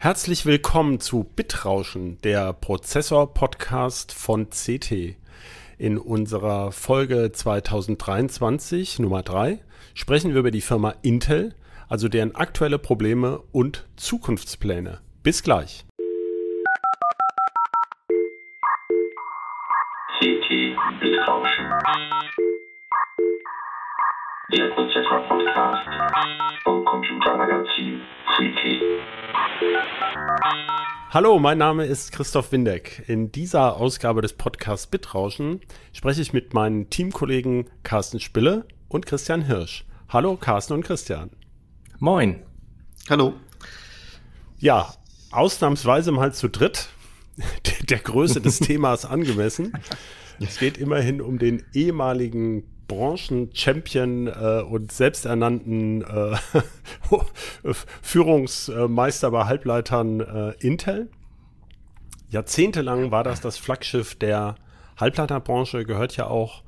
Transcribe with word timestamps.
Herzlich 0.00 0.46
willkommen 0.46 1.00
zu 1.00 1.24
Bitrauschen, 1.24 2.20
der 2.22 2.52
Prozessor-Podcast 2.52 4.12
von 4.12 4.48
CT. 4.48 5.16
In 5.76 5.98
unserer 5.98 6.70
Folge 6.70 7.32
2023 7.32 9.00
Nummer 9.00 9.24
3 9.24 9.58
sprechen 9.94 10.34
wir 10.34 10.38
über 10.38 10.52
die 10.52 10.60
Firma 10.60 10.94
Intel, 11.02 11.52
also 11.88 12.08
deren 12.08 12.36
aktuelle 12.36 12.78
Probleme 12.78 13.42
und 13.50 13.88
Zukunftspläne. 13.96 15.00
Bis 15.24 15.42
gleich. 15.42 15.84
CT 20.20 20.76
Bitrauschen. 21.00 22.47
Der 24.50 24.70
vom 26.64 26.84
Computermagazin. 26.86 28.00
Hallo, 31.10 31.38
mein 31.38 31.58
Name 31.58 31.84
ist 31.84 32.12
Christoph 32.12 32.50
Windeck. 32.50 33.04
In 33.08 33.30
dieser 33.30 33.76
Ausgabe 33.76 34.22
des 34.22 34.32
Podcasts 34.32 34.86
Bitrauschen 34.86 35.60
spreche 35.92 36.22
ich 36.22 36.32
mit 36.32 36.54
meinen 36.54 36.88
Teamkollegen 36.88 37.68
Carsten 37.82 38.20
Spille 38.20 38.64
und 38.88 39.04
Christian 39.04 39.42
Hirsch. 39.42 39.84
Hallo, 40.08 40.36
Carsten 40.36 40.72
und 40.72 40.82
Christian. 40.82 41.28
Moin. 41.98 42.42
Hallo. 43.10 43.34
Ja, 44.60 44.94
ausnahmsweise 45.30 46.10
mal 46.10 46.32
zu 46.32 46.48
dritt, 46.48 46.88
der 47.90 47.98
Größe 47.98 48.40
des 48.40 48.58
Themas 48.60 49.04
angemessen. 49.04 49.74
Es 50.40 50.58
geht 50.58 50.78
immerhin 50.78 51.20
um 51.20 51.38
den 51.38 51.64
ehemaligen 51.74 52.77
Branchen-Champion 52.88 54.26
äh, 54.26 54.62
und 54.62 54.90
selbsternannten 54.90 56.02
äh, 56.02 56.36
Führungsmeister 58.02 59.30
bei 59.30 59.44
Halbleitern 59.44 60.20
äh, 60.20 60.54
Intel. 60.58 61.10
Jahrzehntelang 62.30 63.10
war 63.10 63.24
das 63.24 63.40
das 63.40 63.56
Flaggschiff 63.56 64.14
der 64.14 64.56
Halbleiterbranche, 64.98 65.84
gehört 65.84 66.16
ja 66.16 66.26
auch 66.26 66.62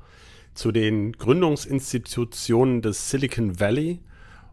zu 0.53 0.71
den 0.71 1.13
Gründungsinstitutionen 1.13 2.81
des 2.81 3.09
Silicon 3.09 3.59
Valley 3.59 3.99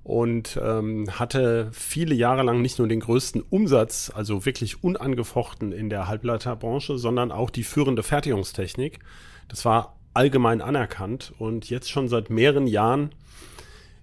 und 0.05 0.59
ähm, 0.63 1.07
hatte 1.19 1.71
viele 1.73 2.15
Jahre 2.15 2.43
lang 2.43 2.63
nicht 2.63 2.79
nur 2.79 2.89
den 2.89 3.01
größten 3.01 3.43
Umsatz, 3.43 4.11
also 4.15 4.47
wirklich 4.47 4.83
unangefochten 4.83 5.73
in 5.73 5.91
der 5.91 6.09
Halbleiterbranche, 6.09 6.99
sondern 6.99 7.31
auch 7.31 7.51
die 7.51 7.65
führende 7.65 8.03
Fertigungstechnik. 8.03 9.01
Das 9.49 9.65
war 9.65 9.98
allgemein 10.15 10.61
anerkannt 10.61 11.33
und 11.39 11.71
jetzt 11.71 11.91
schon 11.91 12.09
seit 12.09 12.31
mehreren 12.31 12.67
Jahren 12.67 13.11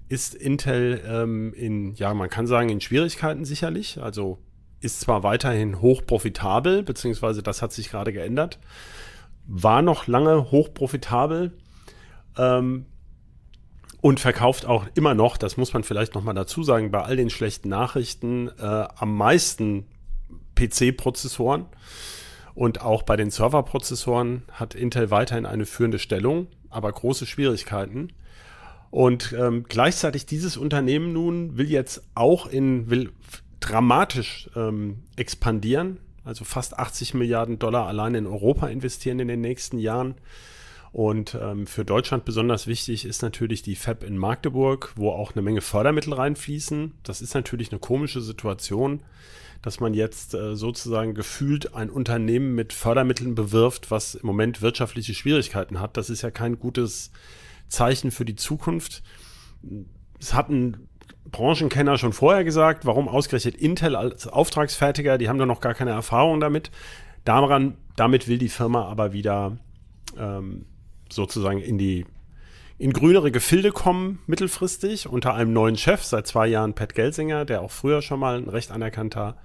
ist 0.08 0.36
Intel 0.36 1.02
ähm, 1.08 1.54
in, 1.54 1.96
ja, 1.96 2.14
man 2.14 2.30
kann 2.30 2.48
sagen, 2.48 2.70
in 2.70 2.82
Schwierigkeiten 2.82 3.46
sicherlich. 3.46 4.02
Also 4.02 4.40
ist 4.82 5.00
zwar 5.00 5.24
weiterhin 5.24 5.82
hoch 5.82 6.04
profitabel, 6.06 6.84
beziehungsweise 6.84 7.42
das 7.42 7.62
hat 7.62 7.74
sich 7.74 7.90
gerade 7.90 8.14
geändert, 8.14 8.60
war 9.48 9.82
noch 9.82 10.08
lange 10.08 10.52
hoch 10.52 10.74
profitabel 10.74 11.54
ähm, 12.38 12.86
und 14.02 14.20
verkauft 14.20 14.66
auch 14.66 14.86
immer 14.94 15.16
noch, 15.16 15.38
das 15.38 15.58
muss 15.58 15.74
man 15.74 15.84
vielleicht 15.84 16.14
nochmal 16.14 16.36
dazu 16.36 16.62
sagen, 16.62 16.92
bei 16.92 17.02
all 17.02 17.16
den 17.16 17.32
schlechten 17.32 17.70
Nachrichten 17.70 18.50
äh, 18.60 18.62
am 18.96 19.18
meisten 19.18 19.88
PC-Prozessoren. 20.56 21.66
Und 22.56 22.82
auch 22.82 23.04
bei 23.04 23.18
den 23.18 23.30
Serverprozessoren 23.30 24.44
hat 24.52 24.76
Intel 24.76 25.12
weiterhin 25.12 25.46
eine 25.46 25.66
führende 25.66 26.00
Stellung, 26.00 26.48
aber 26.70 26.92
große 26.92 27.26
Schwierigkeiten. 27.26 28.14
Und 28.92 29.36
ähm, 29.38 29.66
gleichzeitig 29.68 30.26
dieses 30.26 30.56
Unternehmen 30.56 31.12
nun 31.12 31.58
will 31.58 31.70
jetzt 31.70 32.02
auch 32.16 32.48
in, 32.48 32.90
will 32.90 33.12
dramatisch 33.60 34.50
ähm, 34.56 35.04
expandieren, 35.18 35.98
also 36.24 36.46
fast 36.46 36.80
80 36.80 37.14
Milliarden 37.14 37.60
Dollar 37.60 37.88
allein 37.88 38.16
in 38.16 38.26
Europa 38.26 38.68
investieren 38.68 39.20
in 39.20 39.28
den 39.28 39.42
nächsten 39.42 39.78
Jahren. 39.78 40.16
Und 40.94 41.38
ähm, 41.42 41.68
für 41.68 41.84
Deutschland 41.84 42.24
besonders 42.24 42.68
wichtig 42.68 43.04
ist 43.04 43.22
natürlich 43.22 43.64
die 43.64 43.76
Fab 43.76 44.02
in 44.02 44.18
Magdeburg, 44.18 44.94
wo 44.96 45.10
auch 45.10 45.34
eine 45.34 45.42
Menge 45.42 45.60
Fördermittel 45.60 46.14
reinfließen. 46.14 46.94
Das 47.04 47.22
ist 47.22 47.34
natürlich 47.34 47.74
eine 47.74 47.80
komische 47.80 48.22
Situation 48.22 49.02
dass 49.62 49.80
man 49.80 49.94
jetzt 49.94 50.34
äh, 50.34 50.56
sozusagen 50.56 51.14
gefühlt 51.14 51.76
ein 51.76 51.90
Unternehmen 51.90 52.56
mit 52.56 52.74
Fördermitteln 52.74 53.36
bewirft, 53.36 53.92
was 53.92 54.16
im 54.16 54.28
Moment 54.28 54.62
wirtschaftliche 54.62 55.14
Schwierigkeiten 55.14 55.80
hat. 55.80 55.98
Das 55.98 56.10
ist 56.10 56.22
ja 56.22 56.32
kein 56.32 56.60
gutes 56.60 57.12
Zeichen 57.68 58.12
für 58.12 58.26
die 58.26 58.36
Zukunft. 58.36 59.04
Es 60.20 60.34
hatten 60.34 60.88
Branchenkenner 61.26 61.98
schon 61.98 62.14
vorher 62.14 62.44
gesagt, 62.44 62.86
warum 62.86 63.08
ausgerechnet 63.08 63.56
Intel 63.56 63.96
als 63.96 64.28
Auftragsfertiger, 64.28 65.18
die 65.18 65.28
haben 65.28 65.40
da 65.40 65.46
noch 65.46 65.62
gar 65.62 65.74
keine 65.74 65.92
Erfahrung 65.92 66.40
damit. 66.40 66.72
Daran, 67.24 67.78
damit 67.96 68.28
will 68.28 68.38
die 68.38 68.50
Firma 68.50 68.86
aber 68.86 69.14
wieder 69.14 69.58
ähm, 70.18 70.66
sozusagen 71.12 71.60
in 71.60 71.78
die 71.78 72.06
in 72.78 72.92
grünere 72.92 73.32
Gefilde 73.32 73.72
kommen, 73.72 74.20
mittelfristig, 74.28 75.08
unter 75.08 75.34
einem 75.34 75.54
neuen 75.54 75.78
Chef, 75.78 76.04
seit 76.04 76.28
zwei 76.28 76.48
Jahren 76.48 76.74
Pat 76.74 76.94
Gelsinger, 76.94 77.46
der 77.46 77.62
auch 77.62 77.72
früher 77.72 78.02
schon 78.02 78.20
mal 78.20 78.38
ein 78.38 78.50
recht 78.50 78.72
anerkannter, 78.72 79.38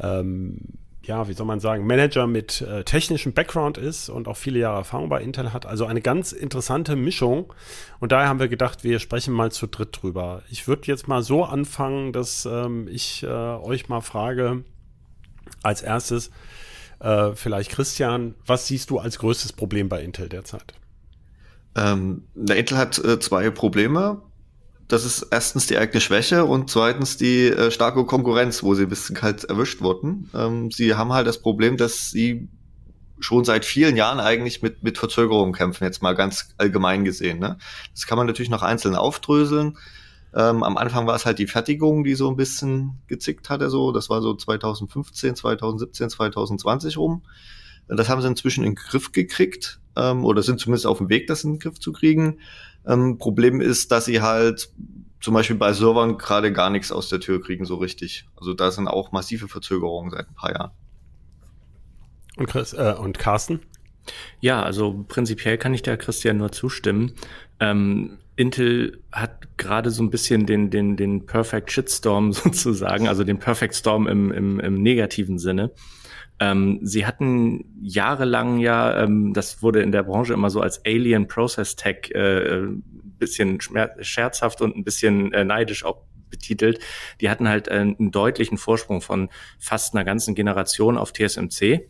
ähm, 0.00 0.58
ja, 1.02 1.28
wie 1.28 1.32
soll 1.34 1.46
man 1.46 1.60
sagen, 1.60 1.86
Manager 1.86 2.26
mit 2.26 2.60
äh, 2.62 2.82
technischem 2.82 3.32
Background 3.32 3.78
ist 3.78 4.08
und 4.08 4.26
auch 4.26 4.36
viele 4.36 4.58
Jahre 4.58 4.78
Erfahrung 4.78 5.08
bei 5.08 5.22
Intel 5.22 5.52
hat. 5.52 5.64
Also 5.64 5.86
eine 5.86 6.00
ganz 6.00 6.32
interessante 6.32 6.96
Mischung. 6.96 7.52
Und 8.00 8.10
daher 8.10 8.28
haben 8.28 8.40
wir 8.40 8.48
gedacht, 8.48 8.82
wir 8.82 8.98
sprechen 8.98 9.32
mal 9.32 9.52
zu 9.52 9.68
dritt 9.68 10.02
drüber. 10.02 10.42
Ich 10.50 10.66
würde 10.66 10.82
jetzt 10.86 11.06
mal 11.06 11.22
so 11.22 11.44
anfangen, 11.44 12.12
dass 12.12 12.44
ähm, 12.44 12.88
ich 12.88 13.22
äh, 13.22 13.26
euch 13.26 13.88
mal 13.88 14.00
frage, 14.00 14.64
als 15.62 15.82
erstes, 15.82 16.32
äh, 16.98 17.32
vielleicht 17.34 17.70
Christian, 17.70 18.34
was 18.44 18.66
siehst 18.66 18.90
du 18.90 18.98
als 18.98 19.18
größtes 19.18 19.52
Problem 19.52 19.88
bei 19.88 20.02
Intel 20.02 20.28
derzeit? 20.28 20.74
Ähm, 21.76 22.22
Intel 22.34 22.78
hat 22.78 22.98
äh, 22.98 23.20
zwei 23.20 23.50
Probleme. 23.50 24.22
Das 24.88 25.04
ist 25.04 25.26
erstens 25.30 25.66
die 25.66 25.76
eigene 25.76 26.00
Schwäche 26.00 26.44
und 26.44 26.70
zweitens 26.70 27.16
die 27.16 27.48
äh, 27.48 27.70
starke 27.70 28.04
Konkurrenz, 28.04 28.62
wo 28.62 28.74
sie 28.74 28.84
ein 28.84 28.88
bisschen 28.88 29.16
kalt 29.16 29.44
erwischt 29.44 29.80
wurden. 29.82 30.30
Ähm, 30.34 30.70
sie 30.70 30.94
haben 30.94 31.12
halt 31.12 31.26
das 31.26 31.42
Problem, 31.42 31.76
dass 31.76 32.10
sie 32.10 32.48
schon 33.18 33.44
seit 33.44 33.64
vielen 33.64 33.96
Jahren 33.96 34.20
eigentlich 34.20 34.62
mit, 34.62 34.82
mit 34.82 34.98
Verzögerungen 34.98 35.52
kämpfen, 35.52 35.84
jetzt 35.84 36.02
mal 36.02 36.14
ganz 36.14 36.50
allgemein 36.58 37.04
gesehen. 37.04 37.38
Ne? 37.40 37.58
Das 37.92 38.06
kann 38.06 38.16
man 38.16 38.26
natürlich 38.26 38.50
noch 38.50 38.62
einzeln 38.62 38.94
aufdröseln. 38.94 39.76
Ähm, 40.34 40.62
am 40.62 40.76
Anfang 40.76 41.06
war 41.06 41.16
es 41.16 41.26
halt 41.26 41.38
die 41.38 41.46
Fertigung, 41.46 42.04
die 42.04 42.14
so 42.14 42.30
ein 42.30 42.36
bisschen 42.36 43.00
gezickt 43.06 43.50
hatte, 43.50 43.70
so. 43.70 43.90
Das 43.90 44.08
war 44.08 44.22
so 44.22 44.34
2015, 44.34 45.34
2017, 45.34 46.10
2020 46.10 46.96
rum. 46.96 47.22
Das 47.88 48.08
haben 48.08 48.20
sie 48.20 48.28
inzwischen 48.28 48.64
in 48.64 48.70
den 48.70 48.76
Griff 48.76 49.12
gekriegt 49.12 49.80
ähm, 49.96 50.24
oder 50.24 50.42
sind 50.42 50.60
zumindest 50.60 50.86
auf 50.86 50.98
dem 50.98 51.08
Weg, 51.08 51.26
das 51.26 51.44
in 51.44 51.54
den 51.54 51.58
Griff 51.58 51.80
zu 51.80 51.92
kriegen. 51.92 52.40
Ähm, 52.86 53.18
Problem 53.18 53.60
ist, 53.60 53.90
dass 53.92 54.04
sie 54.04 54.22
halt 54.22 54.70
zum 55.20 55.34
Beispiel 55.34 55.56
bei 55.56 55.72
Servern 55.72 56.18
gerade 56.18 56.52
gar 56.52 56.70
nichts 56.70 56.92
aus 56.92 57.08
der 57.08 57.20
Tür 57.20 57.42
kriegen, 57.42 57.64
so 57.64 57.76
richtig. 57.76 58.26
Also 58.36 58.54
da 58.54 58.70
sind 58.70 58.86
auch 58.88 59.12
massive 59.12 59.48
Verzögerungen 59.48 60.10
seit 60.10 60.28
ein 60.28 60.34
paar 60.34 60.52
Jahren. 60.52 60.70
Und, 62.36 62.46
Chris, 62.46 62.74
äh, 62.74 62.94
und 62.98 63.18
Carsten? 63.18 63.60
Ja, 64.40 64.62
also 64.62 65.04
prinzipiell 65.08 65.58
kann 65.58 65.74
ich 65.74 65.82
da 65.82 65.96
Christian 65.96 66.36
nur 66.36 66.52
zustimmen. 66.52 67.12
Ähm, 67.58 68.18
Intel 68.36 69.02
hat 69.10 69.56
gerade 69.56 69.90
so 69.90 70.02
ein 70.02 70.10
bisschen 70.10 70.46
den, 70.46 70.70
den, 70.70 70.96
den 70.96 71.26
Perfect 71.26 71.72
Shitstorm 71.72 72.32
sozusagen, 72.32 73.08
also 73.08 73.24
den 73.24 73.38
Perfect 73.38 73.74
Storm 73.74 74.06
im, 74.06 74.30
im, 74.30 74.60
im 74.60 74.74
negativen 74.74 75.38
Sinne. 75.38 75.72
Ähm, 76.38 76.80
sie 76.82 77.06
hatten 77.06 77.64
jahrelang 77.80 78.58
ja, 78.58 79.02
ähm, 79.02 79.32
das 79.32 79.62
wurde 79.62 79.80
in 79.82 79.92
der 79.92 80.02
Branche 80.02 80.34
immer 80.34 80.50
so 80.50 80.60
als 80.60 80.84
Alien 80.84 81.28
Process 81.28 81.76
Tech 81.76 82.10
äh, 82.14 82.38
äh 82.38 82.68
bisschen 83.18 83.58
scherzhaft 84.00 84.60
und 84.60 84.76
ein 84.76 84.84
bisschen 84.84 85.32
äh, 85.32 85.42
neidisch 85.42 85.86
auch 85.86 86.02
betitelt. 86.28 86.80
Die 87.20 87.30
hatten 87.30 87.48
halt 87.48 87.68
äh, 87.68 87.72
einen 87.72 88.10
deutlichen 88.10 88.58
Vorsprung 88.58 89.00
von 89.00 89.30
fast 89.58 89.94
einer 89.94 90.04
ganzen 90.04 90.34
Generation 90.34 90.98
auf 90.98 91.12
TSMC. 91.12 91.88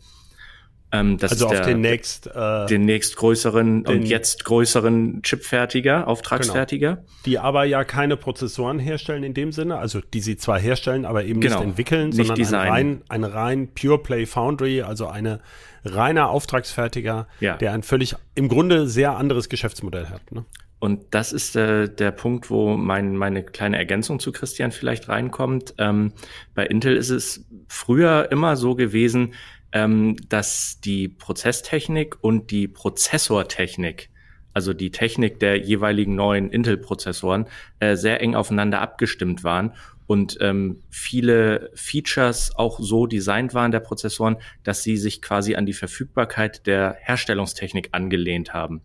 Ähm, 0.91 1.17
das 1.17 1.31
also 1.33 1.47
auf 1.47 1.51
der, 1.51 1.65
den 1.65 1.81
nächst, 1.81 2.27
äh, 2.27 2.65
den 2.67 2.85
nächstgrößeren 2.85 3.83
den, 3.83 3.93
und 3.93 4.03
jetzt 4.03 4.45
größeren 4.45 5.21
Chipfertiger, 5.21 6.07
Auftragsfertiger. 6.07 6.95
Genau. 6.95 7.07
Die 7.25 7.39
aber 7.39 7.65
ja 7.65 7.83
keine 7.83 8.15
Prozessoren 8.15 8.79
herstellen 8.79 9.23
in 9.23 9.33
dem 9.33 9.51
Sinne, 9.51 9.77
also 9.77 9.99
die 9.99 10.21
sie 10.21 10.37
zwar 10.37 10.59
herstellen, 10.59 11.05
aber 11.05 11.25
eben 11.25 11.41
genau. 11.41 11.57
nicht 11.57 11.67
entwickeln, 11.67 12.09
nicht 12.09 12.27
sondern 12.27 12.55
ein 12.55 12.69
rein, 12.69 13.01
ein 13.09 13.23
rein 13.25 13.67
Pure 13.73 13.99
Play 13.99 14.25
Foundry, 14.25 14.81
also 14.81 15.07
eine 15.07 15.41
reiner 15.83 16.29
Auftragsfertiger, 16.29 17.27
ja. 17.39 17.57
der 17.57 17.73
ein 17.73 17.83
völlig 17.83 18.15
im 18.35 18.47
Grunde 18.47 18.87
sehr 18.87 19.17
anderes 19.17 19.49
Geschäftsmodell 19.49 20.07
hat. 20.07 20.31
Ne? 20.31 20.45
Und 20.79 21.05
das 21.11 21.33
ist 21.33 21.55
äh, 21.55 21.89
der 21.89 22.11
Punkt, 22.11 22.51
wo 22.51 22.77
mein, 22.77 23.17
meine 23.17 23.43
kleine 23.43 23.77
Ergänzung 23.77 24.19
zu 24.19 24.31
Christian 24.31 24.71
vielleicht 24.71 25.09
reinkommt. 25.09 25.73
Ähm, 25.79 26.13
bei 26.53 26.67
Intel 26.67 26.95
ist 26.95 27.09
es 27.09 27.45
früher 27.67 28.31
immer 28.31 28.55
so 28.55 28.75
gewesen, 28.75 29.33
ähm, 29.71 30.15
dass 30.29 30.79
die 30.81 31.07
Prozesstechnik 31.07 32.17
und 32.21 32.51
die 32.51 32.67
Prozessortechnik, 32.67 34.09
also 34.53 34.73
die 34.73 34.91
Technik 34.91 35.39
der 35.39 35.57
jeweiligen 35.57 36.15
neuen 36.15 36.49
Intel-Prozessoren, 36.49 37.45
äh, 37.79 37.95
sehr 37.95 38.21
eng 38.21 38.35
aufeinander 38.35 38.81
abgestimmt 38.81 39.43
waren 39.43 39.73
und 40.07 40.37
ähm, 40.39 40.81
viele 40.89 41.69
Features 41.75 42.55
auch 42.55 42.79
so 42.79 43.05
designt 43.07 43.53
waren 43.53 43.71
der 43.71 43.81
Prozessoren, 43.81 44.37
dass 44.63 44.81
sie 44.81 44.95
sich 44.97 45.21
quasi 45.21 45.55
an 45.55 45.65
die 45.65 45.73
Verfügbarkeit 45.73 46.65
der 46.65 46.95
Herstellungstechnik 47.01 47.89
angelehnt 47.91 48.53
haben. 48.53 48.81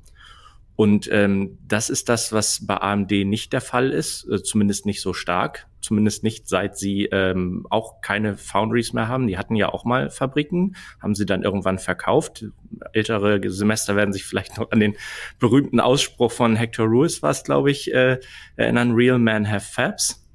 Und 0.74 1.08
ähm, 1.12 1.58
das 1.66 1.90
ist 1.90 2.08
das, 2.08 2.32
was 2.32 2.66
bei 2.66 2.76
AMD 2.76 3.10
nicht 3.10 3.52
der 3.52 3.60
Fall 3.60 3.90
ist, 3.90 4.26
äh, 4.28 4.42
zumindest 4.42 4.86
nicht 4.86 5.02
so 5.02 5.12
stark, 5.12 5.66
zumindest 5.80 6.22
nicht 6.22 6.48
seit 6.48 6.78
sie 6.78 7.04
ähm, 7.06 7.66
auch 7.68 8.00
keine 8.00 8.36
Foundries 8.36 8.92
mehr 8.92 9.06
haben. 9.06 9.26
Die 9.26 9.36
hatten 9.36 9.54
ja 9.54 9.68
auch 9.68 9.84
mal 9.84 10.08
Fabriken, 10.08 10.74
haben 11.00 11.14
sie 11.14 11.26
dann 11.26 11.42
irgendwann 11.42 11.78
verkauft. 11.78 12.46
Ältere 12.92 13.40
Semester 13.50 13.96
werden 13.96 14.12
sich 14.12 14.24
vielleicht 14.24 14.56
noch 14.56 14.70
an 14.70 14.80
den 14.80 14.96
berühmten 15.38 15.78
Ausspruch 15.78 16.32
von 16.32 16.56
Hector 16.56 16.86
Ruiz, 16.86 17.22
was 17.22 17.44
glaube 17.44 17.70
ich, 17.70 17.92
äh, 17.92 18.18
erinnern: 18.56 18.92
Real 18.92 19.18
men 19.18 19.50
have 19.50 19.66
fabs. 19.70 20.26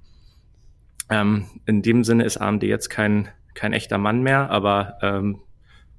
Ähm, 1.10 1.48
in 1.66 1.81
dem 1.81 2.04
Sinne 2.04 2.25
ist 2.25 2.38
AMD 2.38 2.63
jetzt 2.63 2.89
kein 2.89 3.30
kein 3.57 3.74
echter 3.74 3.98
Mann 3.98 4.22
mehr, 4.22 4.51
aber 4.51 4.98
ähm, 5.01 5.42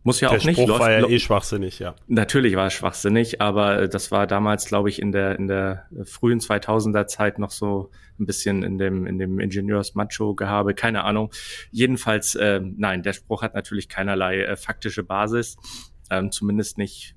muss 0.08 0.20
ja 0.20 0.30
Der 0.30 0.38
auch 0.38 0.44
nicht. 0.44 0.56
Spruch 0.56 0.68
Läuft- 0.68 0.80
war 0.80 0.90
ja 0.90 1.06
eh 1.06 1.18
schwachsinnig, 1.18 1.78
ja. 1.78 1.94
Natürlich 2.06 2.56
war 2.56 2.66
es 2.66 2.72
schwachsinnig, 2.72 3.40
aber 3.42 3.82
äh, 3.82 3.88
das 3.88 4.10
war 4.10 4.26
damals, 4.26 4.64
glaube 4.66 4.88
ich, 4.88 5.00
in 5.02 5.12
der 5.12 5.36
in 5.38 5.46
der 5.48 5.86
frühen 6.04 6.40
2000er 6.40 7.06
Zeit 7.06 7.38
noch 7.38 7.50
so 7.50 7.90
ein 8.18 8.24
bisschen 8.26 8.62
in 8.62 8.78
dem 8.78 9.06
in 9.06 9.18
dem 9.18 9.38
Ingenieurs-Macho-Gehabe, 9.38 10.74
keine 10.74 11.04
Ahnung. 11.04 11.30
Jedenfalls, 11.70 12.34
äh, 12.34 12.60
nein, 12.62 13.02
der 13.02 13.12
Spruch 13.12 13.42
hat 13.42 13.54
natürlich 13.54 13.88
keinerlei 13.88 14.40
äh, 14.40 14.56
faktische 14.56 15.02
Basis, 15.04 15.56
ähm, 16.10 16.32
zumindest 16.32 16.78
nicht 16.78 17.14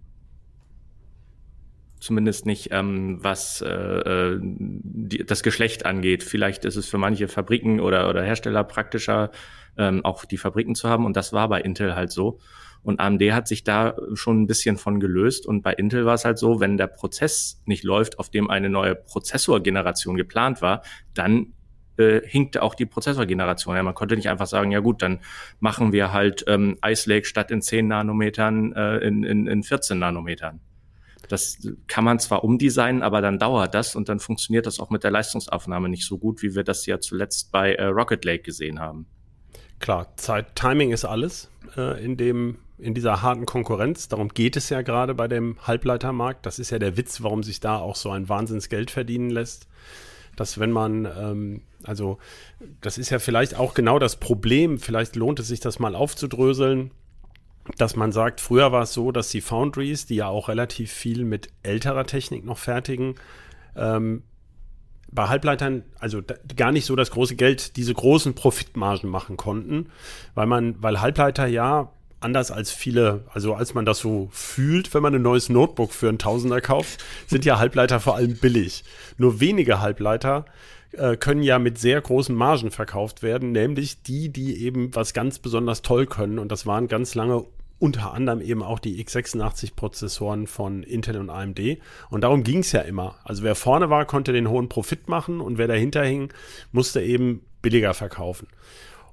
zumindest 1.99 2.45
nicht 2.45 2.69
ähm, 2.71 3.19
was 3.21 3.61
äh, 3.61 3.69
äh, 3.69 4.39
die, 4.41 5.23
das 5.25 5.43
Geschlecht 5.43 5.85
angeht. 5.85 6.23
Vielleicht 6.23 6.65
ist 6.65 6.75
es 6.75 6.87
für 6.89 6.97
manche 6.97 7.27
Fabriken 7.27 7.79
oder 7.79 8.09
oder 8.09 8.23
Hersteller 8.23 8.63
praktischer, 8.63 9.29
ähm, 9.77 10.03
auch 10.03 10.25
die 10.25 10.37
Fabriken 10.37 10.73
zu 10.75 10.89
haben, 10.89 11.05
und 11.05 11.15
das 11.15 11.31
war 11.31 11.47
bei 11.47 11.61
Intel 11.61 11.95
halt 11.95 12.11
so. 12.11 12.39
Und 12.83 12.99
AMD 12.99 13.21
hat 13.31 13.47
sich 13.47 13.63
da 13.63 13.95
schon 14.13 14.41
ein 14.41 14.47
bisschen 14.47 14.77
von 14.77 14.99
gelöst. 14.99 15.45
Und 15.45 15.61
bei 15.61 15.73
Intel 15.73 16.05
war 16.05 16.15
es 16.15 16.25
halt 16.25 16.39
so, 16.39 16.59
wenn 16.59 16.77
der 16.77 16.87
Prozess 16.87 17.61
nicht 17.65 17.83
läuft, 17.83 18.19
auf 18.19 18.29
dem 18.29 18.49
eine 18.49 18.69
neue 18.69 18.95
Prozessorgeneration 18.95 20.15
geplant 20.15 20.61
war, 20.61 20.81
dann 21.13 21.53
äh, 21.97 22.21
hinkte 22.25 22.63
auch 22.63 22.73
die 22.73 22.85
Prozessorgeneration. 22.85 23.75
Ja, 23.75 23.83
man 23.83 23.93
konnte 23.93 24.15
nicht 24.15 24.29
einfach 24.29 24.47
sagen, 24.47 24.71
ja 24.71 24.79
gut, 24.79 25.01
dann 25.01 25.19
machen 25.59 25.91
wir 25.91 26.11
halt 26.11 26.43
ähm, 26.47 26.77
Ice 26.85 27.09
Lake 27.09 27.25
statt 27.25 27.51
in 27.51 27.61
10 27.61 27.87
Nanometern 27.87 28.73
äh, 28.73 28.97
in, 28.97 29.23
in, 29.23 29.47
in 29.47 29.63
14 29.63 29.99
Nanometern. 29.99 30.59
Das 31.27 31.59
kann 31.87 32.03
man 32.03 32.19
zwar 32.19 32.43
umdesignen, 32.43 33.03
aber 33.03 33.21
dann 33.21 33.39
dauert 33.39 33.73
das 33.73 33.95
und 33.95 34.09
dann 34.09 34.19
funktioniert 34.19 34.65
das 34.65 34.79
auch 34.79 34.89
mit 34.89 35.03
der 35.03 35.11
Leistungsaufnahme 35.11 35.87
nicht 35.87 36.05
so 36.05 36.17
gut, 36.17 36.41
wie 36.41 36.55
wir 36.55 36.63
das 36.63 36.85
ja 36.85 36.99
zuletzt 36.99 37.51
bei 37.51 37.73
äh, 37.75 37.85
Rocket 37.85 38.25
Lake 38.25 38.43
gesehen 38.43 38.79
haben. 38.79 39.05
Klar, 39.79 40.15
Zeit, 40.17 40.55
Timing 40.55 40.91
ist 40.91 41.05
alles 41.05 41.49
äh, 41.77 42.03
in 42.03 42.17
dem 42.17 42.57
in 42.81 42.93
dieser 42.93 43.21
harten 43.21 43.45
Konkurrenz. 43.45 44.07
Darum 44.07 44.29
geht 44.29 44.57
es 44.57 44.69
ja 44.69 44.81
gerade 44.81 45.13
bei 45.13 45.27
dem 45.27 45.55
Halbleitermarkt. 45.65 46.45
Das 46.45 46.59
ist 46.59 46.71
ja 46.71 46.79
der 46.79 46.97
Witz, 46.97 47.21
warum 47.21 47.43
sich 47.43 47.59
da 47.59 47.77
auch 47.77 47.95
so 47.95 48.09
ein 48.09 48.27
Wahnsinnsgeld 48.27 48.91
verdienen 48.91 49.29
lässt. 49.29 49.67
Dass 50.35 50.59
wenn 50.59 50.71
man, 50.71 51.05
ähm, 51.05 51.61
also 51.83 52.17
das 52.81 52.97
ist 52.97 53.09
ja 53.09 53.19
vielleicht 53.19 53.55
auch 53.55 53.73
genau 53.73 53.99
das 53.99 54.15
Problem, 54.15 54.79
vielleicht 54.79 55.15
lohnt 55.15 55.39
es 55.39 55.47
sich 55.47 55.59
das 55.59 55.79
mal 55.79 55.95
aufzudröseln, 55.95 56.91
dass 57.77 57.95
man 57.95 58.11
sagt, 58.11 58.41
früher 58.41 58.71
war 58.71 58.83
es 58.83 58.93
so, 58.93 59.11
dass 59.11 59.29
die 59.29 59.41
Foundries, 59.41 60.05
die 60.07 60.15
ja 60.15 60.27
auch 60.27 60.49
relativ 60.49 60.91
viel 60.91 61.23
mit 61.25 61.49
älterer 61.63 62.05
Technik 62.05 62.43
noch 62.43 62.57
fertigen, 62.57 63.15
ähm, 63.75 64.23
bei 65.11 65.27
Halbleitern, 65.27 65.83
also 65.99 66.21
gar 66.55 66.71
nicht 66.71 66.85
so 66.85 66.95
das 66.95 67.11
große 67.11 67.35
Geld, 67.35 67.75
diese 67.75 67.93
großen 67.93 68.33
Profitmargen 68.33 69.09
machen 69.09 69.35
konnten, 69.35 69.89
weil 70.35 70.47
man, 70.47 70.81
weil 70.81 71.01
Halbleiter 71.01 71.45
ja 71.47 71.91
anders 72.21 72.51
als 72.51 72.71
viele, 72.71 73.25
also 73.33 73.53
als 73.53 73.73
man 73.73 73.85
das 73.85 73.99
so 73.99 74.29
fühlt, 74.31 74.93
wenn 74.93 75.03
man 75.03 75.15
ein 75.15 75.21
neues 75.21 75.49
Notebook 75.49 75.91
für 75.91 76.07
einen 76.07 76.19
Tausender 76.19 76.61
kauft, 76.61 77.03
sind 77.27 77.45
ja 77.45 77.59
Halbleiter 77.59 77.99
vor 77.99 78.15
allem 78.15 78.37
billig. 78.37 78.83
Nur 79.17 79.39
wenige 79.39 79.81
Halbleiter 79.81 80.45
äh, 80.91 81.17
können 81.17 81.43
ja 81.43 81.59
mit 81.59 81.77
sehr 81.77 81.99
großen 81.99 82.35
Margen 82.35 82.71
verkauft 82.71 83.23
werden, 83.23 83.51
nämlich 83.51 84.03
die, 84.03 84.29
die 84.29 84.63
eben 84.63 84.93
was 84.95 85.13
ganz 85.13 85.39
besonders 85.39 85.81
toll 85.81 86.05
können. 86.05 86.39
Und 86.39 86.51
das 86.51 86.65
waren 86.65 86.87
ganz 86.87 87.15
lange 87.15 87.45
unter 87.79 88.13
anderem 88.13 88.41
eben 88.41 88.61
auch 88.61 88.77
die 88.77 89.03
x86-Prozessoren 89.03 90.45
von 90.45 90.83
Intel 90.83 91.17
und 91.17 91.31
AMD. 91.31 91.79
Und 92.11 92.21
darum 92.21 92.43
ging 92.43 92.59
es 92.59 92.71
ja 92.71 92.81
immer. 92.81 93.15
Also 93.23 93.41
wer 93.41 93.55
vorne 93.55 93.89
war, 93.89 94.05
konnte 94.05 94.33
den 94.33 94.49
hohen 94.49 94.69
Profit 94.69 95.09
machen 95.09 95.41
und 95.41 95.57
wer 95.57 95.67
dahinter 95.67 96.03
hing, 96.03 96.31
musste 96.71 97.01
eben 97.01 97.41
billiger 97.63 97.95
verkaufen. 97.95 98.47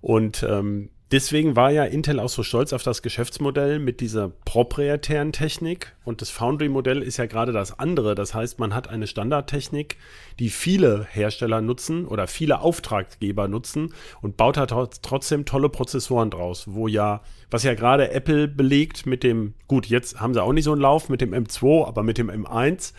Und 0.03 0.43
ähm, 0.43 0.91
deswegen 1.11 1.57
war 1.57 1.71
ja 1.71 1.85
Intel 1.85 2.21
auch 2.21 2.29
so 2.29 2.43
stolz 2.43 2.73
auf 2.73 2.83
das 2.83 3.03
Geschäftsmodell 3.03 3.79
mit 3.79 4.01
dieser 4.01 4.31
proprietären 4.45 5.33
Technik. 5.33 5.95
Und 6.05 6.21
das 6.21 6.31
Foundry-Modell 6.31 7.03
ist 7.03 7.17
ja 7.17 7.27
gerade 7.27 7.53
das 7.53 7.79
andere. 7.79 8.15
Das 8.15 8.35
heißt, 8.35 8.59
man 8.59 8.75
hat 8.75 8.89
eine 8.89 9.07
Standardtechnik, 9.07 9.97
die 10.39 10.51
viele 10.51 11.07
Hersteller 11.11 11.61
nutzen 11.61 12.07
oder 12.07 12.27
viele 12.27 12.61
Auftraggeber 12.61 13.49
nutzen 13.49 13.93
und 14.21 14.37
baut 14.37 14.57
da 14.57 14.65
trotz- 14.65 15.01
trotzdem 15.03 15.45
tolle 15.45 15.69
Prozessoren 15.69 16.31
draus, 16.31 16.65
wo 16.69 16.89
ja, 16.89 17.23
was 17.51 17.63
ja 17.63 17.75
gerade 17.75 18.11
Apple 18.11 18.49
belegt 18.49 19.07
mit 19.07 19.23
dem, 19.23 19.55
gut, 19.67 19.87
jetzt 19.87 20.21
haben 20.21 20.35
sie 20.35 20.43
auch 20.43 20.53
nicht 20.53 20.65
so 20.65 20.73
einen 20.73 20.81
Lauf 20.81 21.09
mit 21.09 21.21
dem 21.21 21.33
M2, 21.33 21.87
aber 21.87 22.03
mit 22.03 22.19
dem 22.19 22.31
M1 22.31 22.93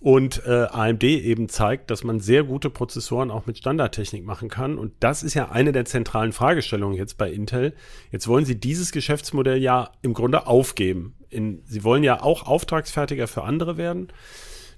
und 0.00 0.42
äh, 0.46 0.66
AMD 0.70 1.04
eben 1.04 1.48
zeigt, 1.50 1.90
dass 1.90 2.04
man 2.04 2.20
sehr 2.20 2.42
gute 2.42 2.70
Prozessoren 2.70 3.30
auch 3.30 3.46
mit 3.46 3.58
Standardtechnik 3.58 4.24
machen 4.24 4.48
kann. 4.48 4.78
Und 4.78 4.92
das 5.00 5.22
ist 5.22 5.34
ja 5.34 5.50
eine 5.50 5.72
der 5.72 5.84
zentralen 5.84 6.32
Fragestellungen 6.32 6.96
jetzt 6.96 7.18
bei 7.18 7.30
Intel. 7.30 7.74
Jetzt 8.10 8.26
wollen 8.26 8.46
sie 8.46 8.58
dieses 8.58 8.92
Geschäftsmodell 8.92 9.58
ja 9.58 9.92
im 10.00 10.14
Grunde 10.14 10.46
aufgeben. 10.46 11.14
In, 11.28 11.62
sie 11.66 11.84
wollen 11.84 12.02
ja 12.02 12.22
auch 12.22 12.46
Auftragsfertiger 12.46 13.28
für 13.28 13.44
andere 13.44 13.76
werden. 13.76 14.08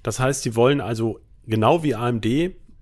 Das 0.03 0.19
heißt, 0.19 0.43
sie 0.43 0.57
wollen 0.57 0.81
also 0.81 1.21
genau 1.47 1.85
wie 1.85 1.95
AMD 1.95 2.27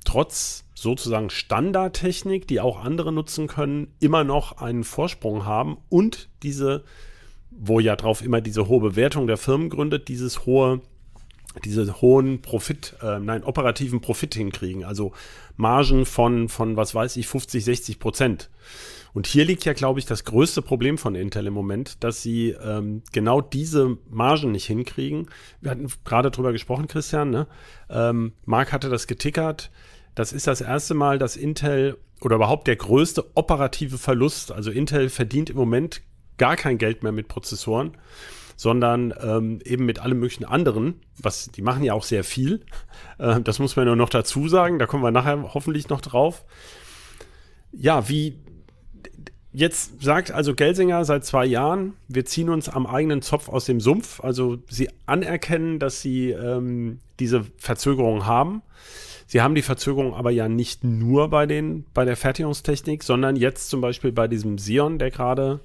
trotz 0.06 0.64
sozusagen 0.75 1.28
Standardtechnik, 1.28 2.48
die 2.48 2.60
auch 2.60 2.82
andere 2.82 3.12
nutzen 3.12 3.48
können, 3.48 3.88
immer 4.00 4.25
noch 4.25 4.58
einen 4.58 4.84
Vorsprung 4.84 5.44
haben 5.44 5.76
und 5.90 6.31
diese, 6.43 6.84
wo 7.50 7.81
ja 7.81 7.96
drauf 7.96 8.22
immer 8.25 8.40
diese 8.40 8.66
hohe 8.66 8.81
Bewertung 8.81 9.26
der 9.26 9.36
Firmen 9.36 9.69
gründet, 9.69 10.08
dieses 10.08 10.46
hohe 10.46 10.81
diese 11.64 12.00
hohen 12.00 12.43
Profit, 12.43 12.94
äh, 13.02 13.19
nein, 13.19 13.43
operativen 13.43 14.00
Profit 14.00 14.35
hinkriegen. 14.35 14.85
Also 14.85 15.12
Margen 15.56 16.06
von, 16.06 16.49
von, 16.49 16.76
was 16.76 16.94
weiß 16.94 17.17
ich, 17.17 17.26
50, 17.26 17.64
60 17.64 17.99
Prozent. 17.99 18.50
Und 19.12 19.26
hier 19.26 19.44
liegt 19.44 19.64
ja, 19.64 19.73
glaube 19.73 19.99
ich, 19.99 20.06
das 20.06 20.25
größte 20.25 20.62
Problem 20.62 20.97
von 20.97 21.17
Intel 21.17 21.47
im 21.49 21.52
Moment, 21.52 22.05
dass 22.05 22.22
sie 22.22 22.51
ähm, 22.51 23.03
genau 23.13 23.41
diese 23.41 23.98
Margen 24.08 24.53
nicht 24.53 24.67
hinkriegen. 24.67 25.27
Wir 25.60 25.72
hatten 25.72 25.89
gerade 26.05 26.31
drüber 26.31 26.53
gesprochen, 26.53 26.86
Christian, 26.86 27.31
ne? 27.31 27.48
Ähm, 27.89 28.32
Marc 28.44 28.72
hatte 28.72 28.89
das 28.89 29.08
getickert. 29.08 29.70
Das 30.15 30.32
ist 30.32 30.46
das 30.46 30.60
erste 30.60 30.94
Mal, 30.94 31.19
dass 31.19 31.36
Intel 31.36 31.98
oder 32.20 32.36
überhaupt 32.36 32.69
der 32.69 32.77
größte 32.77 33.24
operative 33.34 33.98
Verlust, 33.98 34.53
also 34.53 34.70
Intel 34.70 35.08
verdient 35.08 35.51
im 35.51 35.56
Moment 35.56 36.03
gar 36.39 36.56
kein 36.56 36.79
Geld 36.79 37.03
mehr 37.03 37.13
mit 37.13 37.29
Prozessoren 37.29 37.96
sondern 38.60 39.14
ähm, 39.22 39.58
eben 39.64 39.86
mit 39.86 40.00
allem 40.00 40.20
möglichen 40.20 40.44
anderen, 40.44 41.00
was 41.17 41.50
die 41.50 41.62
machen 41.62 41.82
ja 41.82 41.94
auch 41.94 42.02
sehr 42.02 42.24
viel. 42.24 42.60
Äh, 43.19 43.40
das 43.40 43.58
muss 43.58 43.74
man 43.74 43.86
nur 43.86 43.96
noch 43.96 44.10
dazu 44.10 44.48
sagen, 44.48 44.79
da 44.79 44.84
kommen 44.84 45.02
wir 45.02 45.10
nachher 45.10 45.55
hoffentlich 45.55 45.88
noch 45.88 46.02
drauf. 46.02 46.44
Ja, 47.72 48.10
wie 48.10 48.38
jetzt 49.55 50.02
sagt 50.02 50.31
also 50.31 50.55
Gelsinger 50.55 51.06
seit 51.06 51.24
zwei 51.24 51.46
Jahren, 51.46 51.94
wir 52.06 52.26
ziehen 52.26 52.50
uns 52.50 52.69
am 52.69 52.86
eigenen 52.86 53.22
Zopf 53.22 53.48
aus 53.48 53.64
dem 53.64 53.81
Sumpf. 53.81 54.20
Also 54.20 54.58
sie 54.69 54.90
anerkennen, 55.06 55.79
dass 55.79 56.02
sie 56.02 56.32
ähm, 56.32 56.98
diese 57.19 57.46
Verzögerung 57.56 58.26
haben. 58.26 58.60
Sie 59.26 59.40
haben 59.40 59.55
die 59.55 59.62
Verzögerung 59.62 60.12
aber 60.12 60.32
ja 60.32 60.48
nicht 60.48 60.84
nur 60.84 61.31
bei, 61.31 61.46
den, 61.46 61.86
bei 61.94 62.05
der 62.05 62.19
Fertigungstechnik, 62.19 63.05
sondern 63.05 63.36
jetzt 63.36 63.70
zum 63.70 63.81
Beispiel 63.81 64.12
bei 64.12 64.29
diesem 64.29 64.58
Sion, 64.58 64.98
der 64.98 65.10
gerade 65.10 65.60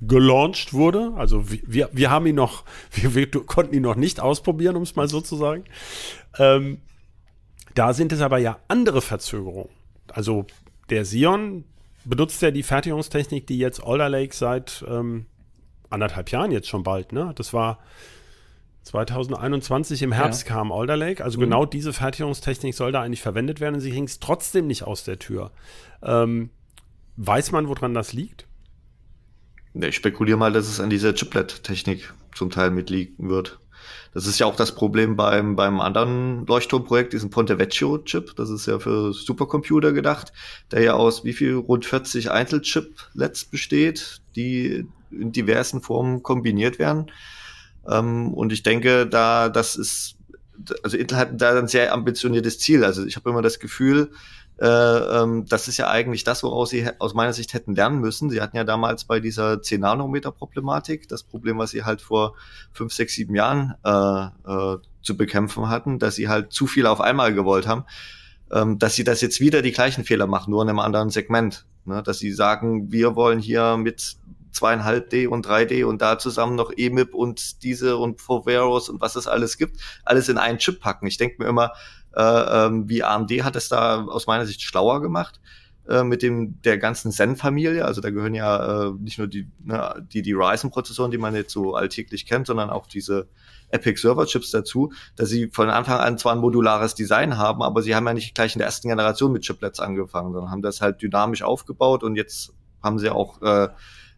gelauncht 0.00 0.72
wurde. 0.74 1.12
Also 1.16 1.44
wir, 1.48 1.88
wir 1.92 2.10
haben 2.10 2.26
ihn 2.26 2.34
noch, 2.34 2.64
wir, 2.92 3.14
wir 3.14 3.30
konnten 3.30 3.74
ihn 3.74 3.82
noch 3.82 3.96
nicht 3.96 4.20
ausprobieren, 4.20 4.76
um 4.76 4.82
es 4.82 4.96
mal 4.96 5.08
so 5.08 5.20
zu 5.20 5.36
sagen. 5.36 5.64
Ähm, 6.38 6.80
da 7.74 7.92
sind 7.92 8.12
es 8.12 8.20
aber 8.20 8.38
ja 8.38 8.58
andere 8.68 9.02
Verzögerungen. 9.02 9.70
Also 10.12 10.46
der 10.90 11.04
Sion 11.04 11.64
benutzt 12.04 12.40
ja 12.42 12.50
die 12.50 12.62
Fertigungstechnik, 12.62 13.46
die 13.46 13.58
jetzt 13.58 13.82
Alder 13.82 14.08
Lake 14.08 14.34
seit 14.34 14.84
ähm, 14.88 15.26
anderthalb 15.90 16.30
Jahren 16.30 16.52
jetzt 16.52 16.68
schon 16.68 16.82
bald, 16.82 17.12
ne? 17.12 17.32
Das 17.36 17.52
war 17.52 17.78
2021 18.84 20.02
im 20.02 20.12
Herbst 20.12 20.46
ja. 20.46 20.54
kam 20.54 20.70
Alder 20.70 20.96
Lake. 20.96 21.22
Also 21.22 21.38
mhm. 21.38 21.44
genau 21.44 21.66
diese 21.66 21.92
Fertigungstechnik 21.92 22.74
soll 22.74 22.92
da 22.92 23.02
eigentlich 23.02 23.22
verwendet 23.22 23.60
werden 23.60 23.80
sie 23.80 23.90
hing 23.90 24.04
es 24.04 24.20
trotzdem 24.20 24.68
nicht 24.68 24.84
aus 24.84 25.04
der 25.04 25.18
Tür. 25.18 25.50
Ähm, 26.02 26.50
weiß 27.16 27.50
man, 27.50 27.68
woran 27.68 27.94
das 27.94 28.12
liegt? 28.12 28.46
Ich 29.80 29.96
spekuliere 29.96 30.38
mal, 30.38 30.52
dass 30.52 30.68
es 30.68 30.80
an 30.80 30.90
dieser 30.90 31.14
Chiplet-Technik 31.14 32.12
zum 32.34 32.50
Teil 32.50 32.70
mitliegen 32.70 33.28
wird. 33.28 33.58
Das 34.14 34.26
ist 34.26 34.38
ja 34.38 34.46
auch 34.46 34.56
das 34.56 34.74
Problem 34.74 35.16
beim, 35.16 35.56
beim 35.56 35.80
anderen 35.80 36.46
Leuchtturmprojekt, 36.46 37.12
diesem 37.12 37.28
Ponte 37.28 37.58
Vecchio-Chip. 37.58 38.34
Das 38.36 38.48
ist 38.48 38.66
ja 38.66 38.78
für 38.78 39.12
Supercomputer 39.12 39.92
gedacht, 39.92 40.32
der 40.70 40.82
ja 40.82 40.94
aus 40.94 41.24
wie 41.24 41.34
viel 41.34 41.54
rund 41.54 41.84
40 41.84 42.30
Einzelchiplets 42.30 43.44
besteht, 43.44 44.22
die 44.34 44.86
in 45.10 45.32
diversen 45.32 45.82
Formen 45.82 46.22
kombiniert 46.22 46.78
werden. 46.78 47.10
Ähm, 47.86 48.32
und 48.32 48.52
ich 48.52 48.62
denke, 48.62 49.06
da 49.06 49.50
das 49.50 49.76
ist, 49.76 50.16
also 50.82 50.96
Intel 50.96 51.18
hat 51.18 51.40
da 51.40 51.58
ein 51.58 51.68
sehr 51.68 51.92
ambitioniertes 51.92 52.58
Ziel. 52.58 52.84
Also 52.84 53.04
ich 53.04 53.16
habe 53.16 53.28
immer 53.28 53.42
das 53.42 53.58
Gefühl, 53.58 54.10
äh, 54.58 54.66
ähm, 54.66 55.44
das 55.46 55.68
ist 55.68 55.76
ja 55.76 55.88
eigentlich 55.88 56.24
das, 56.24 56.42
woraus 56.42 56.70
sie 56.70 56.88
aus 56.98 57.12
meiner 57.12 57.34
Sicht 57.34 57.52
hätten 57.52 57.74
lernen 57.74 58.00
müssen. 58.00 58.30
Sie 58.30 58.40
hatten 58.40 58.56
ja 58.56 58.64
damals 58.64 59.04
bei 59.04 59.20
dieser 59.20 59.60
10 59.60 59.80
Nanometer 59.80 60.32
Problematik 60.32 61.08
das 61.08 61.22
Problem, 61.22 61.58
was 61.58 61.70
sie 61.70 61.84
halt 61.84 62.00
vor 62.00 62.34
fünf, 62.72 62.92
sechs, 62.92 63.14
sieben 63.14 63.34
Jahren 63.34 63.74
äh, 63.84 63.90
äh, 63.90 64.78
zu 65.02 65.16
bekämpfen 65.16 65.68
hatten, 65.68 65.98
dass 65.98 66.14
sie 66.14 66.28
halt 66.28 66.52
zu 66.52 66.66
viel 66.66 66.86
auf 66.86 67.00
einmal 67.00 67.34
gewollt 67.34 67.66
haben, 67.66 67.84
ähm, 68.50 68.78
dass 68.78 68.94
sie 68.94 69.04
das 69.04 69.20
jetzt 69.20 69.40
wieder 69.40 69.60
die 69.60 69.72
gleichen 69.72 70.04
Fehler 70.04 70.26
machen, 70.26 70.50
nur 70.50 70.62
in 70.62 70.70
einem 70.70 70.78
anderen 70.78 71.10
Segment. 71.10 71.66
Ne? 71.84 72.02
Dass 72.02 72.18
sie 72.18 72.32
sagen, 72.32 72.90
wir 72.90 73.14
wollen 73.14 73.40
hier 73.40 73.76
mit 73.76 74.16
zweieinhalb 74.52 75.10
D 75.10 75.26
und 75.26 75.46
3D 75.46 75.84
und 75.84 76.00
da 76.00 76.18
zusammen 76.18 76.56
noch 76.56 76.72
EMIP 76.74 77.14
und 77.14 77.62
diese 77.62 77.98
und 77.98 78.22
Foveros 78.22 78.88
und 78.88 79.02
was 79.02 79.14
es 79.14 79.26
alles 79.26 79.58
gibt, 79.58 79.76
alles 80.02 80.30
in 80.30 80.38
einen 80.38 80.58
Chip 80.58 80.80
packen. 80.80 81.06
Ich 81.06 81.18
denke 81.18 81.42
mir 81.42 81.48
immer, 81.48 81.72
ähm, 82.16 82.88
wie 82.88 83.02
AMD 83.02 83.30
hat 83.44 83.56
es 83.56 83.68
da 83.68 84.04
aus 84.04 84.26
meiner 84.26 84.46
Sicht 84.46 84.62
schlauer 84.62 85.02
gemacht 85.02 85.40
äh, 85.88 86.02
mit 86.02 86.22
dem 86.22 86.60
der 86.62 86.78
ganzen 86.78 87.12
Zen-Familie. 87.12 87.84
Also 87.84 88.00
da 88.00 88.10
gehören 88.10 88.34
ja 88.34 88.88
äh, 88.88 88.92
nicht 88.92 89.18
nur 89.18 89.26
die 89.28 89.48
ne, 89.64 90.06
die 90.12 90.22
die 90.22 90.32
Ryzen-Prozessoren, 90.32 91.10
die 91.10 91.18
man 91.18 91.34
jetzt 91.34 91.52
so 91.52 91.74
alltäglich 91.74 92.26
kennt, 92.26 92.46
sondern 92.46 92.70
auch 92.70 92.86
diese 92.86 93.28
Epic 93.70 94.00
Server 94.00 94.26
Chips 94.26 94.50
dazu, 94.50 94.92
dass 95.16 95.28
sie 95.28 95.48
von 95.48 95.70
Anfang 95.70 95.98
an 95.98 96.18
zwar 96.18 96.32
ein 96.32 96.40
modulares 96.40 96.94
Design 96.94 97.36
haben, 97.36 97.62
aber 97.62 97.82
sie 97.82 97.94
haben 97.94 98.06
ja 98.06 98.14
nicht 98.14 98.34
gleich 98.34 98.54
in 98.54 98.60
der 98.60 98.66
ersten 98.66 98.88
Generation 98.88 99.32
mit 99.32 99.44
Chiplets 99.44 99.80
angefangen, 99.80 100.32
sondern 100.32 100.50
haben 100.50 100.62
das 100.62 100.80
halt 100.80 101.02
dynamisch 101.02 101.42
aufgebaut 101.42 102.02
und 102.02 102.16
jetzt 102.16 102.52
haben 102.82 102.98
sie 102.98 103.10
auch 103.10 103.42
äh, 103.42 103.68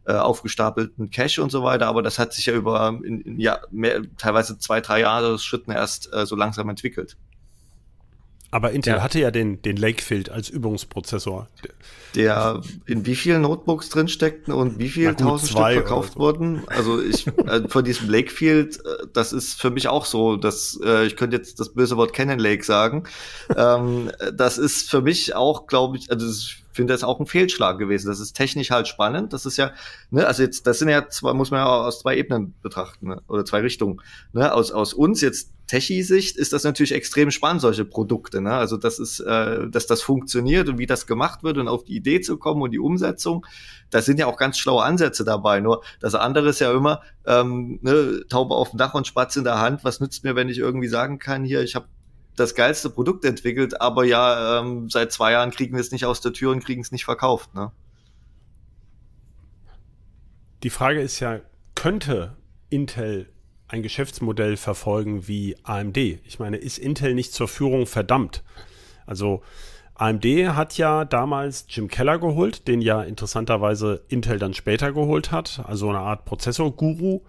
äh, 0.07 0.13
aufgestapelten 0.13 1.11
Cache 1.11 1.43
und 1.43 1.51
so 1.51 1.63
weiter, 1.63 1.87
aber 1.87 2.03
das 2.03 2.19
hat 2.19 2.33
sich 2.33 2.47
ja 2.47 2.55
über 2.55 2.99
in, 3.05 3.21
in, 3.21 3.41
ja, 3.41 3.61
mehr, 3.71 4.03
teilweise 4.17 4.59
zwei, 4.59 4.81
drei 4.81 5.01
Jahre 5.01 5.39
Schritten 5.39 5.71
erst 5.71 6.13
äh, 6.13 6.27
so 6.27 6.37
langsam 6.37 6.69
entwickelt. 6.69 7.17
Aber 8.51 8.73
Intel 8.73 8.95
ja. 8.95 9.03
hatte 9.03 9.21
ja 9.21 9.31
den, 9.31 9.61
den 9.61 9.77
Lakefield 9.77 10.31
als 10.31 10.49
Übungsprozessor. 10.49 11.49
Der 12.15 12.63
in 12.87 13.05
wie 13.05 13.15
vielen 13.15 13.43
Notebooks 13.43 13.91
drin 13.91 14.09
steckten 14.09 14.55
und 14.55 14.79
wie 14.79 14.89
viel 14.89 15.15
tausend 15.15 15.51
Stück 15.51 15.63
verkauft 15.63 16.15
so. 16.15 16.21
wurden. 16.21 16.63
Also 16.69 17.03
ich 17.03 17.27
äh, 17.47 17.69
von 17.69 17.85
diesem 17.85 18.09
Lakefield, 18.09 18.79
äh, 18.79 19.07
das 19.13 19.35
ist 19.35 19.61
für 19.61 19.71
mich 19.71 19.89
auch 19.89 20.07
so, 20.07 20.37
dass 20.37 20.81
äh, 20.83 21.07
ich 21.07 21.17
könnte 21.17 21.37
jetzt 21.37 21.61
das 21.61 21.75
böse 21.75 21.99
Wort 21.99 22.15
Cannon 22.15 22.39
Lake 22.39 22.65
sagen. 22.65 23.05
ähm, 23.55 24.11
das 24.33 24.57
ist 24.57 24.89
für 24.91 25.03
mich 25.03 25.35
auch, 25.35 25.67
glaube 25.67 25.99
ich, 25.99 26.11
also 26.11 26.27
ich 26.27 26.65
finde 26.79 26.95
das 26.95 27.03
auch 27.03 27.19
ein 27.19 27.27
Fehlschlag 27.27 27.77
gewesen. 27.77 28.07
Das 28.07 28.21
ist 28.21 28.35
technisch 28.35 28.71
halt 28.71 28.87
spannend. 28.87 29.33
Das 29.33 29.47
ist 29.47 29.57
ja, 29.57 29.73
ne, 30.11 30.25
also 30.25 30.45
jetzt, 30.45 30.65
das 30.69 30.79
sind 30.79 30.89
ja 30.89 31.09
zwei, 31.09 31.33
muss 31.33 31.51
man 31.51 31.59
ja 31.59 31.67
aus 31.67 31.99
zwei 31.99 32.17
Ebenen 32.17 32.55
betrachten, 32.63 33.09
ne, 33.09 33.21
oder 33.27 33.45
zwei 33.45 33.63
Richtungen. 33.63 34.01
Ne, 34.33 34.55
aus, 34.55 34.71
aus 34.71 34.95
uns 34.95 35.21
jetzt 35.21 35.51
Techie-Sicht 35.67 36.37
ist 36.37 36.53
das 36.53 36.63
natürlich 36.63 36.93
extrem 36.93 37.33
spannend, 37.33 37.63
solche 37.63 37.85
Produkte. 37.85 38.41
Ne? 38.41 38.55
Also 38.55 38.77
das 38.77 39.01
ist, 39.01 39.19
äh, 39.19 39.69
dass 39.69 39.89
das 39.89 40.03
funktioniert 40.03 40.69
und 40.69 40.79
wie 40.79 40.87
das 40.87 41.09
gemacht 41.09 41.43
wird 41.43 41.59
und 41.59 41.67
auf 41.67 41.83
die 41.83 41.97
Idee 41.97 42.21
zu 42.21 42.39
kommen 42.39 42.63
und 42.63 42.71
die 42.71 42.79
Umsetzung. 42.79 43.45
Da 43.91 44.01
sind 44.01 44.21
ja 44.21 44.27
auch 44.27 44.37
ganz 44.37 44.57
schlaue 44.57 44.85
Ansätze 44.85 45.25
dabei. 45.25 45.61
Nur 45.61 45.83
das 45.99 46.15
andere 46.15 46.49
ist 46.49 46.61
ja 46.61 46.73
immer 46.73 47.03
ähm, 47.27 47.81
ne, 47.83 48.23
Taube 48.29 48.55
auf 48.55 48.71
dem 48.71 48.79
Dach 48.79 48.95
und 48.95 49.09
Spatz 49.09 49.35
in 49.35 49.45
der 49.45 49.59
Hand. 49.59 49.83
Was 49.83 49.99
nützt 49.99 50.23
mir, 50.23 50.37
wenn 50.37 50.49
ich 50.49 50.59
irgendwie 50.59 50.89
sagen 50.89 51.19
kann, 51.19 51.45
hier, 51.45 51.61
ich 51.63 51.75
habe 51.75 51.87
das 52.39 52.55
geilste 52.55 52.91
Produkt 52.91 53.25
entwickelt, 53.25 53.81
aber 53.81 54.05
ja, 54.05 54.61
ähm, 54.61 54.89
seit 54.91 55.13
zwei 55.13 55.33
Jahren 55.33 55.51
kriegen 55.51 55.75
wir 55.75 55.81
es 55.81 55.91
nicht 55.91 56.05
aus 56.05 56.21
der 56.21 56.33
Tür 56.33 56.53
und 56.53 56.65
kriegen 56.65 56.81
es 56.81 56.93
nicht 56.93 57.05
verkauft. 57.05 57.55
Ne? 57.55 57.73
Die 60.63 60.71
Frage 60.71 61.01
ist 61.01 61.21
ja, 61.21 61.41
könnte 61.75 62.37
Intel 62.71 63.29
ein 63.69 63.83
Geschäftsmodell 63.83 64.57
verfolgen 64.57 65.29
wie 65.29 65.57
AMD. 65.63 65.97
Ich 65.97 66.39
meine, 66.39 66.57
ist 66.57 66.79
Intel 66.79 67.15
nicht 67.15 67.33
zur 67.33 67.49
Führung 67.49 67.87
verdammt? 67.87 68.43
Also 69.07 69.43
AMD 69.95 70.25
hat 70.55 70.79
ja 70.79 71.05
damals 71.05 71.67
Jim 71.69 71.89
Keller 71.89 72.19
geholt, 72.19 72.69
den 72.69 72.81
ja 72.81 73.03
interessanterweise 73.03 74.03
Intel 74.09 74.39
dann 74.39 74.55
später 74.55 74.93
geholt 74.93 75.33
hat, 75.33 75.61
also 75.65 75.89
eine 75.89 75.99
Art 75.99 76.25
Prozessor-Guru. 76.25 77.21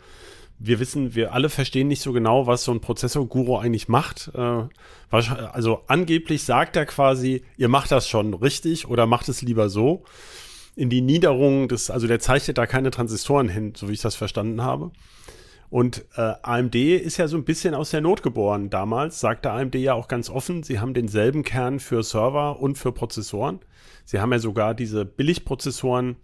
Wir 0.59 0.79
wissen, 0.79 1.15
wir 1.15 1.33
alle 1.33 1.49
verstehen 1.49 1.87
nicht 1.87 2.01
so 2.01 2.11
genau, 2.11 2.45
was 2.45 2.65
so 2.65 2.71
ein 2.71 2.81
Prozessor-Guru 2.81 3.57
eigentlich 3.57 3.87
macht. 3.87 4.29
Äh, 4.35 4.63
also 5.09 5.81
angeblich 5.87 6.43
sagt 6.43 6.75
er 6.75 6.85
quasi, 6.85 7.43
ihr 7.57 7.69
macht 7.69 7.91
das 7.91 8.07
schon 8.09 8.33
richtig 8.33 8.87
oder 8.87 9.05
macht 9.05 9.29
es 9.29 9.41
lieber 9.41 9.69
so. 9.69 10.03
In 10.75 10.89
die 10.89 11.01
Niederung 11.01 11.67
des, 11.69 11.89
also 11.89 12.07
der 12.07 12.19
zeichnet 12.19 12.57
da 12.57 12.67
keine 12.67 12.91
Transistoren 12.91 13.49
hin, 13.49 13.73
so 13.75 13.87
wie 13.87 13.93
ich 13.93 14.01
das 14.01 14.15
verstanden 14.15 14.61
habe. 14.61 14.91
Und 15.69 16.05
äh, 16.15 16.33
AMD 16.41 16.75
ist 16.75 17.17
ja 17.17 17.27
so 17.27 17.37
ein 17.37 17.43
bisschen 17.43 17.75
aus 17.75 17.91
der 17.91 18.01
Not 18.01 18.23
geboren 18.23 18.69
damals, 18.69 19.19
sagte 19.19 19.51
AMD 19.51 19.75
ja 19.75 19.93
auch 19.93 20.07
ganz 20.07 20.29
offen, 20.29 20.63
sie 20.63 20.79
haben 20.79 20.93
denselben 20.93 21.43
Kern 21.43 21.79
für 21.79 22.01
Server 22.01 22.59
und 22.59 22.77
für 22.77 22.91
Prozessoren. 22.91 23.59
Sie 24.03 24.19
haben 24.19 24.31
ja 24.31 24.39
sogar 24.39 24.73
diese 24.73 25.05
Billigprozessoren, 25.05 26.15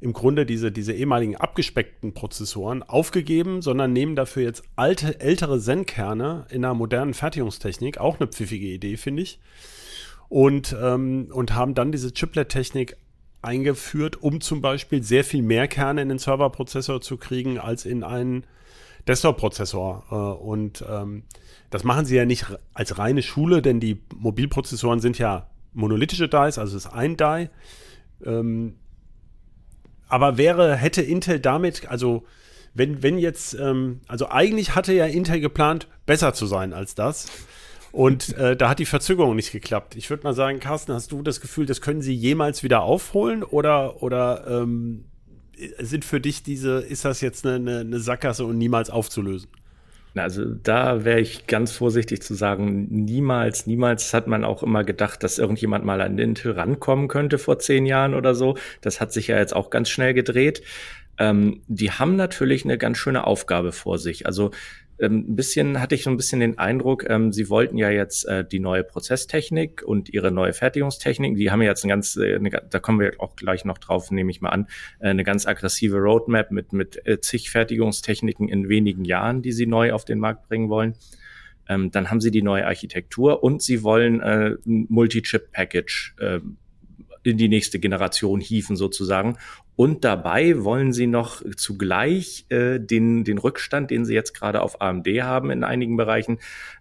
im 0.00 0.12
Grunde 0.12 0.46
diese, 0.46 0.70
diese 0.70 0.92
ehemaligen 0.92 1.36
abgespeckten 1.36 2.14
Prozessoren 2.14 2.82
aufgegeben, 2.82 3.62
sondern 3.62 3.92
nehmen 3.92 4.14
dafür 4.14 4.44
jetzt 4.44 4.62
alte, 4.76 5.20
ältere 5.20 5.58
Zen-Kerne 5.58 6.46
in 6.50 6.64
einer 6.64 6.74
modernen 6.74 7.14
Fertigungstechnik, 7.14 7.98
auch 7.98 8.20
eine 8.20 8.28
pfiffige 8.28 8.68
Idee, 8.68 8.96
finde 8.96 9.22
ich. 9.22 9.40
Und, 10.28 10.76
ähm, 10.80 11.28
und 11.32 11.54
haben 11.54 11.74
dann 11.74 11.90
diese 11.90 12.12
Chiplet-Technik 12.12 12.96
eingeführt, 13.42 14.22
um 14.22 14.40
zum 14.40 14.60
Beispiel 14.60 15.02
sehr 15.02 15.24
viel 15.24 15.42
mehr 15.42 15.68
Kerne 15.68 16.02
in 16.02 16.08
den 16.08 16.18
Serverprozessor 16.18 17.00
zu 17.00 17.16
kriegen 17.16 17.58
als 17.58 17.84
in 17.84 18.04
einen 18.04 18.44
Desktop-Prozessor. 19.08 20.04
Äh, 20.10 20.14
und 20.14 20.84
ähm, 20.88 21.24
das 21.70 21.82
machen 21.82 22.04
sie 22.04 22.16
ja 22.16 22.24
nicht 22.24 22.46
als 22.72 22.98
reine 22.98 23.22
Schule, 23.22 23.62
denn 23.62 23.80
die 23.80 24.00
Mobilprozessoren 24.14 25.00
sind 25.00 25.18
ja 25.18 25.48
monolithische 25.72 26.28
Dies, 26.28 26.58
also 26.58 26.76
es 26.76 26.86
ist 26.86 26.92
ein 26.92 27.16
Die. 27.16 27.48
Ähm, 28.24 28.74
aber 30.08 30.36
wäre, 30.36 30.76
hätte 30.76 31.02
Intel 31.02 31.40
damit, 31.40 31.88
also 31.88 32.24
wenn, 32.74 33.02
wenn 33.02 33.18
jetzt, 33.18 33.54
ähm, 33.54 34.00
also 34.06 34.28
eigentlich 34.28 34.74
hatte 34.74 34.92
ja 34.92 35.06
Intel 35.06 35.40
geplant, 35.40 35.88
besser 36.06 36.34
zu 36.34 36.46
sein 36.46 36.72
als 36.72 36.94
das. 36.94 37.26
Und 37.90 38.36
äh, 38.36 38.56
da 38.56 38.68
hat 38.68 38.78
die 38.78 38.86
Verzögerung 38.86 39.34
nicht 39.34 39.50
geklappt. 39.50 39.96
Ich 39.96 40.10
würde 40.10 40.22
mal 40.22 40.34
sagen, 40.34 40.60
Carsten, 40.60 40.92
hast 40.92 41.10
du 41.10 41.22
das 41.22 41.40
Gefühl, 41.40 41.66
das 41.66 41.80
können 41.80 42.02
sie 42.02 42.14
jemals 42.14 42.62
wieder 42.62 42.82
aufholen 42.82 43.42
oder, 43.42 44.02
oder 44.02 44.46
ähm, 44.46 45.06
sind 45.78 46.04
für 46.04 46.20
dich 46.20 46.42
diese, 46.42 46.80
ist 46.80 47.04
das 47.04 47.20
jetzt 47.20 47.46
eine, 47.46 47.80
eine 47.80 47.98
Sackgasse 47.98 48.44
und 48.44 48.58
niemals 48.58 48.90
aufzulösen? 48.90 49.48
Also 50.14 50.44
da 50.44 51.04
wäre 51.04 51.20
ich 51.20 51.46
ganz 51.46 51.72
vorsichtig 51.72 52.22
zu 52.22 52.34
sagen, 52.34 52.86
niemals, 52.90 53.66
niemals 53.66 54.12
hat 54.14 54.26
man 54.26 54.44
auch 54.44 54.62
immer 54.62 54.84
gedacht, 54.84 55.22
dass 55.22 55.38
irgendjemand 55.38 55.84
mal 55.84 56.00
an 56.00 56.18
Intel 56.18 56.52
rankommen 56.52 57.08
könnte 57.08 57.38
vor 57.38 57.58
zehn 57.58 57.86
Jahren 57.86 58.14
oder 58.14 58.34
so. 58.34 58.56
Das 58.80 59.00
hat 59.00 59.12
sich 59.12 59.28
ja 59.28 59.38
jetzt 59.38 59.54
auch 59.54 59.70
ganz 59.70 59.88
schnell 59.88 60.14
gedreht. 60.14 60.62
Ähm, 61.18 61.62
die 61.68 61.90
haben 61.90 62.16
natürlich 62.16 62.64
eine 62.64 62.78
ganz 62.78 62.98
schöne 62.98 63.26
Aufgabe 63.26 63.72
vor 63.72 63.98
sich. 63.98 64.26
Also 64.26 64.50
ähm, 65.00 65.26
ein 65.28 65.36
bisschen 65.36 65.80
hatte 65.80 65.94
ich 65.94 66.02
so 66.02 66.10
ein 66.10 66.16
bisschen 66.16 66.40
den 66.40 66.58
Eindruck, 66.58 67.08
ähm, 67.08 67.32
sie 67.32 67.48
wollten 67.48 67.76
ja 67.76 67.90
jetzt 67.90 68.26
äh, 68.26 68.44
die 68.44 68.60
neue 68.60 68.84
Prozesstechnik 68.84 69.82
und 69.82 70.08
ihre 70.08 70.30
neue 70.30 70.52
Fertigungstechnik, 70.52 71.36
die 71.36 71.50
haben 71.50 71.62
ja 71.62 71.68
jetzt 71.68 71.84
ein 71.84 71.88
ganz, 71.88 72.16
äh, 72.16 72.34
eine, 72.34 72.50
da 72.50 72.78
kommen 72.78 73.00
wir 73.00 73.12
auch 73.18 73.36
gleich 73.36 73.64
noch 73.64 73.78
drauf, 73.78 74.10
nehme 74.10 74.30
ich 74.30 74.40
mal 74.40 74.50
an, 74.50 74.66
äh, 75.00 75.08
eine 75.08 75.24
ganz 75.24 75.46
aggressive 75.46 75.98
Roadmap 75.98 76.50
mit, 76.50 76.72
mit 76.72 77.06
äh, 77.06 77.20
zig 77.20 77.50
Fertigungstechniken 77.50 78.48
in 78.48 78.68
wenigen 78.68 79.04
Jahren, 79.04 79.42
die 79.42 79.52
sie 79.52 79.66
neu 79.66 79.92
auf 79.92 80.04
den 80.04 80.18
Markt 80.18 80.48
bringen 80.48 80.68
wollen. 80.68 80.94
Ähm, 81.68 81.90
dann 81.90 82.10
haben 82.10 82.20
sie 82.20 82.30
die 82.30 82.42
neue 82.42 82.66
Architektur 82.66 83.42
und 83.42 83.62
sie 83.62 83.82
wollen 83.82 84.20
äh, 84.20 84.56
ein 84.66 84.86
Multi-Chip-Package 84.88 86.14
äh, 86.18 86.40
in 87.28 87.36
die 87.36 87.48
nächste 87.48 87.78
Generation 87.78 88.40
hieven 88.40 88.76
sozusagen. 88.76 89.36
Und 89.76 90.04
dabei 90.04 90.64
wollen 90.64 90.92
sie 90.92 91.06
noch 91.06 91.42
zugleich 91.56 92.46
äh, 92.48 92.80
den, 92.80 93.22
den 93.22 93.38
Rückstand, 93.38 93.90
den 93.90 94.04
sie 94.04 94.14
jetzt 94.14 94.32
gerade 94.34 94.60
auf 94.60 94.80
AMD 94.80 95.06
haben 95.22 95.50
in 95.50 95.62
einigen 95.62 95.96
Bereichen, 95.96 96.38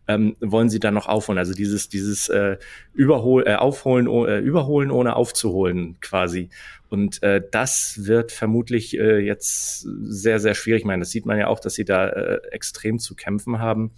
ähm, 0.08 0.36
wollen 0.40 0.70
sie 0.70 0.80
dann 0.80 0.96
noch 0.96 1.08
aufholen. 1.08 1.38
Also 1.38 1.54
dieses, 1.54 1.90
dieses 1.90 2.30
äh, 2.30 2.58
Überhol, 2.94 3.44
äh, 3.46 3.56
Aufholen, 3.56 4.08
äh, 4.08 4.40
Überholen 4.40 4.90
ohne 4.90 5.16
aufzuholen 5.16 5.98
quasi. 6.02 6.50
Und 6.90 7.22
äh, 7.22 7.42
das 7.52 8.06
wird 8.06 8.32
vermutlich 8.32 8.98
äh, 8.98 9.20
jetzt 9.20 9.82
sehr, 9.82 10.40
sehr 10.40 10.56
schwierig. 10.56 10.82
Ich 10.82 10.88
meine, 10.88 11.02
das 11.02 11.12
sieht 11.12 11.26
man 11.26 11.38
ja 11.38 11.48
auch, 11.48 11.60
dass 11.60 11.76
sie 11.76 11.86
da 11.86 12.08
äh, 12.08 12.40
extrem 12.52 12.98
zu 12.98 13.16
kämpfen 13.16 13.60
haben. 13.60 13.92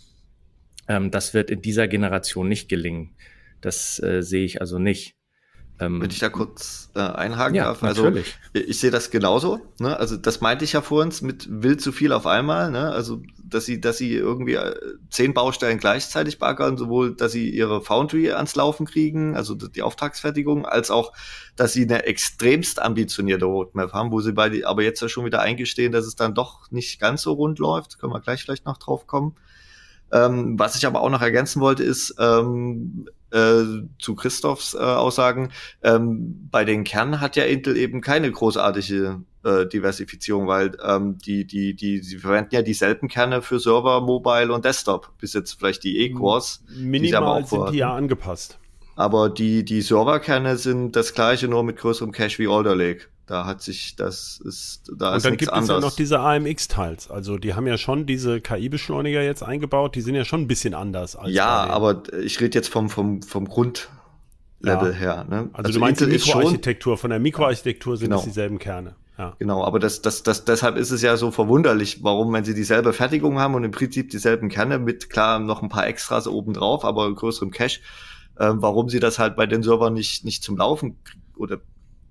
Ähm, 0.87 1.11
das 1.11 1.33
wird 1.33 1.51
in 1.51 1.61
dieser 1.61 1.87
Generation 1.87 2.49
nicht 2.49 2.67
gelingen. 2.67 3.11
Das 3.61 4.01
äh, 4.01 4.23
sehe 4.23 4.43
ich 4.43 4.59
also 4.59 4.79
nicht. 4.79 5.18
Ähm, 5.79 6.01
Wenn 6.01 6.09
ich 6.09 6.19
da 6.19 6.29
kurz 6.29 6.89
äh, 6.93 6.99
einhaken 6.99 7.55
ja, 7.55 7.65
darf. 7.65 7.83
Also 7.83 8.03
natürlich. 8.03 8.37
ich 8.53 8.79
sehe 8.79 8.91
das 8.91 9.11
genauso. 9.11 9.61
Ne? 9.79 9.97
Also 9.97 10.17
das 10.17 10.41
meinte 10.41 10.65
ich 10.65 10.73
ja 10.73 10.81
vorhin 10.81 11.13
mit 11.21 11.47
will 11.49 11.77
zu 11.77 11.91
viel 11.91 12.11
auf 12.11 12.27
einmal. 12.27 12.69
Ne? 12.69 12.91
Also 12.91 13.21
dass 13.49 13.65
sie, 13.65 13.79
dass 13.79 13.97
sie 13.97 14.13
irgendwie 14.13 14.55
äh, 14.55 14.75
zehn 15.09 15.33
Baustellen 15.33 15.79
gleichzeitig 15.79 16.37
baggern, 16.37 16.77
sowohl, 16.77 17.15
dass 17.15 17.31
sie 17.31 17.49
ihre 17.49 17.81
Foundry 17.81 18.31
ans 18.31 18.55
Laufen 18.55 18.85
kriegen, 18.85 19.35
also 19.35 19.55
die 19.55 19.81
Auftragsfertigung, 19.81 20.65
als 20.65 20.91
auch, 20.91 21.13
dass 21.55 21.73
sie 21.73 21.83
eine 21.83 22.03
extremst 22.03 22.81
ambitionierte 22.81 23.45
Roadmap 23.45 23.93
haben, 23.93 24.11
wo 24.11 24.21
sie 24.21 24.33
bei 24.33 24.49
die, 24.49 24.65
aber 24.65 24.83
jetzt 24.83 25.01
ja 25.01 25.09
schon 25.09 25.25
wieder 25.25 25.41
eingestehen, 25.41 25.91
dass 25.91 26.05
es 26.05 26.15
dann 26.15 26.35
doch 26.35 26.69
nicht 26.71 26.99
ganz 26.99 27.21
so 27.21 27.33
rund 27.33 27.59
läuft. 27.59 27.99
Können 27.99 28.13
wir 28.13 28.21
gleich 28.21 28.43
vielleicht 28.43 28.65
noch 28.65 28.77
drauf 28.77 29.07
kommen. 29.07 29.35
Ähm, 30.11 30.57
was 30.57 30.75
ich 30.75 30.85
aber 30.85 31.01
auch 31.01 31.09
noch 31.09 31.21
ergänzen 31.21 31.61
wollte, 31.61 31.83
ist 31.83 32.15
ähm, 32.19 33.07
äh, 33.31 33.63
zu 33.99 34.15
Christophs 34.15 34.73
äh, 34.73 34.77
Aussagen, 34.77 35.51
ähm, 35.83 36.47
bei 36.51 36.65
den 36.65 36.83
Kernen 36.83 37.21
hat 37.21 37.35
ja 37.35 37.43
Intel 37.43 37.77
eben 37.77 38.01
keine 38.01 38.31
großartige 38.31 39.21
äh, 39.43 39.65
Diversifizierung, 39.67 40.47
weil 40.47 40.77
ähm, 40.83 41.17
die, 41.19 41.45
die, 41.45 41.75
die, 41.75 41.99
sie 41.99 42.17
verwenden 42.17 42.55
ja 42.55 42.61
dieselben 42.61 43.07
Kerne 43.07 43.41
für 43.41 43.59
Server, 43.59 44.01
Mobile 44.01 44.51
und 44.53 44.65
Desktop, 44.65 45.11
bis 45.19 45.33
jetzt 45.33 45.53
vielleicht 45.53 45.83
die 45.83 45.99
E-Cores. 45.99 46.63
Minimal 46.75 47.43
die 47.43 47.49
sind 47.49 47.71
die 47.71 47.77
ja 47.77 47.93
angepasst. 47.93 48.57
Aber 48.95 49.29
die, 49.29 49.63
die 49.63 49.81
Serverkerne 49.81 50.57
sind 50.57 50.95
das 50.95 51.13
gleiche, 51.13 51.47
nur 51.47 51.63
mit 51.63 51.77
größerem 51.77 52.11
Cache 52.11 52.37
wie 52.39 52.47
Alder 52.47 52.75
Lake. 52.75 53.05
Da 53.29 53.45
hat 53.45 53.61
sich, 53.61 53.95
das 53.95 54.41
ist, 54.43 54.91
da 54.97 55.11
und 55.11 55.17
ist 55.17 55.25
dann 55.27 55.37
gibt 55.37 55.53
anders. 55.53 55.69
es 55.69 55.75
ja 55.75 55.79
noch 55.79 55.95
diese 55.95 56.19
AMX-Teils. 56.19 57.11
Also 57.11 57.37
die 57.37 57.53
haben 57.53 57.67
ja 57.67 57.77
schon 57.77 58.07
diese 58.07 58.41
KI-Beschleuniger 58.41 59.21
jetzt 59.21 59.43
eingebaut, 59.43 59.93
die 59.93 60.01
sind 60.01 60.15
ja 60.15 60.25
schon 60.25 60.41
ein 60.41 60.47
bisschen 60.47 60.73
anders. 60.73 61.15
Als 61.15 61.31
ja, 61.31 61.67
aber 61.67 62.01
ich 62.23 62.41
rede 62.41 62.57
jetzt 62.57 62.69
vom, 62.69 62.89
vom, 62.89 63.21
vom 63.21 63.47
Grundlevel 63.47 63.87
ja. 64.63 64.91
her. 64.91 65.25
Ne? 65.29 65.37
Also, 65.53 65.67
also 65.67 65.71
du 65.73 65.79
meinst 65.79 66.01
Intel 66.01 66.17
die 66.17 66.25
Mikroarchitektur, 66.25 66.97
von 66.97 67.11
der 67.11 67.19
Mikroarchitektur 67.19 67.97
sind 67.97 68.09
genau. 68.09 68.17
es 68.17 68.25
dieselben 68.25 68.57
Kerne. 68.57 68.95
Ja. 69.19 69.35
Genau, 69.37 69.63
aber 69.63 69.77
das, 69.77 70.01
das, 70.01 70.23
das, 70.23 70.45
deshalb 70.45 70.75
ist 70.75 70.89
es 70.89 71.03
ja 71.03 71.15
so 71.15 71.29
verwunderlich, 71.29 72.03
warum, 72.03 72.33
wenn 72.33 72.45
sie 72.45 72.55
dieselbe 72.55 72.93
Fertigung 72.93 73.37
haben 73.37 73.53
und 73.53 73.63
im 73.63 73.69
Prinzip 73.69 74.09
dieselben 74.09 74.49
Kerne 74.49 74.79
mit 74.79 75.11
klar 75.11 75.37
noch 75.37 75.61
ein 75.61 75.69
paar 75.69 75.85
Extras 75.85 76.27
obendrauf, 76.27 76.83
aber 76.83 77.13
größerem 77.13 77.51
Cache, 77.51 77.79
äh, 78.37 78.49
warum 78.53 78.89
sie 78.89 78.99
das 78.99 79.19
halt 79.19 79.35
bei 79.35 79.45
den 79.45 79.61
Servern 79.61 79.93
nicht, 79.93 80.25
nicht 80.25 80.43
zum 80.43 80.57
Laufen 80.57 80.97
oder 81.35 81.59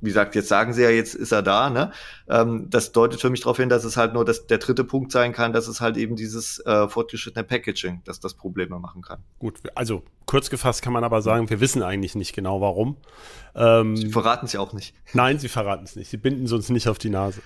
wie 0.00 0.10
gesagt, 0.10 0.34
jetzt 0.34 0.48
sagen 0.48 0.72
sie 0.72 0.82
ja, 0.82 0.90
jetzt 0.90 1.14
ist 1.14 1.32
er 1.32 1.42
da, 1.42 1.70
ne? 1.70 1.92
Ähm, 2.28 2.66
das 2.70 2.92
deutet 2.92 3.20
für 3.20 3.30
mich 3.30 3.40
darauf 3.40 3.56
hin, 3.56 3.68
dass 3.68 3.84
es 3.84 3.96
halt 3.96 4.14
nur 4.14 4.24
das, 4.24 4.46
der 4.46 4.58
dritte 4.58 4.84
Punkt 4.84 5.10
sein 5.10 5.32
kann, 5.32 5.52
dass 5.52 5.66
es 5.66 5.80
halt 5.80 5.96
eben 5.96 6.16
dieses 6.16 6.60
äh, 6.60 6.88
fortgeschrittene 6.88 7.44
Packaging, 7.44 8.02
dass 8.04 8.20
das 8.20 8.34
Probleme 8.34 8.78
machen 8.78 9.02
kann. 9.02 9.24
Gut, 9.38 9.58
also 9.74 10.02
kurz 10.26 10.50
gefasst 10.50 10.82
kann 10.82 10.92
man 10.92 11.04
aber 11.04 11.22
sagen, 11.22 11.50
wir 11.50 11.60
wissen 11.60 11.82
eigentlich 11.82 12.14
nicht 12.14 12.34
genau 12.34 12.60
warum. 12.60 12.96
Ähm, 13.54 13.96
sie 13.96 14.10
verraten 14.10 14.46
es 14.46 14.52
ja 14.52 14.60
auch 14.60 14.72
nicht. 14.72 14.94
Nein, 15.14 15.38
sie 15.38 15.48
verraten 15.48 15.84
es 15.84 15.96
nicht. 15.96 16.10
Sie 16.10 16.16
binden 16.16 16.44
es 16.44 16.52
uns 16.52 16.68
nicht 16.68 16.88
auf 16.88 16.98
die 16.98 17.10
Nase. 17.10 17.40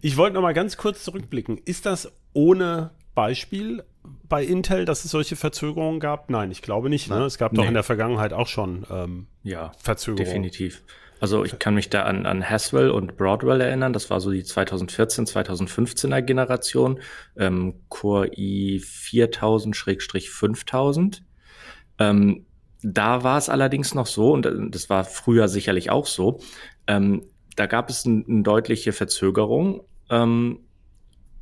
Ich 0.00 0.16
wollte 0.16 0.34
noch 0.34 0.42
mal 0.42 0.54
ganz 0.54 0.76
kurz 0.76 1.02
zurückblicken. 1.02 1.58
Ist 1.64 1.86
das 1.86 2.12
ohne 2.32 2.90
Beispiel 3.14 3.82
bei 4.28 4.44
Intel, 4.44 4.84
dass 4.84 5.04
es 5.04 5.10
solche 5.10 5.34
Verzögerungen 5.34 5.98
gab? 5.98 6.30
Nein, 6.30 6.50
ich 6.52 6.62
glaube 6.62 6.88
nicht. 6.88 7.08
Ne? 7.08 7.24
Es 7.24 7.38
gab 7.38 7.52
nee. 7.52 7.56
doch 7.56 7.66
in 7.66 7.74
der 7.74 7.82
Vergangenheit 7.82 8.32
auch 8.32 8.46
schon 8.46 8.86
ähm, 8.90 9.26
ja, 9.42 9.72
Verzögerungen. 9.82 10.26
Definitiv. 10.26 10.82
Also 11.18 11.44
ich 11.44 11.58
kann 11.58 11.74
mich 11.74 11.88
da 11.88 12.02
an, 12.02 12.26
an 12.26 12.48
Haswell 12.48 12.90
und 12.90 13.16
Broadwell 13.16 13.60
erinnern. 13.60 13.92
Das 13.92 14.08
war 14.10 14.20
so 14.20 14.30
die 14.30 14.44
2014, 14.44 15.26
2015er 15.26 16.22
Generation. 16.22 17.00
Ähm, 17.36 17.80
Core 17.88 18.30
i 18.36 18.80
4000-5000. 18.82 21.22
Ähm, 21.98 22.46
da 22.82 23.24
war 23.24 23.38
es 23.38 23.48
allerdings 23.48 23.94
noch 23.94 24.06
so, 24.06 24.32
und 24.32 24.46
das 24.70 24.90
war 24.90 25.04
früher 25.04 25.48
sicherlich 25.48 25.88
auch 25.90 26.04
so, 26.06 26.40
ähm, 26.86 27.22
da 27.56 27.66
gab 27.66 27.88
es 27.88 28.04
eine 28.04 28.22
ein 28.28 28.44
deutliche 28.44 28.92
Verzögerung. 28.92 29.80
Ähm, 30.10 30.65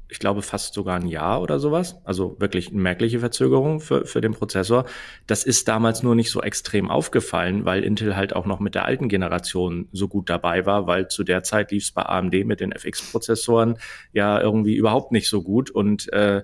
ich 0.08 0.18
glaube, 0.18 0.42
fast 0.42 0.75
sogar 0.75 0.96
ein 0.96 1.08
Jahr 1.08 1.40
oder 1.40 1.58
sowas. 1.58 1.96
Also 2.04 2.37
wirklich 2.38 2.68
eine 2.70 2.80
merkliche 2.80 3.20
Verzögerung 3.20 3.80
für, 3.80 4.04
für 4.06 4.20
den 4.20 4.32
Prozessor. 4.32 4.84
Das 5.26 5.44
ist 5.44 5.66
damals 5.66 6.02
nur 6.02 6.14
nicht 6.14 6.30
so 6.30 6.42
extrem 6.42 6.90
aufgefallen, 6.90 7.64
weil 7.64 7.82
Intel 7.82 8.14
halt 8.14 8.37
auch 8.37 8.44
noch 8.44 8.61
mit 8.61 8.75
der 8.75 8.84
alten 8.84 9.08
Generation 9.08 9.88
so 9.92 10.06
gut 10.08 10.28
dabei 10.28 10.66
war, 10.66 10.87
weil 10.87 11.08
zu 11.08 11.25
der 11.25 11.42
Zeit 11.42 11.70
lief 11.73 11.84
es 11.84 11.92
bei 11.92 12.02
AMD 12.02 12.44
mit 12.44 12.61
den 12.61 12.73
FX-Prozessoren 12.73 13.78
ja 14.12 14.40
irgendwie 14.40 14.75
überhaupt 14.75 15.11
nicht 15.11 15.28
so 15.28 15.42
gut. 15.42 15.70
Und 15.70 16.12
äh, 16.12 16.42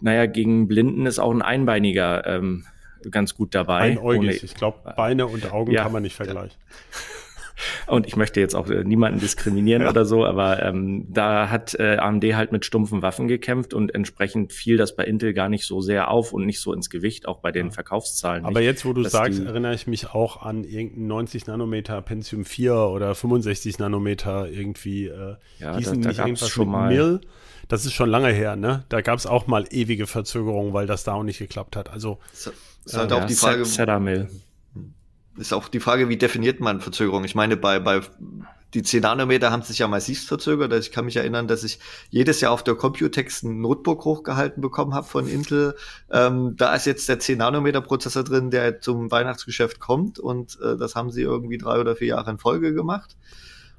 naja, 0.00 0.26
gegen 0.26 0.66
Blinden 0.66 1.06
ist 1.06 1.20
auch 1.20 1.32
ein 1.32 1.42
Einbeiniger 1.42 2.26
ähm, 2.26 2.66
ganz 3.10 3.34
gut 3.34 3.54
dabei. 3.54 3.92
Einäugig. 3.92 4.42
ich 4.42 4.54
glaube, 4.54 4.92
Beine 4.96 5.26
und 5.26 5.52
Augen 5.52 5.70
ja, 5.72 5.84
kann 5.84 5.92
man 5.92 6.02
nicht 6.02 6.16
vergleichen. 6.16 6.56
Und 7.86 8.06
ich 8.06 8.16
möchte 8.16 8.40
jetzt 8.40 8.54
auch 8.54 8.68
äh, 8.68 8.84
niemanden 8.84 9.20
diskriminieren 9.20 9.82
ja. 9.82 9.90
oder 9.90 10.04
so, 10.04 10.24
aber 10.24 10.62
ähm, 10.62 11.06
da 11.10 11.50
hat 11.50 11.74
äh, 11.74 11.96
AMD 11.96 12.24
halt 12.34 12.52
mit 12.52 12.64
stumpfen 12.64 13.02
Waffen 13.02 13.28
gekämpft 13.28 13.74
und 13.74 13.94
entsprechend 13.94 14.52
fiel 14.52 14.76
das 14.76 14.96
bei 14.96 15.04
Intel 15.04 15.32
gar 15.32 15.48
nicht 15.48 15.66
so 15.66 15.80
sehr 15.80 16.10
auf 16.10 16.32
und 16.32 16.46
nicht 16.46 16.60
so 16.60 16.72
ins 16.72 16.90
Gewicht, 16.90 17.26
auch 17.26 17.38
bei 17.38 17.52
den 17.52 17.70
Verkaufszahlen. 17.70 18.44
Aber 18.44 18.60
nicht, 18.60 18.66
jetzt, 18.66 18.84
wo 18.84 18.92
du 18.92 19.02
sagst, 19.04 19.40
erinnere 19.40 19.74
ich 19.74 19.86
mich 19.86 20.10
auch 20.10 20.42
an 20.42 20.64
irgendeinen 20.64 21.06
90 21.08 21.46
Nanometer 21.46 22.00
Pentium 22.02 22.44
4 22.44 22.74
oder 22.74 23.14
65 23.14 23.78
Nanometer 23.78 24.48
irgendwie. 24.48 25.06
Äh, 25.06 25.36
ja, 25.58 25.78
da, 25.78 25.94
da 25.94 26.12
gab 26.12 26.28
es 26.28 26.48
schon 26.48 26.68
mal. 26.68 26.88
Mill. 26.88 27.20
Das 27.68 27.86
ist 27.86 27.92
schon 27.92 28.10
lange 28.10 28.28
her, 28.32 28.56
ne? 28.56 28.84
Da 28.88 29.00
gab 29.00 29.18
es 29.18 29.26
auch 29.26 29.46
mal 29.46 29.64
ewige 29.70 30.06
Verzögerungen, 30.06 30.72
weil 30.72 30.86
das 30.86 31.04
da 31.04 31.14
auch 31.14 31.22
nicht 31.22 31.38
geklappt 31.38 31.76
hat. 31.76 31.90
Also 31.90 32.18
das 32.32 32.52
ist 32.84 32.96
halt 32.96 33.10
äh, 33.10 33.14
auch 33.14 33.20
ja, 33.20 33.26
die 33.26 33.34
Frage. 33.34 33.64
Cedar 33.64 34.00
ist 35.36 35.52
auch 35.52 35.68
die 35.68 35.80
Frage, 35.80 36.08
wie 36.08 36.16
definiert 36.16 36.60
man 36.60 36.80
Verzögerung? 36.80 37.24
Ich 37.24 37.34
meine, 37.34 37.56
bei, 37.56 37.78
bei 37.78 38.02
die 38.74 38.82
10 38.82 39.02
Nanometer 39.02 39.50
haben 39.50 39.62
sich 39.62 39.78
ja 39.78 39.88
massiv 39.88 40.26
verzögert. 40.26 40.72
Also 40.72 40.86
ich 40.86 40.92
kann 40.92 41.04
mich 41.04 41.16
erinnern, 41.16 41.46
dass 41.46 41.64
ich 41.64 41.78
jedes 42.10 42.40
Jahr 42.40 42.52
auf 42.52 42.64
der 42.64 42.74
Computex 42.74 43.42
ein 43.42 43.60
Notebook 43.60 44.04
hochgehalten 44.04 44.62
bekommen 44.62 44.94
habe 44.94 45.06
von 45.06 45.28
Intel. 45.28 45.76
Ähm, 46.10 46.54
da 46.56 46.74
ist 46.74 46.86
jetzt 46.86 47.08
der 47.08 47.18
10 47.18 47.38
Nanometer 47.38 47.82
Prozessor 47.82 48.24
drin, 48.24 48.50
der 48.50 48.80
zum 48.80 49.10
Weihnachtsgeschäft 49.10 49.78
kommt 49.78 50.18
und 50.18 50.58
äh, 50.62 50.76
das 50.76 50.94
haben 50.94 51.10
sie 51.10 51.22
irgendwie 51.22 51.58
drei 51.58 51.80
oder 51.80 51.96
vier 51.96 52.08
Jahre 52.08 52.30
in 52.30 52.38
Folge 52.38 52.72
gemacht. 52.72 53.16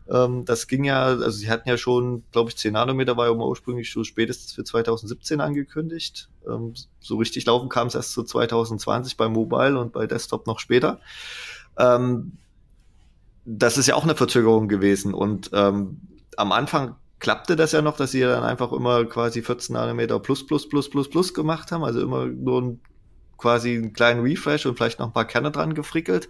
Ähm, 0.09 0.45
das 0.45 0.67
ging 0.67 0.83
ja, 0.83 1.05
also 1.05 1.29
sie 1.31 1.49
hatten 1.49 1.67
ja 1.67 1.77
schon, 1.77 2.23
glaube 2.31 2.49
ich, 2.49 2.57
10 2.57 2.73
Nanometer 2.73 3.17
war 3.17 3.27
ja 3.27 3.31
ursprünglich 3.31 3.89
schon 3.89 4.05
spätestens 4.05 4.53
für 4.53 4.63
2017 4.63 5.41
angekündigt. 5.41 6.29
Ähm, 6.47 6.73
so 6.99 7.17
richtig 7.17 7.45
laufen 7.45 7.69
kam 7.69 7.87
es 7.87 7.95
erst 7.95 8.13
zu 8.13 8.23
2020 8.23 9.17
bei 9.17 9.29
Mobile 9.29 9.79
und 9.79 9.93
bei 9.93 10.07
Desktop 10.07 10.47
noch 10.47 10.59
später. 10.59 10.99
Ähm, 11.77 12.37
das 13.45 13.77
ist 13.77 13.87
ja 13.87 13.95
auch 13.95 14.03
eine 14.03 14.15
Verzögerung 14.15 14.67
gewesen 14.67 15.13
und 15.13 15.49
ähm, 15.53 15.99
am 16.37 16.51
Anfang 16.51 16.95
klappte 17.19 17.55
das 17.55 17.71
ja 17.71 17.81
noch, 17.81 17.97
dass 17.97 18.11
sie 18.11 18.21
dann 18.21 18.43
einfach 18.43 18.71
immer 18.71 19.05
quasi 19.05 19.41
14 19.41 19.73
Nanometer 19.73 20.19
plus 20.19 20.45
plus 20.45 20.67
plus 20.67 20.89
plus 20.89 21.09
plus 21.09 21.33
gemacht 21.33 21.71
haben, 21.71 21.83
also 21.83 22.01
immer 22.01 22.25
nur 22.25 22.61
ein, 22.61 22.81
quasi 23.37 23.75
einen 23.75 23.93
kleinen 23.93 24.21
Refresh 24.21 24.65
und 24.65 24.75
vielleicht 24.75 24.99
noch 24.99 25.07
ein 25.07 25.13
paar 25.13 25.25
Kerne 25.25 25.51
dran 25.51 25.73
gefrickelt. 25.73 26.27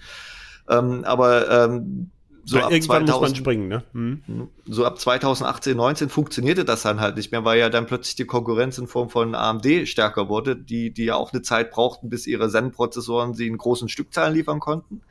Ähm, 0.70 1.04
aber 1.04 1.50
ähm, 1.50 2.12
so 2.46 2.58
ab 2.58 2.72
irgendwann 2.72 3.08
2000, 3.08 3.08
muss 3.08 3.30
man 3.30 3.36
springen, 3.36 3.68
ne? 3.68 3.84
Mhm. 3.94 4.50
So 4.66 4.86
ab 4.86 5.00
2018, 5.00 5.78
19 5.78 6.10
funktionierte 6.10 6.66
das 6.66 6.82
dann 6.82 7.00
halt 7.00 7.16
nicht 7.16 7.32
mehr, 7.32 7.46
weil 7.46 7.60
ja 7.60 7.70
dann 7.70 7.86
plötzlich 7.86 8.16
die 8.16 8.26
Konkurrenz 8.26 8.78
in 8.78 8.88
Form 8.88 9.10
von 9.10 9.34
AMD 9.34 9.88
stärker 9.88 10.28
wurde, 10.28 10.56
die, 10.56 10.92
die 10.92 11.06
ja 11.06 11.16
auch 11.16 11.32
eine 11.32 11.42
Zeit 11.42 11.72
brauchten, 11.72 12.10
bis 12.10 12.28
ihre 12.28 12.50
Zen-Prozessoren 12.50 13.34
sie 13.34 13.48
in 13.48 13.58
großen 13.58 13.88
Stückzahlen 13.88 14.34
liefern 14.34 14.60
konnten. 14.60 15.02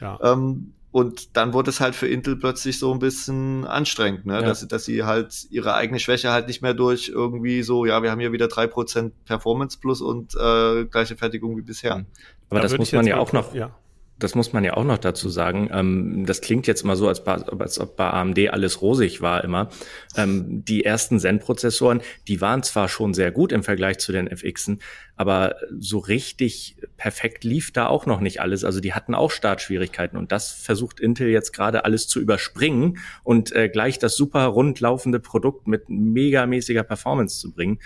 Ja. 0.00 0.18
Ähm, 0.22 0.74
und 0.92 1.36
dann 1.36 1.54
wurde 1.54 1.70
es 1.70 1.80
halt 1.80 1.96
für 1.96 2.06
Intel 2.06 2.36
plötzlich 2.36 2.78
so 2.78 2.92
ein 2.92 3.00
bisschen 3.00 3.66
anstrengend, 3.66 4.26
ne? 4.26 4.34
Ja. 4.34 4.42
dass, 4.42 4.66
dass 4.68 4.84
sie 4.84 5.04
halt 5.04 5.46
ihre 5.50 5.74
eigene 5.74 5.98
Schwäche 5.98 6.30
halt 6.30 6.46
nicht 6.48 6.62
mehr 6.62 6.74
durch 6.74 7.08
irgendwie 7.08 7.62
so, 7.62 7.86
ja, 7.86 8.02
wir 8.02 8.10
haben 8.10 8.20
hier 8.20 8.30
wieder 8.32 8.46
drei 8.46 8.66
Prozent 8.66 9.12
Performance 9.24 9.78
plus 9.80 10.02
und 10.02 10.34
äh, 10.36 10.84
gleiche 10.84 11.16
Fertigung 11.16 11.56
wie 11.56 11.62
bisher. 11.62 12.04
Aber 12.50 12.60
da 12.60 12.60
das 12.60 12.76
muss 12.76 12.92
man 12.92 13.06
ja 13.06 13.16
auch 13.16 13.32
noch, 13.32 13.54
ja 13.54 13.74
das 14.18 14.34
muss 14.34 14.52
man 14.52 14.62
ja 14.62 14.74
auch 14.74 14.84
noch 14.84 14.98
dazu 14.98 15.28
sagen. 15.28 15.68
Ähm, 15.72 16.24
das 16.26 16.40
klingt 16.40 16.66
jetzt 16.66 16.84
mal 16.84 16.96
so, 16.96 17.08
als, 17.08 17.26
als 17.26 17.80
ob 17.80 17.96
bei 17.96 18.08
AMD 18.08 18.48
alles 18.50 18.80
rosig 18.80 19.20
war 19.20 19.42
immer. 19.42 19.70
Ähm, 20.16 20.64
die 20.64 20.84
ersten 20.84 21.18
Zen-Prozessoren, 21.18 22.00
die 22.28 22.40
waren 22.40 22.62
zwar 22.62 22.88
schon 22.88 23.12
sehr 23.12 23.32
gut 23.32 23.50
im 23.50 23.64
Vergleich 23.64 23.98
zu 23.98 24.12
den 24.12 24.34
FXen, 24.34 24.80
aber 25.16 25.56
so 25.78 25.98
richtig 25.98 26.76
perfekt 26.96 27.44
lief 27.44 27.72
da 27.72 27.86
auch 27.86 28.06
noch 28.06 28.20
nicht 28.20 28.40
alles. 28.40 28.64
Also 28.64 28.80
die 28.80 28.94
hatten 28.94 29.14
auch 29.14 29.30
Startschwierigkeiten 29.30 30.16
und 30.16 30.30
das 30.30 30.52
versucht 30.52 31.00
Intel 31.00 31.28
jetzt 31.28 31.52
gerade 31.52 31.84
alles 31.84 32.06
zu 32.06 32.20
überspringen 32.20 32.98
und 33.24 33.52
äh, 33.52 33.68
gleich 33.68 33.98
das 33.98 34.16
super 34.16 34.44
rund 34.46 34.78
laufende 34.80 35.18
Produkt 35.18 35.66
mit 35.66 35.88
megamäßiger 35.88 36.84
Performance 36.84 37.40
zu 37.40 37.52
bringen. 37.52 37.80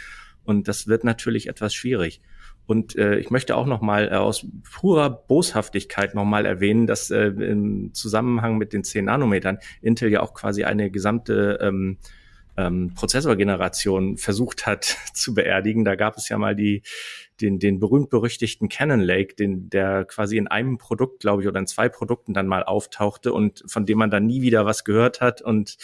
Und 0.44 0.68
das 0.68 0.86
wird 0.86 1.04
natürlich 1.04 1.48
etwas 1.48 1.74
schwierig. 1.74 2.20
Und 2.68 2.96
äh, 2.96 3.16
ich 3.16 3.31
möchte 3.31 3.57
auch 3.57 3.64
noch 3.64 3.81
mal 3.81 4.09
äh, 4.09 4.16
aus 4.16 4.46
purer 4.70 5.09
Boshaftigkeit 5.09 6.14
noch 6.14 6.26
mal 6.26 6.44
erwähnen, 6.44 6.87
dass 6.87 7.11
äh, 7.11 7.28
im 7.28 7.94
Zusammenhang 7.94 8.59
mit 8.59 8.74
den 8.74 8.85
10 8.85 9.07
Nanometern 9.07 9.59
Intel 9.81 10.11
ja 10.11 10.20
auch 10.20 10.35
quasi 10.35 10.64
eine 10.64 10.90
gesamte 10.90 11.59
ähm, 11.62 11.96
ähm, 12.59 12.92
Prozessorgeneration 12.94 14.18
versucht 14.18 14.66
hat 14.66 14.85
zu 15.14 15.33
beerdigen. 15.33 15.87
Da 15.87 15.94
gab 15.94 16.18
es 16.18 16.28
ja 16.28 16.37
mal 16.37 16.54
die 16.54 16.83
den, 17.40 17.59
den 17.59 17.78
berühmt-berüchtigten 17.78 18.68
Canon 18.68 19.00
Lake, 19.00 19.35
den, 19.35 19.70
der 19.70 20.04
quasi 20.04 20.37
in 20.37 20.48
einem 20.48 20.76
Produkt, 20.76 21.20
glaube 21.20 21.42
ich, 21.42 21.48
oder 21.48 21.61
in 21.61 21.66
zwei 21.66 21.88
Produkten 21.88 22.35
dann 22.35 22.48
mal 22.48 22.64
auftauchte 22.64 23.33
und 23.33 23.62
von 23.66 23.87
dem 23.87 23.98
man 23.98 24.11
dann 24.11 24.26
nie 24.26 24.42
wieder 24.42 24.66
was 24.66 24.85
gehört 24.85 25.20
hat. 25.20 25.40
Und 25.40 25.78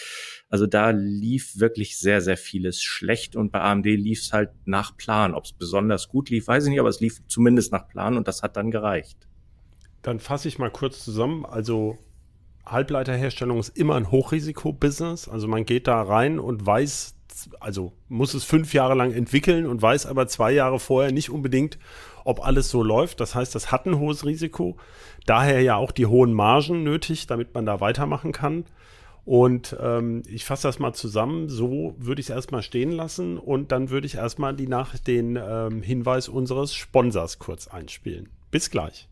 also 0.55 0.69
da 0.69 0.91
lief 0.91 1.59
wirklich 1.59 1.99
sehr, 1.99 2.21
sehr 2.21 2.37
vieles 2.37 2.81
schlecht 2.81 3.35
und 3.35 3.51
bei 3.51 3.61
AMD 3.61 3.87
lief 3.87 4.21
es 4.21 4.33
halt 4.33 4.51
nach 4.67 4.97
Plan. 4.97 5.35
Ob 5.35 5.47
es 5.47 5.53
besonders 5.53 6.09
gut 6.09 6.31
lief, 6.31 6.47
weiß 6.47 6.63
ich 6.63 6.71
nicht, 6.71 6.79
aber 6.79 6.91
es 6.91 7.01
lief 7.01 7.27
zumindest 7.27 7.73
nach 7.73 7.89
Plan 7.89 8.17
und 8.17 8.29
das 8.29 8.45
hat 8.45 8.57
dann 8.57 8.71
gereicht. 8.71 9.19
Dann 10.03 10.21
fasse 10.21 10.47
ich 10.47 10.61
mal 10.61 10.71
kurz 10.71 11.05
zusammen. 11.05 11.45
Also 11.45 11.99
Halbleiterherstellung 12.65 13.59
ist 13.59 13.77
immer 13.77 13.97
ein 13.97 14.13
Hochrisiko-Business. 14.13 15.29
Also 15.29 15.49
man 15.49 15.65
geht 15.65 15.89
da 15.89 16.01
rein 16.01 16.39
und 16.39 16.65
weiß, 16.65 17.17
also 17.59 17.93
muss 18.07 18.33
es 18.33 18.45
fünf 18.45 18.75
Jahre 18.75 18.95
lang 18.95 19.13
entwickeln 19.13 19.67
und 19.67 19.83
weiß 19.83 20.07
aber 20.07 20.29
zwei 20.29 20.53
Jahre 20.53 20.79
vorher 20.79 21.11
nicht 21.11 21.31
unbedingt, 21.31 21.81
ob 22.25 22.47
alles 22.47 22.71
so 22.71 22.85
läuft. 22.85 23.19
Das 23.19 23.35
heißt, 23.35 23.57
das 23.57 23.73
hat 23.73 23.87
ein 23.87 23.99
hohes 23.99 24.25
Risiko. 24.25 24.77
Daher 25.27 25.63
ja 25.63 25.75
auch 25.75 25.91
die 25.91 26.07
hohen 26.07 26.33
Margen 26.33 26.85
nötig, 26.85 27.27
damit 27.27 27.55
man 27.55 27.67
da 27.67 27.81
weitermachen 27.81 28.31
kann. 28.31 28.67
Und 29.25 29.77
ähm, 29.81 30.23
ich 30.27 30.45
fasse 30.45 30.69
das 30.69 30.79
mal 30.79 30.93
zusammen. 30.93 31.49
So 31.49 31.95
würde 31.99 32.21
ich 32.21 32.29
es 32.29 32.35
erstmal 32.35 32.63
stehen 32.63 32.93
lassen 32.93 33.39
und 33.39 33.73
dann 33.73 33.91
würde 33.91 34.07
ich 34.07 34.17
erstmal 34.17 34.55
die 34.55 34.69
nach 34.69 34.99
den 34.99 35.37
ähm, 35.43 35.83
Hinweis 35.83 36.29
unseres 36.29 36.75
Sponsors 36.75 37.39
kurz 37.39 37.69
einspielen. 37.69 38.29
Bis 38.51 38.71
gleich. 38.71 39.09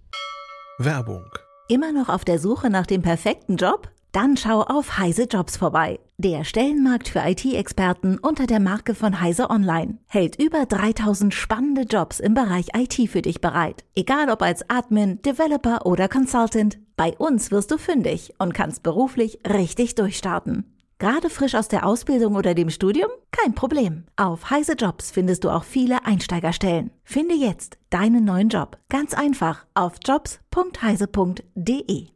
Werbung. 0.79 1.25
Immer 1.69 1.93
noch 1.93 2.09
auf 2.09 2.25
der 2.25 2.39
Suche 2.39 2.69
nach 2.69 2.87
dem 2.87 3.03
perfekten 3.03 3.57
Job? 3.57 3.91
Dann 4.13 4.37
schau 4.37 4.61
auf 4.61 4.99
Heise 4.99 5.25
Jobs 5.25 5.57
vorbei. 5.57 5.99
Der 6.19 6.45
Stellenmarkt 6.45 7.09
für 7.09 7.21
IT-Experten 7.21 8.19
unter 8.19 8.47
der 8.47 8.61
Marke 8.61 8.95
von 8.95 9.23
Heise 9.23 9.49
Online 9.49 9.97
hält 10.07 10.37
über 10.39 10.67
3000 10.67 11.33
spannende 11.33 11.83
Jobs 11.83 12.21
im 12.21 12.35
Bereich 12.35 12.67
IT 12.77 13.09
für 13.09 13.23
dich 13.23 13.41
bereit. 13.41 13.85
Egal 13.95 14.29
ob 14.29 14.43
als 14.43 14.69
Admin, 14.69 15.23
Developer 15.23 15.87
oder 15.87 16.09
Consultant, 16.09 16.79
bei 16.97 17.17
uns 17.17 17.51
wirst 17.51 17.71
du 17.71 17.79
fündig 17.79 18.35
und 18.39 18.55
kannst 18.55 18.83
beruflich 18.83 19.39
richtig 19.49 19.95
durchstarten. 19.95 20.73
Gerade 21.03 21.31
frisch 21.31 21.57
aus 21.57 21.67
der 21.67 21.85
Ausbildung 21.85 22.37
oder 22.37 22.55
dem 22.55 22.71
Studium? 22.71 23.11
Kein 23.33 23.57
Problem. 23.57 24.05
Auf 24.15 24.51
Heise 24.51 24.75
Jobs 24.75 25.11
findest 25.11 25.43
du 25.43 25.51
auch 25.51 25.65
viele 25.65 26.07
Einsteigerstellen. 26.07 26.93
Finde 27.03 27.35
jetzt 27.35 27.77
deinen 27.91 28.25
neuen 28.25 28.51
Job. 28.51 28.79
Ganz 28.89 29.13
einfach 29.13 29.67
auf 29.75 29.95
jobs.heise.de. 30.07 32.07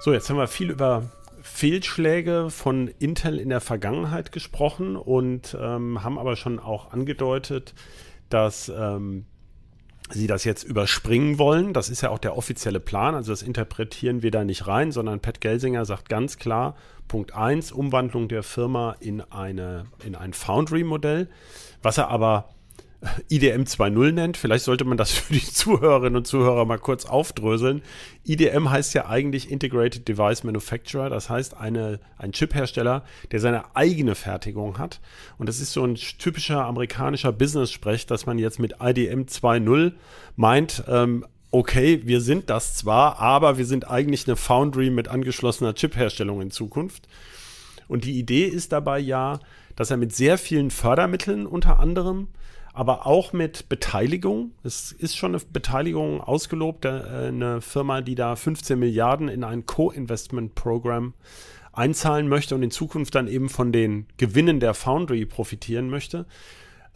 So, 0.00 0.12
jetzt 0.12 0.30
haben 0.30 0.36
wir 0.36 0.46
viel 0.46 0.70
über 0.70 1.10
Fehlschläge 1.42 2.50
von 2.50 2.86
Intel 2.86 3.40
in 3.40 3.48
der 3.48 3.60
Vergangenheit 3.60 4.30
gesprochen 4.30 4.94
und 4.94 5.58
ähm, 5.60 6.04
haben 6.04 6.18
aber 6.18 6.36
schon 6.36 6.60
auch 6.60 6.92
angedeutet, 6.92 7.74
dass 8.28 8.68
ähm, 8.68 9.26
sie 10.14 10.26
das 10.26 10.44
jetzt 10.44 10.64
überspringen 10.64 11.38
wollen. 11.38 11.72
Das 11.72 11.88
ist 11.88 12.02
ja 12.02 12.10
auch 12.10 12.18
der 12.18 12.36
offizielle 12.36 12.80
Plan, 12.80 13.14
also 13.14 13.32
das 13.32 13.42
interpretieren 13.42 14.22
wir 14.22 14.30
da 14.30 14.44
nicht 14.44 14.66
rein, 14.66 14.92
sondern 14.92 15.20
Pat 15.20 15.40
Gelsinger 15.40 15.84
sagt 15.84 16.08
ganz 16.08 16.36
klar, 16.38 16.76
Punkt 17.08 17.34
1, 17.34 17.72
Umwandlung 17.72 18.28
der 18.28 18.42
Firma 18.42 18.96
in, 19.00 19.20
eine, 19.20 19.86
in 20.04 20.14
ein 20.14 20.32
Foundry-Modell, 20.32 21.28
was 21.82 21.98
er 21.98 22.08
aber 22.08 22.48
IDM 23.28 23.62
2.0 23.62 24.12
nennt. 24.12 24.36
Vielleicht 24.36 24.64
sollte 24.64 24.84
man 24.84 24.96
das 24.96 25.10
für 25.12 25.32
die 25.32 25.44
Zuhörerinnen 25.44 26.16
und 26.16 26.26
Zuhörer 26.26 26.64
mal 26.64 26.78
kurz 26.78 27.04
aufdröseln. 27.04 27.82
IDM 28.24 28.70
heißt 28.70 28.94
ja 28.94 29.06
eigentlich 29.06 29.50
Integrated 29.50 30.06
Device 30.06 30.44
Manufacturer, 30.44 31.10
das 31.10 31.28
heißt 31.28 31.56
eine, 31.56 31.98
ein 32.16 32.32
Chiphersteller, 32.32 33.04
der 33.32 33.40
seine 33.40 33.74
eigene 33.74 34.14
Fertigung 34.14 34.78
hat. 34.78 35.00
Und 35.38 35.48
das 35.48 35.60
ist 35.60 35.72
so 35.72 35.84
ein 35.84 35.96
typischer 35.96 36.64
amerikanischer 36.64 37.32
Business-Sprech, 37.32 38.06
dass 38.06 38.26
man 38.26 38.38
jetzt 38.38 38.58
mit 38.58 38.76
IDM 38.80 39.22
2.0 39.22 39.92
meint, 40.36 40.84
ähm, 40.86 41.26
okay, 41.50 42.02
wir 42.04 42.20
sind 42.20 42.50
das 42.50 42.74
zwar, 42.74 43.18
aber 43.18 43.58
wir 43.58 43.66
sind 43.66 43.90
eigentlich 43.90 44.26
eine 44.26 44.36
Foundry 44.36 44.90
mit 44.90 45.08
angeschlossener 45.08 45.74
Chipherstellung 45.74 46.40
in 46.40 46.50
Zukunft. 46.50 47.08
Und 47.88 48.04
die 48.04 48.18
Idee 48.18 48.46
ist 48.46 48.72
dabei 48.72 49.00
ja, 49.00 49.40
dass 49.76 49.90
er 49.90 49.96
mit 49.96 50.14
sehr 50.14 50.38
vielen 50.38 50.70
Fördermitteln 50.70 51.46
unter 51.46 51.78
anderem 51.78 52.28
aber 52.72 53.06
auch 53.06 53.32
mit 53.32 53.68
Beteiligung. 53.68 54.52
Es 54.62 54.92
ist 54.92 55.16
schon 55.16 55.34
eine 55.34 55.44
Beteiligung 55.44 56.20
ausgelobt, 56.20 56.84
äh, 56.84 56.88
eine 56.88 57.60
Firma, 57.60 58.00
die 58.00 58.14
da 58.14 58.36
15 58.36 58.78
Milliarden 58.78 59.28
in 59.28 59.44
ein 59.44 59.66
Co-Investment-Programm 59.66 61.14
einzahlen 61.72 62.28
möchte 62.28 62.54
und 62.54 62.62
in 62.62 62.70
Zukunft 62.70 63.14
dann 63.14 63.28
eben 63.28 63.48
von 63.48 63.72
den 63.72 64.06
Gewinnen 64.16 64.60
der 64.60 64.74
Foundry 64.74 65.24
profitieren 65.26 65.90
möchte. 65.90 66.26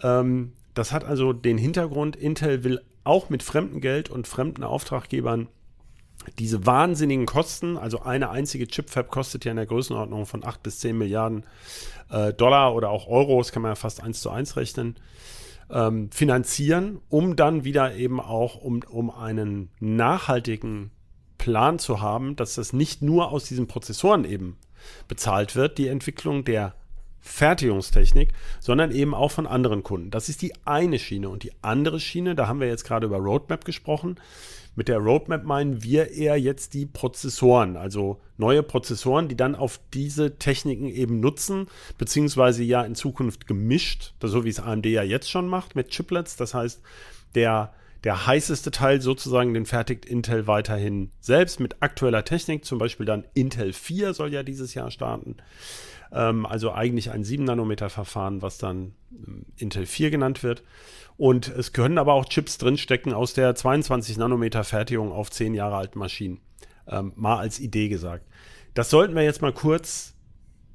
Ähm, 0.02 0.52
das 0.74 0.92
hat 0.92 1.04
also 1.04 1.32
den 1.32 1.58
Hintergrund, 1.58 2.16
Intel 2.16 2.64
will 2.64 2.80
auch 3.04 3.30
mit 3.30 3.42
fremdem 3.42 3.80
Geld 3.80 4.10
und 4.10 4.26
fremden 4.26 4.64
Auftraggebern 4.64 5.48
diese 6.38 6.66
wahnsinnigen 6.66 7.26
Kosten, 7.26 7.76
also 7.76 8.02
eine 8.02 8.30
einzige 8.30 8.66
Chipfab 8.66 9.10
kostet 9.10 9.44
ja 9.44 9.52
in 9.52 9.56
der 9.56 9.66
Größenordnung 9.66 10.26
von 10.26 10.44
8 10.44 10.62
bis 10.62 10.80
10 10.80 10.98
Milliarden 10.98 11.44
äh, 12.10 12.32
Dollar 12.32 12.74
oder 12.74 12.90
auch 12.90 13.06
Euros, 13.06 13.52
kann 13.52 13.62
man 13.62 13.72
ja 13.72 13.76
fast 13.76 14.02
eins 14.02 14.20
zu 14.20 14.30
eins 14.30 14.56
rechnen, 14.56 14.96
ähm, 15.70 16.11
finanzieren, 16.11 17.00
um 17.09 17.37
dann 17.37 17.64
wieder 17.64 17.94
eben 17.94 18.20
auch 18.20 18.57
um, 18.57 18.83
um 18.88 19.11
einen 19.11 19.70
nachhaltigen 19.81 20.90
Plan 21.38 21.79
zu 21.79 22.00
haben, 22.00 22.37
dass 22.37 22.55
das 22.55 22.72
nicht 22.72 23.02
nur 23.02 23.31
aus 23.31 23.44
diesen 23.44 23.66
Prozessoren 23.66 24.24
eben 24.24 24.57
bezahlt 25.09 25.57
wird, 25.57 25.79
die 25.79 25.88
Entwicklung 25.88 26.44
der 26.44 26.74
Fertigungstechnik, 27.20 28.33
sondern 28.61 28.92
eben 28.92 29.14
auch 29.14 29.33
von 29.33 29.46
anderen 29.46 29.83
Kunden. 29.83 30.11
Das 30.11 30.29
ist 30.29 30.42
die 30.42 30.52
eine 30.64 30.98
Schiene. 30.98 31.29
Und 31.29 31.42
die 31.42 31.52
andere 31.61 31.98
Schiene, 31.98 32.35
da 32.35 32.46
haben 32.46 32.61
wir 32.61 32.68
jetzt 32.68 32.85
gerade 32.85 33.07
über 33.07 33.18
Roadmap 33.18 33.64
gesprochen, 33.64 34.16
mit 34.76 34.88
der 34.88 34.98
Roadmap 34.98 35.44
meinen 35.44 35.82
wir 35.82 36.12
eher 36.12 36.38
jetzt 36.38 36.74
die 36.74 36.86
Prozessoren, 36.86 37.76
also 37.76 38.20
neue 38.36 38.62
Prozessoren, 38.62 39.26
die 39.28 39.36
dann 39.36 39.54
auf 39.54 39.80
diese 39.94 40.38
Techniken 40.38 40.86
eben 40.86 41.18
nutzen, 41.18 41.66
beziehungsweise 41.98 42.62
ja 42.62 42.82
in 42.82 42.94
Zukunft 42.94 43.46
gemischt, 43.46 44.12
so 44.22 44.44
wie 44.44 44.50
es 44.50 44.60
AMD 44.60 44.86
ja 44.86 45.02
jetzt 45.02 45.30
schon 45.30 45.48
macht 45.48 45.74
mit 45.74 45.90
Chiplets. 45.90 46.36
Das 46.36 46.52
heißt, 46.52 46.82
der, 47.34 47.72
der 48.04 48.26
heißeste 48.26 48.70
Teil 48.70 49.00
sozusagen, 49.00 49.54
den 49.54 49.64
fertigt 49.64 50.04
Intel 50.04 50.46
weiterhin 50.46 51.10
selbst 51.20 51.58
mit 51.58 51.76
aktueller 51.80 52.24
Technik, 52.24 52.66
zum 52.66 52.78
Beispiel 52.78 53.06
dann 53.06 53.24
Intel 53.32 53.72
4 53.72 54.12
soll 54.12 54.32
ja 54.32 54.42
dieses 54.42 54.74
Jahr 54.74 54.90
starten. 54.90 55.36
Ähm, 56.16 56.46
also 56.46 56.72
eigentlich 56.72 57.11
ein 57.11 57.24
7-Nanometer-Verfahren, 57.24 58.40
was 58.40 58.59
dann 58.59 58.94
ähm, 59.12 59.44
Intel 59.57 59.87
4 59.87 60.11
genannt 60.11 60.42
wird. 60.42 60.62
Und 61.18 61.48
es 61.48 61.72
können 61.72 61.98
aber 61.98 62.14
auch 62.14 62.24
Chips 62.24 62.59
drinstecken 62.59 63.12
aus 63.12 63.35
der 63.35 63.55
22 63.55 64.16
Nanometer 64.16 64.64
Fertigung 64.64 65.12
auf 65.12 65.31
10 65.31 65.55
Jahre 65.55 65.76
alten 65.76 65.98
Maschinen. 65.98 66.40
Ähm, 66.88 67.12
mal 67.16 67.38
als 67.38 67.61
Idee 67.61 67.88
gesagt. 67.88 68.26
Das 68.74 68.90
sollten 68.90 69.14
wir 69.14 69.22
jetzt 69.22 69.42
mal 69.42 69.52
kurz 69.52 70.14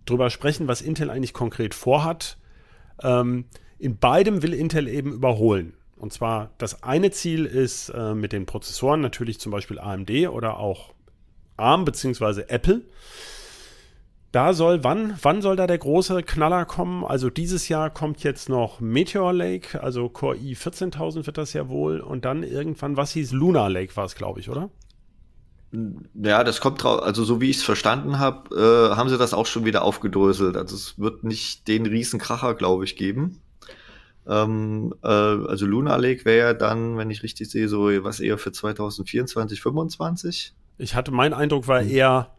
drüber 0.05 0.29
sprechen, 0.29 0.67
was 0.67 0.81
Intel 0.81 1.09
eigentlich 1.09 1.33
konkret 1.33 1.73
vorhat. 1.73 2.37
Ähm, 3.01 3.45
in 3.79 3.97
beidem 3.97 4.43
will 4.43 4.53
Intel 4.53 4.87
eben 4.87 5.11
überholen. 5.11 5.73
Und 5.95 6.13
zwar 6.13 6.51
das 6.57 6.83
eine 6.83 7.11
Ziel 7.11 7.45
ist 7.45 7.89
äh, 7.89 8.13
mit 8.13 8.31
den 8.31 8.45
Prozessoren 8.45 9.01
natürlich 9.01 9.39
zum 9.39 9.51
Beispiel 9.51 9.79
AMD 9.79 10.09
oder 10.29 10.57
auch 10.57 10.93
ARM 11.57 11.85
bzw. 11.85 12.43
Apple 12.47 12.81
da 14.31 14.53
soll, 14.53 14.83
wann, 14.83 15.17
wann 15.21 15.41
soll 15.41 15.57
da 15.57 15.67
der 15.67 15.77
große 15.77 16.23
Knaller 16.23 16.65
kommen? 16.65 17.03
Also 17.03 17.29
dieses 17.29 17.67
Jahr 17.67 17.89
kommt 17.89 18.23
jetzt 18.23 18.47
noch 18.47 18.79
Meteor 18.79 19.33
Lake, 19.33 19.83
also 19.83 20.07
Core 20.07 20.37
i 20.37 20.55
14000 20.55 21.25
wird 21.25 21.37
das 21.37 21.51
ja 21.53 21.67
wohl. 21.67 21.99
Und 21.99 22.23
dann 22.23 22.43
irgendwann, 22.43 22.95
was 22.95 23.11
hieß 23.11 23.33
Lunar 23.33 23.69
Lake 23.69 23.95
war 23.97 24.05
es, 24.05 24.15
glaube 24.15 24.39
ich, 24.39 24.49
oder? 24.49 24.69
Ja, 26.13 26.43
das 26.43 26.59
kommt 26.59 26.83
drauf, 26.83 27.01
also 27.01 27.23
so 27.23 27.39
wie 27.39 27.49
ich 27.49 27.57
es 27.57 27.63
verstanden 27.63 28.19
habe, 28.19 28.55
äh, 28.55 28.95
haben 28.95 29.09
sie 29.09 29.17
das 29.17 29.33
auch 29.33 29.45
schon 29.45 29.65
wieder 29.65 29.83
aufgedröselt. 29.83 30.57
Also 30.57 30.75
es 30.75 30.99
wird 30.99 31.23
nicht 31.23 31.67
den 31.67 31.85
Riesenkracher, 31.85 32.55
glaube 32.55 32.83
ich, 32.85 32.95
geben. 32.95 33.41
Ähm, 34.27 34.93
äh, 35.03 35.07
also 35.07 35.65
Lunar 35.65 35.97
Lake 35.97 36.25
wäre 36.25 36.47
ja 36.49 36.53
dann, 36.53 36.97
wenn 36.97 37.09
ich 37.09 37.23
richtig 37.23 37.49
sehe, 37.49 37.67
so 37.67 37.87
was 38.03 38.19
eher 38.19 38.37
für 38.37 38.51
2024, 38.51 39.33
2025. 39.33 40.53
Ich 40.77 40.95
hatte, 40.95 41.11
mein 41.11 41.33
Eindruck 41.33 41.67
war 41.67 41.81
eher 41.81 42.31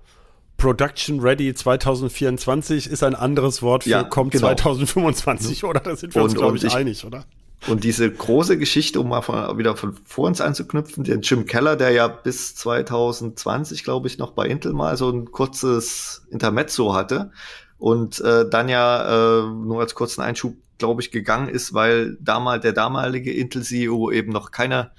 Production 0.63 1.19
Ready 1.19 1.53
2024 1.53 2.89
ist 2.89 3.03
ein 3.03 3.17
anderes 3.17 3.63
Wort 3.63 3.83
für 3.83 3.91
ja, 3.91 4.05
kommt 4.05 4.31
genau. 4.31 4.47
2025, 4.47 5.65
oder? 5.65 5.81
Da 5.81 5.97
sind 5.97 6.15
wir 6.15 6.23
uns, 6.23 6.37
glaube 6.37 6.57
ich, 6.57 6.63
ich, 6.63 6.73
einig, 6.73 7.05
oder? 7.05 7.25
Und 7.67 7.83
diese 7.83 8.09
große 8.09 8.57
Geschichte, 8.59 9.01
um 9.01 9.09
mal 9.09 9.23
von, 9.23 9.59
wieder 9.59 9.75
von 9.75 9.97
vor 10.05 10.29
uns 10.29 10.41
anzuknüpfen, 10.41 11.03
den 11.03 11.23
Jim 11.23 11.47
Keller, 11.47 11.75
der 11.75 11.91
ja 11.91 12.07
bis 12.07 12.55
2020, 12.55 13.83
glaube 13.83 14.07
ich, 14.07 14.19
noch 14.19 14.35
bei 14.35 14.47
Intel 14.47 14.73
mal 14.73 14.97
so 14.97 15.11
ein 15.11 15.33
kurzes 15.33 16.29
Intermezzo 16.31 16.95
hatte 16.95 17.33
und 17.79 18.21
äh, 18.21 18.49
dann 18.49 18.69
ja 18.69 19.41
äh, 19.41 19.47
nur 19.51 19.81
als 19.81 19.97
kurzen 19.97 20.23
Einschub, 20.23 20.55
glaube 20.79 21.03
ich, 21.03 21.11
gegangen 21.11 21.49
ist, 21.49 21.75
weil 21.75 22.17
damals 22.21 22.63
der 22.63 22.73
damalige 22.73 23.33
Intel-CEO 23.33 24.13
eben 24.13 24.31
noch 24.31 24.53
keine 24.53 24.93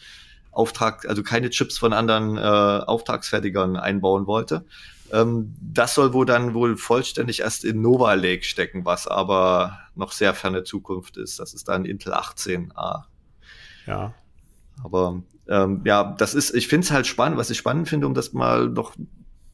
Auftrag, 0.52 1.08
also 1.08 1.24
keine 1.24 1.52
Chips 1.52 1.78
von 1.78 1.94
anderen 1.94 2.38
äh, 2.38 2.42
Auftragsfertigern 2.42 3.78
einbauen 3.78 4.28
wollte 4.28 4.66
Ähm, 5.14 5.54
das 5.62 5.94
soll 5.94 6.12
wohl 6.12 6.26
dann 6.26 6.56
wohl 6.56 6.76
vollständig 6.76 7.42
erst 7.42 7.64
in 7.64 7.82
Nova 7.82 8.16
Lake 8.16 8.44
stecken, 8.44 8.84
was 8.84 9.08
aber 9.08 9.80
noch 9.94 10.12
sehr 10.12 10.34
ferne 10.34 10.64
Zukunft 10.64 11.18
ist. 11.18 11.40
Das 11.40 11.54
ist 11.54 11.70
dann 11.70 11.86
Intel 11.86 12.14
18A. 12.14 13.04
Ja. 13.86 14.14
Aber 14.84 15.22
ähm, 15.48 15.82
ja, 15.86 16.16
das 16.18 16.34
ist, 16.34 16.56
ich 16.56 16.68
finde 16.68 16.86
es 16.86 16.92
halt 16.92 17.06
spannend, 17.06 17.38
was 17.38 17.52
ich 17.52 17.60
spannend 17.60 17.88
finde, 17.88 18.08
um 18.08 18.16
das 18.16 18.34
mal 18.34 18.70
noch 18.70 18.96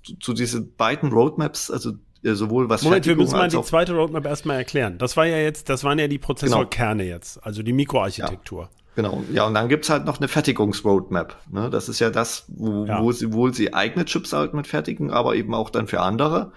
zu, 0.05 0.15
zu 0.15 0.33
diesen 0.33 0.73
beiden 0.75 1.11
Roadmaps, 1.11 1.69
also 1.69 1.91
äh, 2.23 2.33
sowohl 2.35 2.69
was 2.69 2.83
Moment, 2.83 3.05
wir 3.05 3.17
müssen 3.17 3.35
mal 3.35 3.49
die 3.49 3.61
zweite 3.61 3.93
Roadmap 3.93 4.25
erstmal 4.25 4.55
erklären. 4.55 4.97
Das 4.97 5.17
war 5.17 5.25
ja 5.25 5.37
jetzt, 5.37 5.67
das 5.67 5.83
waren 5.83 5.99
ja 5.99 6.07
die 6.07 6.19
Prozessorkerne 6.19 7.03
jetzt, 7.03 7.43
also 7.43 7.63
die 7.63 7.73
Mikroarchitektur. 7.73 8.69
Genau, 8.99 9.23
ja, 9.31 9.45
und 9.47 9.53
dann 9.53 9.69
gibt's 9.69 9.89
halt 9.89 10.03
noch 10.03 10.17
eine 10.17 10.27
Fertigungsroadmap. 10.27 11.37
Ne? 11.49 11.69
Das 11.69 11.87
ist 11.87 11.99
ja 11.99 12.09
das, 12.09 12.43
wo, 12.49 12.83
Ja. 12.83 13.01
wo 13.01 13.13
sie 13.13 13.31
wohl 13.31 13.53
sie 13.53 13.73
eigene 13.73 14.03
Chips 14.03 14.33
halt 14.33 14.53
mit 14.53 14.67
fertigen, 14.67 15.09
aber 15.09 15.35
eben 15.35 15.53
auch 15.53 15.69
dann 15.69 15.87
für 15.87 16.01
andere. 16.01 16.51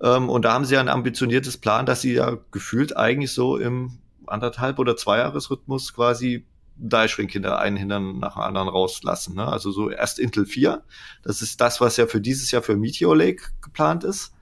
Ähm, 0.00 0.30
und 0.30 0.44
da 0.44 0.52
haben 0.52 0.64
sie 0.64 0.74
ja 0.74 0.80
ein 0.80 0.88
ambitioniertes 0.88 1.58
Plan, 1.58 1.84
dass 1.84 2.00
sie 2.00 2.12
ja 2.14 2.38
gefühlt 2.52 2.96
eigentlich 2.96 3.32
so 3.32 3.56
im 3.56 3.98
anderthalb 4.28 4.78
oder 4.78 4.96
Zweijahresrhythmus 4.96 5.92
quasi 5.92 6.46
Dashring-Kinder 6.76 7.58
einen 7.58 7.76
hindern 7.76 8.20
nach 8.20 8.34
dem 8.34 8.42
anderen 8.42 8.68
rauslassen. 8.68 9.34
Ne? 9.34 9.48
Also 9.48 9.72
so 9.72 9.90
erst 9.90 10.20
Intel 10.20 10.46
4. 10.46 10.84
Das 11.24 11.42
ist 11.42 11.60
das, 11.60 11.80
was 11.80 11.96
ja 11.96 12.06
für 12.06 12.20
dieses 12.20 12.52
Jahr 12.52 12.62
für 12.62 12.76
Meteor 12.76 13.16
Lake 13.16 13.42
geplant 13.60 14.04
ist. 14.04 14.32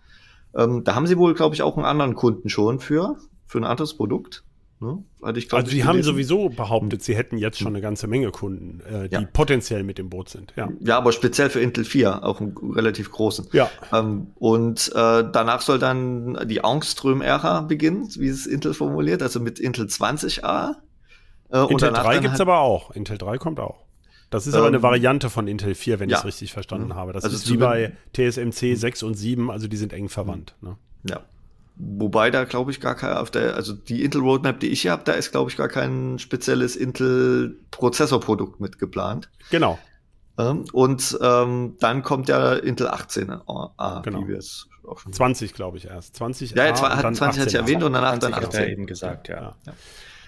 Ähm, 0.54 0.84
da 0.84 0.94
haben 0.94 1.06
sie 1.06 1.16
wohl, 1.16 1.32
glaube 1.32 1.54
ich, 1.54 1.62
auch 1.62 1.78
einen 1.78 1.86
anderen 1.86 2.16
Kunden 2.16 2.50
schon 2.50 2.80
für, 2.80 3.16
für 3.46 3.56
ein 3.56 3.64
anderes 3.64 3.96
Produkt. 3.96 4.44
Ne? 4.82 5.04
Hatte 5.22 5.38
ich, 5.38 5.48
glaub 5.48 5.60
Also 5.60 5.68
ich, 5.70 5.76
die 5.76 5.84
haben 5.84 5.96
gelesen. 5.96 6.12
sowieso 6.12 6.48
behauptet, 6.48 7.02
sie 7.02 7.14
hätten 7.14 7.36
jetzt 7.36 7.58
schon 7.58 7.68
eine 7.68 7.82
ganze 7.82 8.06
Menge 8.06 8.30
Kunden, 8.30 8.80
äh, 8.80 9.08
die 9.10 9.14
Ja. 9.14 9.22
potenziell 9.30 9.82
mit 9.82 9.98
dem 9.98 10.08
Boot 10.08 10.30
sind. 10.30 10.54
Ja. 10.56 10.70
Ja, 10.80 10.96
aber 10.96 11.12
speziell 11.12 11.50
für 11.50 11.60
Intel 11.60 11.84
4, 11.84 12.24
auch 12.24 12.40
einen 12.40 12.56
relativ 12.56 13.12
großen. 13.12 13.48
Ja. 13.52 13.70
Ähm, 13.92 14.28
und 14.36 14.88
äh, 14.94 15.24
danach 15.30 15.60
soll 15.60 15.78
dann 15.78 16.48
die 16.48 16.64
Angström-Ära 16.64 17.60
beginnen, 17.60 18.08
wie 18.16 18.28
es 18.28 18.46
Intel 18.46 18.72
formuliert, 18.72 19.22
also 19.22 19.38
mit 19.38 19.58
Intel 19.60 19.86
20A. 19.86 20.76
Äh, 21.50 21.58
und 21.58 21.72
Intel 21.72 21.88
danach 21.90 22.04
3 22.04 22.14
dann 22.14 22.22
gibt's 22.22 22.38
halt- 22.38 22.48
aber 22.48 22.60
auch. 22.60 22.90
Intel 22.92 23.18
3 23.18 23.36
kommt 23.36 23.60
auch. 23.60 23.84
Das 24.30 24.46
ist 24.46 24.54
aber 24.54 24.68
eine 24.68 24.76
Ähm, 24.76 24.82
Variante 24.82 25.28
von 25.28 25.46
Intel 25.48 25.74
4, 25.74 25.98
wenn 26.00 26.08
ich 26.08 26.12
ja. 26.12 26.18
es 26.20 26.24
richtig 26.24 26.52
verstanden 26.52 26.88
Mhm. 26.88 26.94
habe. 26.94 27.12
Das 27.12 27.24
Also 27.24 27.36
ist 27.36 27.50
wie 27.52 27.56
bei 27.58 27.92
TSMC 28.14 28.76
6 28.76 29.02
und 29.02 29.14
7, 29.14 29.50
also 29.50 29.68
die 29.68 29.76
sind 29.76 29.92
eng 29.92 30.08
verwandt. 30.08 30.54
Ne? 30.62 30.76
Ja. 31.04 31.20
Wobei 31.82 32.30
da 32.30 32.44
glaube 32.44 32.70
ich 32.70 32.80
gar 32.80 32.94
kein 32.94 33.16
auf 33.16 33.30
der, 33.30 33.54
also 33.56 33.72
die 33.72 34.04
Intel 34.04 34.20
Roadmap, 34.20 34.60
die 34.60 34.68
ich 34.68 34.82
hier 34.82 34.90
habe, 34.92 35.02
da 35.04 35.12
ist 35.12 35.30
glaube 35.32 35.50
ich 35.50 35.56
gar 35.56 35.68
kein 35.68 36.18
spezielles 36.18 36.76
Intel 36.76 37.58
Prozessorprodukt 37.70 38.60
mit 38.60 38.78
geplant. 38.78 39.30
Genau. 39.50 39.78
Ähm, 40.38 40.64
und 40.72 41.18
ähm, 41.22 41.76
dann 41.80 42.02
kommt 42.02 42.28
ja 42.28 42.54
Intel 42.54 42.88
18A, 42.88 44.02
Genau. 44.02 44.22
wie 44.22 44.28
wir 44.28 44.38
es 44.38 44.68
auch 44.86 44.98
schon 44.98 45.12
20, 45.12 45.54
glaube 45.54 45.78
ich, 45.78 45.86
erst. 45.86 46.16
20 46.16 46.52
Ja, 46.52 46.64
A 46.64 46.66
jetzt 46.66 46.82
war, 46.82 46.90
und 46.90 46.96
hat 46.96 47.04
dann 47.04 47.14
20 47.14 47.40
hatte 47.40 47.50
ich 47.50 47.56
18A. 47.56 47.60
erwähnt 47.62 47.82
und 47.84 47.92
danach 47.92 48.18
20 48.18 48.20
dann 48.30 48.34
hat 48.36 48.42
er 48.54 48.60
18. 48.60 48.72
eben 48.72 48.86
gesagt, 48.86 49.28
ja. 49.28 49.54
Ja. 49.66 49.72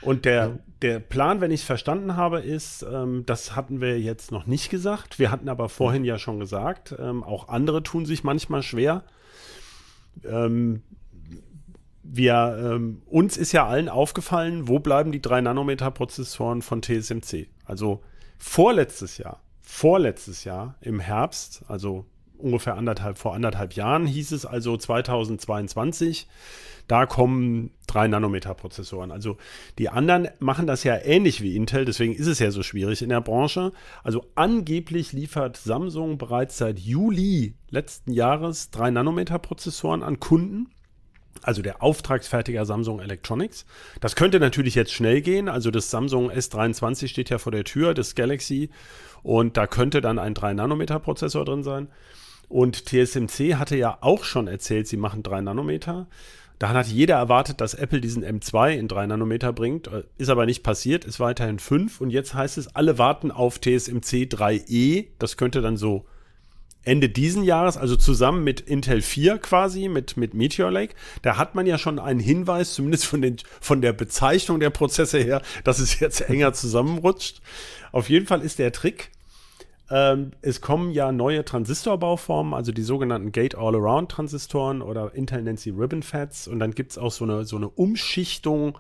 Und 0.03 0.25
der, 0.25 0.59
der 0.83 0.99
Plan, 0.99 1.41
wenn 1.41 1.51
ich 1.53 1.61
es 1.61 1.67
verstanden 1.67 2.17
habe, 2.17 2.41
ist, 2.41 2.83
ähm, 2.91 3.25
das 3.27 3.55
hatten 3.55 3.81
wir 3.81 4.01
jetzt 4.01 4.33
noch 4.33 4.47
nicht 4.47 4.69
gesagt. 4.71 5.19
Wir 5.19 5.31
hatten 5.31 5.49
aber 5.49 5.69
vorhin 5.69 6.05
ja 6.05 6.19
schon 6.19 6.41
gesagt, 6.41 6.95
ähm, 6.99 7.23
auch 7.23 7.49
andere 7.49 7.83
tun 7.83 8.05
sich 8.05 8.25
manchmal 8.25 8.63
schwer. 8.63 9.05
Ähm, 10.25 10.83
wir, 12.03 12.59
ähm, 12.59 13.03
uns 13.07 13.37
ist 13.37 13.53
ja 13.53 13.67
allen 13.67 13.89
aufgefallen, 13.89 14.69
wo 14.69 14.79
bleiben 14.79 15.13
die 15.13 15.21
3-Nanometer-Prozessoren 15.21 16.63
von 16.63 16.83
TSMC? 16.83 17.49
Also 17.65 18.03
vorletztes 18.39 19.19
Jahr, 19.19 19.41
vorletztes 19.61 20.45
Jahr 20.45 20.77
im 20.81 21.01
Herbst, 21.01 21.65
also 21.69 22.07
ungefähr 22.39 22.77
anderthalb, 22.77 23.19
vor 23.19 23.35
anderthalb 23.35 23.75
Jahren 23.75 24.07
hieß 24.07 24.33
es 24.33 24.45
also 24.45 24.77
2022, 24.77 26.27
da 26.89 27.07
kommen 27.07 27.71
3-Nanometer-Prozessoren. 27.89 29.13
Also 29.13 29.37
die 29.79 29.89
anderen 29.89 30.29
machen 30.41 30.67
das 30.67 30.83
ja 30.83 30.97
ähnlich 30.97 31.41
wie 31.41 31.55
Intel, 31.55 31.85
deswegen 31.85 32.15
ist 32.15 32.27
es 32.27 32.41
ja 32.41 32.51
so 32.51 32.65
schwierig 32.65 33.03
in 33.03 33.11
der 33.11 33.21
Branche. 33.21 33.73
Also 34.03 34.27
angeblich 34.35 35.13
liefert 35.13 35.57
Samsung 35.57 36.19
bereits 36.19 36.59
seit 36.59 36.81
Juli 36.81 37.55
letzten 37.71 38.13
Jahres 38.13 38.73
3-Nanometer-Prozessoren 38.73 40.03
an 40.03 40.19
Kunden 40.19 40.69
also 41.43 41.63
der 41.63 41.83
Auftragsfertiger 41.83 42.65
Samsung 42.67 43.01
Electronics. 43.01 43.65
Das 44.01 44.17
könnte 44.17 44.41
natürlich 44.41 44.75
jetzt 44.75 44.93
schnell 44.93 45.21
gehen. 45.23 45.49
Also 45.49 45.71
das 45.71 45.91
Samsung 45.91 46.31
S23 46.31 47.09
steht 47.09 47.31
ja 47.31 47.39
vor 47.39 47.53
der 47.53 47.65
Tür, 47.65 47.95
das 47.95 48.15
Galaxy. 48.15 48.71
Und 49.23 49.57
da 49.57 49.67
könnte 49.67 50.01
dann 50.01 50.19
ein 50.19 50.35
3-Nanometer-Prozessor 50.35 51.45
drin 51.45 51.63
sein. 51.63 51.89
Und 52.49 52.87
TSMC 52.87 53.55
hatte 53.55 53.77
ja 53.77 53.99
auch 54.03 54.25
schon 54.25 54.47
erzählt, 54.47 54.87
sie 54.87 54.97
machen 54.97 55.23
3 55.23 55.41
Nanometer. 55.41 56.07
Da 56.59 56.69
hat 56.69 56.87
jeder 56.87 57.17
erwartet, 57.17 57.61
dass 57.61 57.75
Apple 57.75 58.01
diesen 58.01 58.25
M2 58.25 58.75
in 58.77 58.87
3 58.87 59.07
Nanometer 59.07 59.53
bringt. 59.53 59.89
Äh, 59.89 60.05
Ist 60.19 60.29
aber 60.29 60.47
nicht 60.47 60.63
passiert, 60.63 61.05
ist 61.05 61.19
weiterhin 61.19 61.59
5. 61.59 62.01
Und 62.01 62.11
jetzt 62.11 62.35
heißt 62.35 62.59
es, 62.59 62.77
alle 62.77 62.99
warten 62.99 63.31
auf 63.31 63.59
TSMC 63.59 64.29
3E. 64.29 65.09
Das 65.19 65.37
könnte 65.37 65.61
dann 65.61 65.77
so 65.77 66.07
Ende 66.85 67.09
diesen 67.09 67.45
Jahres, 67.45 67.77
also 67.77 67.97
zusammen 67.97 68.45
mit 68.45 68.61
Intel 68.61 69.03
4 69.03 69.39
quasi, 69.39 69.89
mit, 69.89 70.17
mit 70.17 70.35
Meteor 70.35 70.71
Lake, 70.71 70.95
da 71.23 71.37
hat 71.37 71.55
man 71.55 71.67
ja 71.67 71.79
schon 71.79 71.99
einen 71.99 72.21
Hinweis, 72.21 72.75
zumindest 72.75 73.07
von, 73.07 73.23
den, 73.23 73.37
von 73.61 73.81
der 73.81 73.93
Bezeichnung 73.93 74.61
der 74.61 74.71
Prozesse 74.71 75.19
her, 75.19 75.43
dass 75.65 75.79
es 75.79 76.01
jetzt 76.01 76.21
enger 76.29 76.53
zusammenrutscht. 76.53 77.41
Auf 77.93 78.09
jeden 78.09 78.27
Fall 78.27 78.43
ist 78.43 78.59
der 78.59 78.73
Trick, 78.73 79.11
ähm, 79.91 80.31
es 80.41 80.61
kommen 80.61 80.91
ja 80.93 81.13
neue 81.13 81.45
Transistorbauformen, 81.45 82.55
also 82.55 82.73
die 82.73 82.83
sogenannten 82.83 83.31
Gate-All-Around-Transistoren 83.31 84.81
oder 84.81 85.15
Intel 85.15 85.43
nennt 85.43 85.61
sie 85.61 85.71
Ribbon-Fats 85.71 86.49
und 86.49 86.59
dann 86.61 86.73
gibt 86.73 86.93
es 86.93 86.99
auch 86.99 87.13
so 87.13 87.25
eine, 87.25 87.45
so 87.45 87.57
eine 87.57 87.69
Umschichtung 87.69 88.79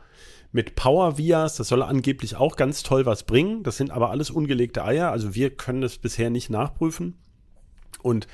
mit 0.53 0.75
Power 0.75 1.19
Vias, 1.19 1.57
das 1.57 1.69
soll 1.69 1.83
angeblich 1.83 2.37
auch 2.37 2.57
ganz 2.57 2.83
toll 2.83 3.07
was 3.07 3.25
bringen. 3.25 3.62
Das 3.62 3.77
sind 3.77 3.91
aber 3.91 4.11
alles 4.11 4.31
ungelegte 4.31 4.85
Eier, 4.85 5.11
also 5.11 5.35
wir 5.35 5.51
können 5.51 5.81
das 5.81 5.99
bisher 5.99 6.31
nicht 6.31 6.51
nachprüfen. 6.51 7.19
Und 8.00 8.26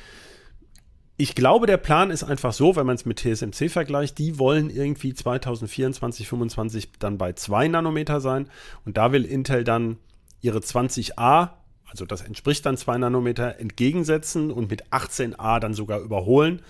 ich 1.21 1.35
glaube, 1.35 1.67
der 1.67 1.79
Plan 1.79 2.11
ist 2.11 2.23
einfach 2.23 2.53
so, 2.53 2.77
wenn 2.77 2.87
man 2.87 2.95
es 2.95 3.05
mit 3.05 3.19
TSMC 3.19 3.69
vergleicht, 3.69 4.19
die 4.19 4.39
wollen 4.39 4.71
irgendwie 4.71 5.15
2024, 5.15 6.29
2025 6.29 6.91
dann 7.01 7.19
bei 7.19 7.33
2 7.33 7.69
Nanometer 7.69 8.21
sein. 8.21 8.49
Und 8.85 8.97
da 8.97 9.11
will 9.11 9.25
Intel 9.25 9.65
dann 9.65 9.97
ihre 10.41 10.61
20a, 10.61 11.51
also 11.91 12.05
das 12.05 12.23
entspricht 12.23 12.65
dann 12.67 12.77
2 12.77 12.99
Nanometer, 12.99 13.59
entgegensetzen 13.59 14.53
und 14.53 14.71
mit 14.71 14.93
18a 14.93 15.59
dann 15.59 15.75
sogar 15.75 15.99
überholen. 16.01 16.63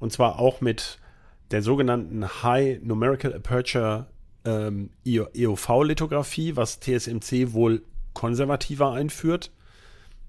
Und 0.00 0.12
zwar 0.12 0.38
auch 0.38 0.60
mit 0.60 0.98
der 1.50 1.62
sogenannten 1.62 2.42
High 2.42 2.82
Numerical 2.82 3.32
Aperture 3.32 4.06
ähm, 4.44 4.90
EOV-Lithografie, 5.06 6.56
was 6.56 6.78
TSMC 6.80 7.54
wohl 7.54 7.82
konservativer 8.12 8.92
einführt. 8.92 9.50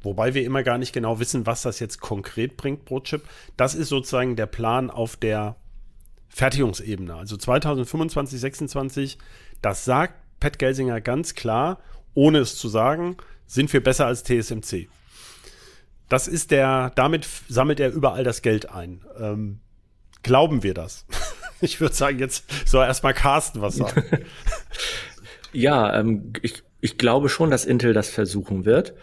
Wobei 0.05 0.33
wir 0.33 0.43
immer 0.43 0.63
gar 0.63 0.77
nicht 0.77 0.93
genau 0.93 1.19
wissen, 1.19 1.45
was 1.45 1.63
das 1.63 1.79
jetzt 1.79 1.99
konkret 1.99 2.57
bringt 2.57 2.85
pro 2.85 2.99
Chip. 2.99 3.23
Das 3.57 3.75
ist 3.75 3.89
sozusagen 3.89 4.35
der 4.35 4.45
Plan 4.45 4.89
auf 4.89 5.15
der 5.15 5.55
Fertigungsebene. 6.29 7.15
Also 7.15 7.37
2025, 7.37 8.39
26, 8.39 9.17
das 9.61 9.85
sagt 9.85 10.13
Pat 10.39 10.59
Gelsinger 10.59 11.01
ganz 11.01 11.33
klar, 11.35 11.79
ohne 12.13 12.39
es 12.39 12.57
zu 12.57 12.69
sagen, 12.69 13.17
sind 13.47 13.71
wir 13.73 13.83
besser 13.83 14.05
als 14.05 14.23
TSMC. 14.23 14.87
Das 16.07 16.27
ist 16.27 16.51
der, 16.51 16.91
damit 16.95 17.27
sammelt 17.49 17.79
er 17.79 17.91
überall 17.91 18.23
das 18.23 18.41
Geld 18.41 18.69
ein. 18.69 19.03
Ähm, 19.19 19.59
glauben 20.23 20.61
wir 20.61 20.73
das? 20.73 21.05
ich 21.61 21.81
würde 21.81 21.95
sagen, 21.95 22.19
jetzt 22.19 22.45
soll 22.67 22.85
erstmal 22.85 23.13
Carsten 23.13 23.61
was 23.61 23.75
sagen. 23.75 24.03
Ja, 25.55 25.97
ähm, 25.97 26.33
ich, 26.41 26.63
ich 26.81 26.97
glaube 26.97 27.29
schon, 27.29 27.49
dass 27.49 27.65
Intel 27.65 27.93
das 27.93 28.09
versuchen 28.09 28.65
wird. 28.65 28.93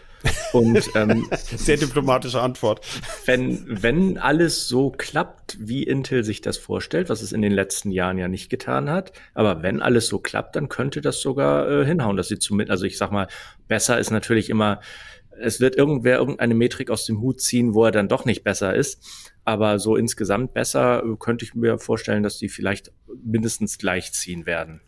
Und 0.53 0.89
ähm, 0.95 1.27
Sehr 1.31 1.77
diplomatische 1.77 2.41
Antwort. 2.41 2.85
wenn, 3.25 3.63
wenn 3.67 4.17
alles 4.17 4.67
so 4.67 4.91
klappt, 4.91 5.57
wie 5.59 5.83
Intel 5.83 6.23
sich 6.23 6.41
das 6.41 6.57
vorstellt, 6.57 7.09
was 7.09 7.21
es 7.21 7.31
in 7.31 7.41
den 7.41 7.51
letzten 7.51 7.91
Jahren 7.91 8.17
ja 8.17 8.27
nicht 8.27 8.49
getan 8.49 8.89
hat, 8.89 9.13
aber 9.33 9.63
wenn 9.63 9.81
alles 9.81 10.07
so 10.07 10.19
klappt, 10.19 10.55
dann 10.55 10.69
könnte 10.69 11.01
das 11.01 11.21
sogar 11.21 11.69
äh, 11.69 11.85
hinhauen, 11.85 12.17
dass 12.17 12.27
sie 12.27 12.39
zumindest, 12.39 12.71
also 12.71 12.85
ich 12.85 12.97
sag 12.97 13.11
mal, 13.11 13.27
besser 13.67 13.99
ist 13.99 14.11
natürlich 14.11 14.49
immer, 14.49 14.79
es 15.39 15.59
wird 15.59 15.75
irgendwer 15.75 16.17
irgendeine 16.17 16.53
Metrik 16.53 16.89
aus 16.89 17.05
dem 17.05 17.21
Hut 17.21 17.41
ziehen, 17.41 17.73
wo 17.73 17.85
er 17.85 17.91
dann 17.91 18.07
doch 18.07 18.25
nicht 18.25 18.43
besser 18.43 18.75
ist. 18.75 19.31
Aber 19.45 19.79
so 19.79 19.95
insgesamt 19.95 20.53
besser 20.53 21.03
äh, 21.03 21.15
könnte 21.19 21.45
ich 21.45 21.53
mir 21.53 21.77
vorstellen, 21.77 22.23
dass 22.23 22.37
die 22.37 22.49
vielleicht 22.49 22.91
mindestens 23.23 23.77
gleich 23.77 24.13
ziehen 24.13 24.45
werden. 24.45 24.81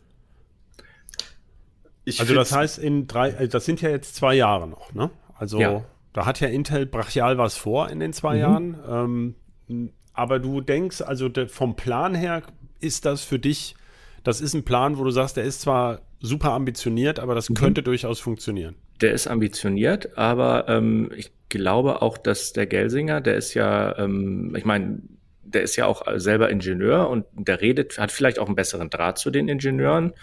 Ich 2.06 2.20
Also 2.20 2.36
das 2.36 2.52
heißt, 2.52 2.78
in 2.78 3.08
drei, 3.08 3.30
äh, 3.32 3.48
das 3.48 3.66
sind 3.66 3.82
ja 3.82 3.90
jetzt 3.90 4.16
zwei 4.16 4.36
Jahre 4.36 4.68
noch, 4.68 4.94
ne? 4.94 5.10
Also 5.36 5.60
Ja. 5.60 5.84
da 6.14 6.26
hat 6.26 6.40
ja 6.40 6.48
Intel 6.48 6.86
brachial 6.86 7.38
was 7.38 7.58
vor 7.58 7.90
in 7.90 8.00
den 8.00 8.14
zwei 8.14 8.36
Mhm. 8.36 8.40
Jahren. 8.42 9.36
Ähm, 9.70 9.90
aber 10.14 10.40
du 10.40 10.62
denkst, 10.62 11.02
also 11.02 11.30
de, 11.30 11.48
vom 11.48 11.76
Plan 11.76 12.16
her 12.16 12.42
ist 12.80 13.06
das 13.06 13.24
für 13.24 13.40
dich, 13.40 13.76
das 14.24 14.42
ist 14.42 14.54
ein 14.54 14.64
Plan, 14.64 14.98
wo 14.98 15.04
du 15.04 15.12
sagst, 15.12 15.38
der 15.38 15.44
ist 15.44 15.62
zwar 15.62 16.00
super 16.20 16.52
ambitioniert, 16.52 17.20
aber 17.20 17.34
Mhm. 17.34 17.36
das 17.36 17.48
könnte 17.54 17.84
durchaus 17.84 18.20
funktionieren. 18.20 18.76
Der 19.02 19.12
ist 19.12 19.28
ambitioniert, 19.28 20.18
aber 20.18 20.68
ähm, 20.70 21.12
ich 21.16 21.32
glaube 21.50 22.02
auch, 22.02 22.18
dass 22.18 22.54
der 22.54 22.66
Gelsinger, 22.66 23.20
der 23.22 23.36
ist 23.36 23.54
ja, 23.54 23.98
ähm, 24.00 24.56
ich 24.56 24.64
meine, 24.66 25.00
der 25.44 25.62
ist 25.64 25.76
ja 25.76 25.86
auch 25.86 26.04
selber 26.16 26.50
Ingenieur 26.50 27.10
und 27.10 27.26
der 27.34 27.62
redet, 27.62 28.00
hat 28.00 28.12
vielleicht 28.12 28.40
auch 28.40 28.48
einen 28.48 28.56
besseren 28.56 28.90
Draht 28.90 29.18
zu 29.20 29.30
den 29.32 29.48
Ingenieuren 29.48 30.14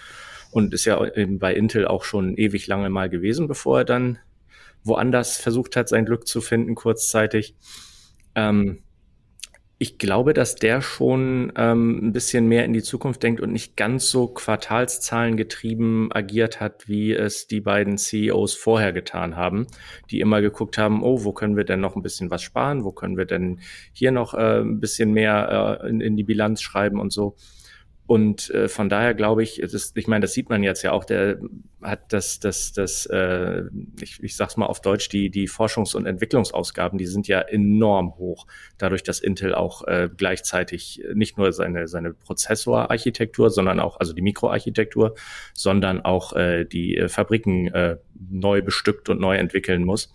und 0.50 0.74
ist 0.74 0.84
ja 0.86 1.00
bei 1.38 1.54
Intel 1.54 1.86
auch 1.86 2.02
schon 2.04 2.36
ewig 2.36 2.66
lange 2.66 2.90
mal 2.90 3.08
gewesen, 3.08 3.46
bevor 3.46 3.78
er 3.80 3.84
dann 3.84 4.18
woanders 4.84 5.36
versucht 5.36 5.76
hat, 5.76 5.88
sein 5.88 6.04
Glück 6.04 6.26
zu 6.26 6.40
finden, 6.40 6.74
kurzzeitig. 6.74 7.54
Ähm, 8.34 8.82
ich 9.82 9.98
glaube, 9.98 10.32
dass 10.32 10.54
der 10.54 10.80
schon 10.80 11.52
ähm, 11.56 11.98
ein 12.00 12.12
bisschen 12.12 12.46
mehr 12.46 12.64
in 12.64 12.72
die 12.72 12.84
Zukunft 12.84 13.20
denkt 13.24 13.40
und 13.40 13.50
nicht 13.50 13.76
ganz 13.76 14.10
so 14.10 14.28
Quartalszahlen 14.28 15.36
getrieben 15.36 16.08
agiert 16.12 16.60
hat, 16.60 16.88
wie 16.88 17.12
es 17.12 17.48
die 17.48 17.60
beiden 17.60 17.98
CEOs 17.98 18.54
vorher 18.54 18.92
getan 18.92 19.34
haben, 19.34 19.66
die 20.08 20.20
immer 20.20 20.40
geguckt 20.40 20.78
haben, 20.78 21.02
oh, 21.02 21.24
wo 21.24 21.32
können 21.32 21.56
wir 21.56 21.64
denn 21.64 21.80
noch 21.80 21.96
ein 21.96 22.02
bisschen 22.02 22.30
was 22.30 22.42
sparen, 22.42 22.84
wo 22.84 22.92
können 22.92 23.16
wir 23.16 23.24
denn 23.24 23.58
hier 23.92 24.12
noch 24.12 24.34
äh, 24.34 24.60
ein 24.60 24.78
bisschen 24.78 25.12
mehr 25.12 25.80
äh, 25.82 25.88
in, 25.88 26.00
in 26.00 26.16
die 26.16 26.22
Bilanz 26.22 26.62
schreiben 26.62 27.00
und 27.00 27.12
so. 27.12 27.34
Und 28.06 28.50
äh, 28.50 28.68
von 28.68 28.88
daher 28.88 29.14
glaube 29.14 29.42
ich, 29.42 29.60
ist, 29.60 29.96
ich 29.96 30.08
meine, 30.08 30.22
das 30.22 30.32
sieht 30.32 30.50
man 30.50 30.62
jetzt 30.62 30.82
ja 30.82 30.92
auch, 30.92 31.04
der 31.04 31.38
hat 31.80 32.12
das, 32.12 32.40
das, 32.40 32.72
das, 32.72 33.06
äh, 33.06 33.62
ich, 34.00 34.22
ich 34.22 34.36
sag's 34.36 34.56
mal 34.56 34.66
auf 34.66 34.80
Deutsch, 34.80 35.08
die, 35.08 35.30
die 35.30 35.48
Forschungs- 35.48 35.94
und 35.94 36.06
Entwicklungsausgaben, 36.06 36.98
die 36.98 37.06
sind 37.06 37.28
ja 37.28 37.40
enorm 37.40 38.16
hoch, 38.16 38.46
dadurch, 38.76 39.04
dass 39.04 39.20
Intel 39.20 39.54
auch 39.54 39.86
äh, 39.86 40.08
gleichzeitig 40.14 41.02
nicht 41.14 41.38
nur 41.38 41.52
seine, 41.52 41.86
seine 41.86 42.12
Prozessorarchitektur, 42.12 43.50
sondern 43.50 43.78
auch, 43.78 43.98
also 44.00 44.12
die 44.12 44.22
Mikroarchitektur, 44.22 45.14
sondern 45.54 46.00
auch 46.00 46.32
äh, 46.34 46.64
die 46.64 46.96
äh, 46.96 47.08
Fabriken 47.08 47.68
äh, 47.68 47.96
neu 48.30 48.62
bestückt 48.62 49.08
und 49.08 49.20
neu 49.20 49.36
entwickeln 49.36 49.84
muss. 49.84 50.12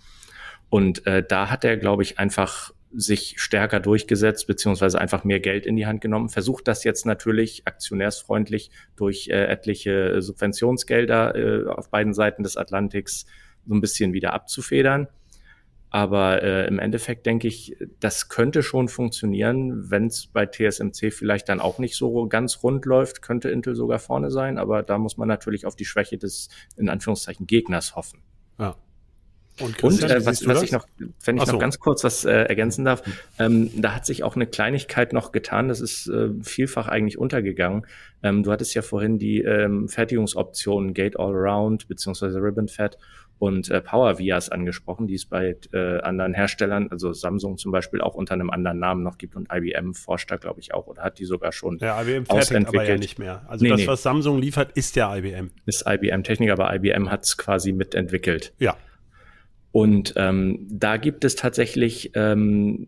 Und 0.69 1.07
äh, 1.07 1.23
da 1.27 1.49
hat 1.49 1.63
er, 1.63 1.77
glaube 1.77 2.03
ich, 2.03 2.19
einfach 2.19 2.73
sich 2.93 3.35
stärker 3.37 3.79
durchgesetzt, 3.79 4.47
beziehungsweise 4.47 4.99
einfach 4.99 5.23
mehr 5.23 5.39
Geld 5.39 5.65
in 5.65 5.75
die 5.75 5.85
Hand 5.85 6.01
genommen, 6.01 6.29
versucht 6.29 6.67
das 6.67 6.83
jetzt 6.83 7.05
natürlich 7.05 7.63
aktionärsfreundlich 7.65 8.71
durch 8.95 9.27
äh, 9.27 9.45
etliche 9.45 10.21
Subventionsgelder 10.21 11.35
äh, 11.35 11.67
auf 11.67 11.89
beiden 11.89 12.13
Seiten 12.13 12.43
des 12.43 12.57
Atlantiks 12.57 13.25
so 13.65 13.73
ein 13.73 13.81
bisschen 13.81 14.13
wieder 14.13 14.33
abzufedern. 14.33 15.07
Aber 15.89 16.43
äh, 16.43 16.67
im 16.67 16.79
Endeffekt 16.79 17.25
denke 17.25 17.47
ich, 17.47 17.77
das 17.99 18.27
könnte 18.27 18.61
schon 18.61 18.89
funktionieren, 18.89 19.89
wenn 19.89 20.07
es 20.07 20.27
bei 20.27 20.45
TSMC 20.45 21.11
vielleicht 21.11 21.47
dann 21.47 21.61
auch 21.61 21.79
nicht 21.79 21.95
so 21.95 22.27
ganz 22.27 22.61
rund 22.61 22.85
läuft, 22.85 23.21
könnte 23.21 23.49
Intel 23.49 23.73
sogar 23.73 23.99
vorne 23.99 24.29
sein. 24.29 24.57
Aber 24.57 24.83
da 24.83 24.97
muss 24.97 25.17
man 25.17 25.29
natürlich 25.29 25.65
auf 25.65 25.77
die 25.77 25.85
Schwäche 25.85 26.17
des, 26.17 26.49
in 26.75 26.89
Anführungszeichen, 26.89 27.47
Gegners 27.47 27.95
hoffen. 27.95 28.21
Ja. 28.59 28.75
Und, 29.59 29.83
und 29.83 30.03
äh, 30.03 30.25
was, 30.25 30.45
was 30.45 30.63
ich 30.63 30.71
noch, 30.71 30.85
wenn 31.25 31.37
ich 31.37 31.43
so. 31.43 31.53
noch 31.53 31.59
ganz 31.59 31.79
kurz 31.79 32.03
was 32.03 32.25
äh, 32.25 32.31
ergänzen 32.31 32.85
darf, 32.85 33.01
ähm, 33.39 33.71
da 33.75 33.95
hat 33.95 34.05
sich 34.05 34.23
auch 34.23 34.35
eine 34.35 34.47
Kleinigkeit 34.47 35.13
noch 35.13 35.31
getan, 35.31 35.67
das 35.67 35.81
ist 35.81 36.07
äh, 36.07 36.29
vielfach 36.43 36.87
eigentlich 36.87 37.17
untergegangen. 37.17 37.85
Ähm, 38.23 38.43
du 38.43 38.51
hattest 38.51 38.73
ja 38.75 38.81
vorhin 38.81 39.17
die 39.17 39.41
ähm, 39.41 39.87
Fertigungsoptionen 39.87 40.93
Gate 40.93 41.19
All 41.19 41.33
Around 41.33 41.87
beziehungsweise 41.87 42.41
Ribbon 42.41 42.67
Fat 42.67 42.97
und 43.39 43.69
äh, 43.69 43.81
Power 43.81 44.17
Vias 44.17 44.49
angesprochen, 44.49 45.07
die 45.07 45.15
es 45.15 45.25
bei 45.25 45.55
äh, 45.73 45.99
anderen 45.99 46.33
Herstellern, 46.33 46.87
also 46.89 47.13
Samsung 47.13 47.57
zum 47.57 47.71
Beispiel, 47.71 48.01
auch 48.01 48.15
unter 48.15 48.33
einem 48.33 48.49
anderen 48.49 48.79
Namen 48.79 49.03
noch 49.03 49.17
gibt 49.17 49.35
und 49.35 49.49
IBM 49.51 49.93
forscht 49.93 50.31
da, 50.31 50.37
glaube 50.37 50.59
ich, 50.59 50.73
auch 50.73 50.87
oder 50.87 51.03
hat 51.03 51.19
die 51.19 51.25
sogar 51.25 51.51
schon 51.51 51.77
Ja, 51.77 52.01
IBM 52.01 52.25
fertigt 52.25 52.67
aber 52.67 52.83
ja 52.83 52.97
nicht 52.97 53.19
mehr. 53.19 53.45
Also 53.47 53.65
nee, 53.65 53.71
das, 53.71 53.85
was 53.87 54.03
Samsung 54.03 54.39
liefert, 54.39 54.71
ist 54.73 54.95
ja 54.95 55.15
IBM. 55.15 55.51
Ist 55.65 55.85
IBM-Technik, 55.87 56.51
aber 56.51 56.73
IBM 56.75 57.11
hat 57.11 57.25
es 57.25 57.37
quasi 57.37 57.71
mitentwickelt. 57.71 58.53
Ja. 58.57 58.75
Und 59.71 60.13
ähm, 60.15 60.65
da 60.69 60.97
gibt 60.97 61.23
es 61.23 61.35
tatsächlich 61.35 62.11
ähm, 62.15 62.87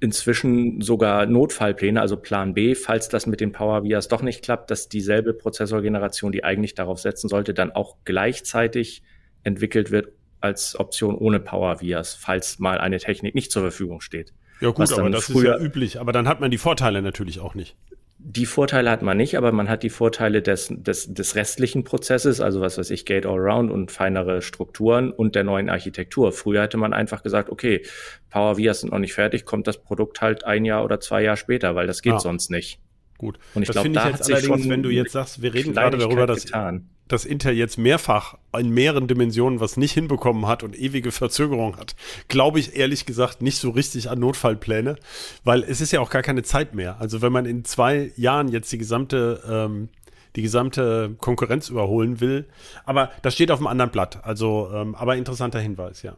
inzwischen 0.00 0.80
sogar 0.80 1.26
Notfallpläne, 1.26 2.00
also 2.00 2.16
Plan 2.16 2.54
B, 2.54 2.74
falls 2.74 3.08
das 3.08 3.26
mit 3.26 3.40
den 3.40 3.52
Power 3.52 3.84
Vias 3.84 4.08
doch 4.08 4.22
nicht 4.22 4.42
klappt, 4.42 4.70
dass 4.70 4.88
dieselbe 4.88 5.34
Prozessorgeneration, 5.34 6.32
die 6.32 6.42
eigentlich 6.42 6.74
darauf 6.74 6.98
setzen 6.98 7.28
sollte, 7.28 7.52
dann 7.52 7.70
auch 7.70 7.96
gleichzeitig 8.04 9.02
entwickelt 9.42 9.90
wird 9.90 10.08
als 10.40 10.78
Option 10.78 11.16
ohne 11.16 11.38
Power 11.38 11.82
Vias, 11.82 12.14
falls 12.14 12.58
mal 12.58 12.78
eine 12.78 12.98
Technik 12.98 13.34
nicht 13.34 13.52
zur 13.52 13.62
Verfügung 13.62 14.00
steht. 14.00 14.32
Ja 14.60 14.70
gut, 14.70 14.92
aber 14.92 15.10
das 15.10 15.28
ist 15.28 15.42
ja 15.42 15.58
üblich. 15.58 16.00
Aber 16.00 16.12
dann 16.12 16.28
hat 16.28 16.40
man 16.40 16.50
die 16.50 16.58
Vorteile 16.58 17.02
natürlich 17.02 17.40
auch 17.40 17.54
nicht. 17.54 17.76
Die 18.22 18.44
Vorteile 18.46 18.90
hat 18.90 19.00
man 19.00 19.16
nicht, 19.16 19.36
aber 19.38 19.50
man 19.50 19.68
hat 19.68 19.82
die 19.82 19.88
Vorteile 19.90 20.42
des, 20.42 20.68
des, 20.70 21.12
des 21.12 21.34
restlichen 21.36 21.84
Prozesses, 21.84 22.40
also 22.40 22.60
was 22.60 22.76
weiß 22.76 22.90
ich, 22.90 23.06
Gate 23.06 23.24
All 23.24 23.38
Around 23.38 23.70
und 23.70 23.90
feinere 23.90 24.42
Strukturen 24.42 25.10
und 25.10 25.34
der 25.34 25.42
neuen 25.42 25.70
Architektur. 25.70 26.30
Früher 26.32 26.62
hätte 26.62 26.76
man 26.76 26.92
einfach 26.92 27.22
gesagt, 27.22 27.48
okay, 27.48 27.82
Power 28.28 28.58
Vias 28.58 28.80
sind 28.80 28.92
noch 28.92 28.98
nicht 28.98 29.14
fertig, 29.14 29.46
kommt 29.46 29.66
das 29.66 29.82
Produkt 29.82 30.20
halt 30.20 30.44
ein 30.44 30.66
Jahr 30.66 30.84
oder 30.84 31.00
zwei 31.00 31.22
Jahre 31.22 31.38
später, 31.38 31.74
weil 31.74 31.86
das 31.86 32.02
geht 32.02 32.12
ah. 32.12 32.20
sonst 32.20 32.50
nicht. 32.50 32.78
Gut. 33.20 33.38
Und 33.54 33.64
ich 33.64 33.68
glaube, 33.68 33.90
da 33.90 34.08
ich 34.08 34.14
hat 34.14 34.24
sich 34.24 34.38
schon, 34.46 34.70
wenn 34.70 34.82
du 34.82 34.88
jetzt 34.88 35.12
sagst, 35.12 35.42
wir 35.42 35.52
reden 35.52 35.74
gerade 35.74 35.98
darüber, 35.98 36.26
dass 36.26 36.46
getan 36.46 36.88
dass 37.06 37.24
Intel 37.24 37.54
jetzt 37.54 37.76
mehrfach 37.76 38.38
in 38.56 38.70
mehreren 38.70 39.08
Dimensionen 39.08 39.58
was 39.58 39.76
nicht 39.76 39.92
hinbekommen 39.92 40.46
hat 40.46 40.62
und 40.62 40.78
ewige 40.78 41.10
Verzögerung 41.10 41.76
hat, 41.76 41.96
glaube 42.28 42.60
ich 42.60 42.76
ehrlich 42.76 43.04
gesagt 43.04 43.42
nicht 43.42 43.58
so 43.58 43.70
richtig 43.70 44.08
an 44.08 44.20
Notfallpläne, 44.20 44.94
weil 45.42 45.64
es 45.64 45.80
ist 45.80 45.90
ja 45.90 46.00
auch 46.00 46.08
gar 46.08 46.22
keine 46.22 46.44
Zeit 46.44 46.72
mehr. 46.72 47.00
Also 47.00 47.20
wenn 47.20 47.32
man 47.32 47.46
in 47.46 47.64
zwei 47.64 48.12
Jahren 48.16 48.46
jetzt 48.46 48.70
die 48.70 48.78
gesamte 48.78 49.42
ähm, 49.44 49.88
die 50.36 50.42
gesamte 50.42 51.16
Konkurrenz 51.18 51.68
überholen 51.68 52.20
will, 52.20 52.46
aber 52.84 53.10
das 53.22 53.34
steht 53.34 53.50
auf 53.50 53.58
einem 53.58 53.66
anderen 53.66 53.90
Blatt. 53.90 54.24
Also, 54.24 54.70
ähm, 54.72 54.94
aber 54.94 55.16
interessanter 55.16 55.58
Hinweis, 55.58 56.02
ja. 56.02 56.16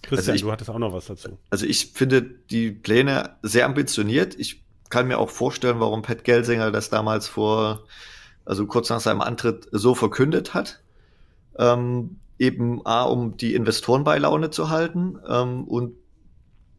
Christian, 0.00 0.18
also 0.18 0.32
ich, 0.32 0.42
du 0.42 0.50
hattest 0.50 0.70
auch 0.70 0.78
noch 0.78 0.94
was 0.94 1.06
dazu. 1.06 1.38
Also 1.50 1.66
ich 1.66 1.92
finde 1.92 2.22
die 2.22 2.70
Pläne 2.70 3.36
sehr 3.42 3.66
ambitioniert. 3.66 4.34
Ich 4.38 4.61
kann 4.92 5.08
mir 5.08 5.18
auch 5.18 5.30
vorstellen, 5.30 5.80
warum 5.80 6.02
Pat 6.02 6.22
Gelsinger 6.22 6.70
das 6.70 6.90
damals 6.90 7.26
vor 7.26 7.84
also 8.44 8.66
kurz 8.66 8.90
nach 8.90 9.00
seinem 9.00 9.20
Antritt 9.20 9.68
so 9.72 9.94
verkündet 9.94 10.54
hat. 10.54 10.82
Ähm, 11.58 12.16
eben 12.38 12.84
A, 12.84 13.04
um 13.04 13.36
die 13.36 13.54
Investoren 13.54 14.04
bei 14.04 14.18
Laune 14.18 14.50
zu 14.50 14.68
halten 14.68 15.18
ähm, 15.28 15.64
und 15.64 15.94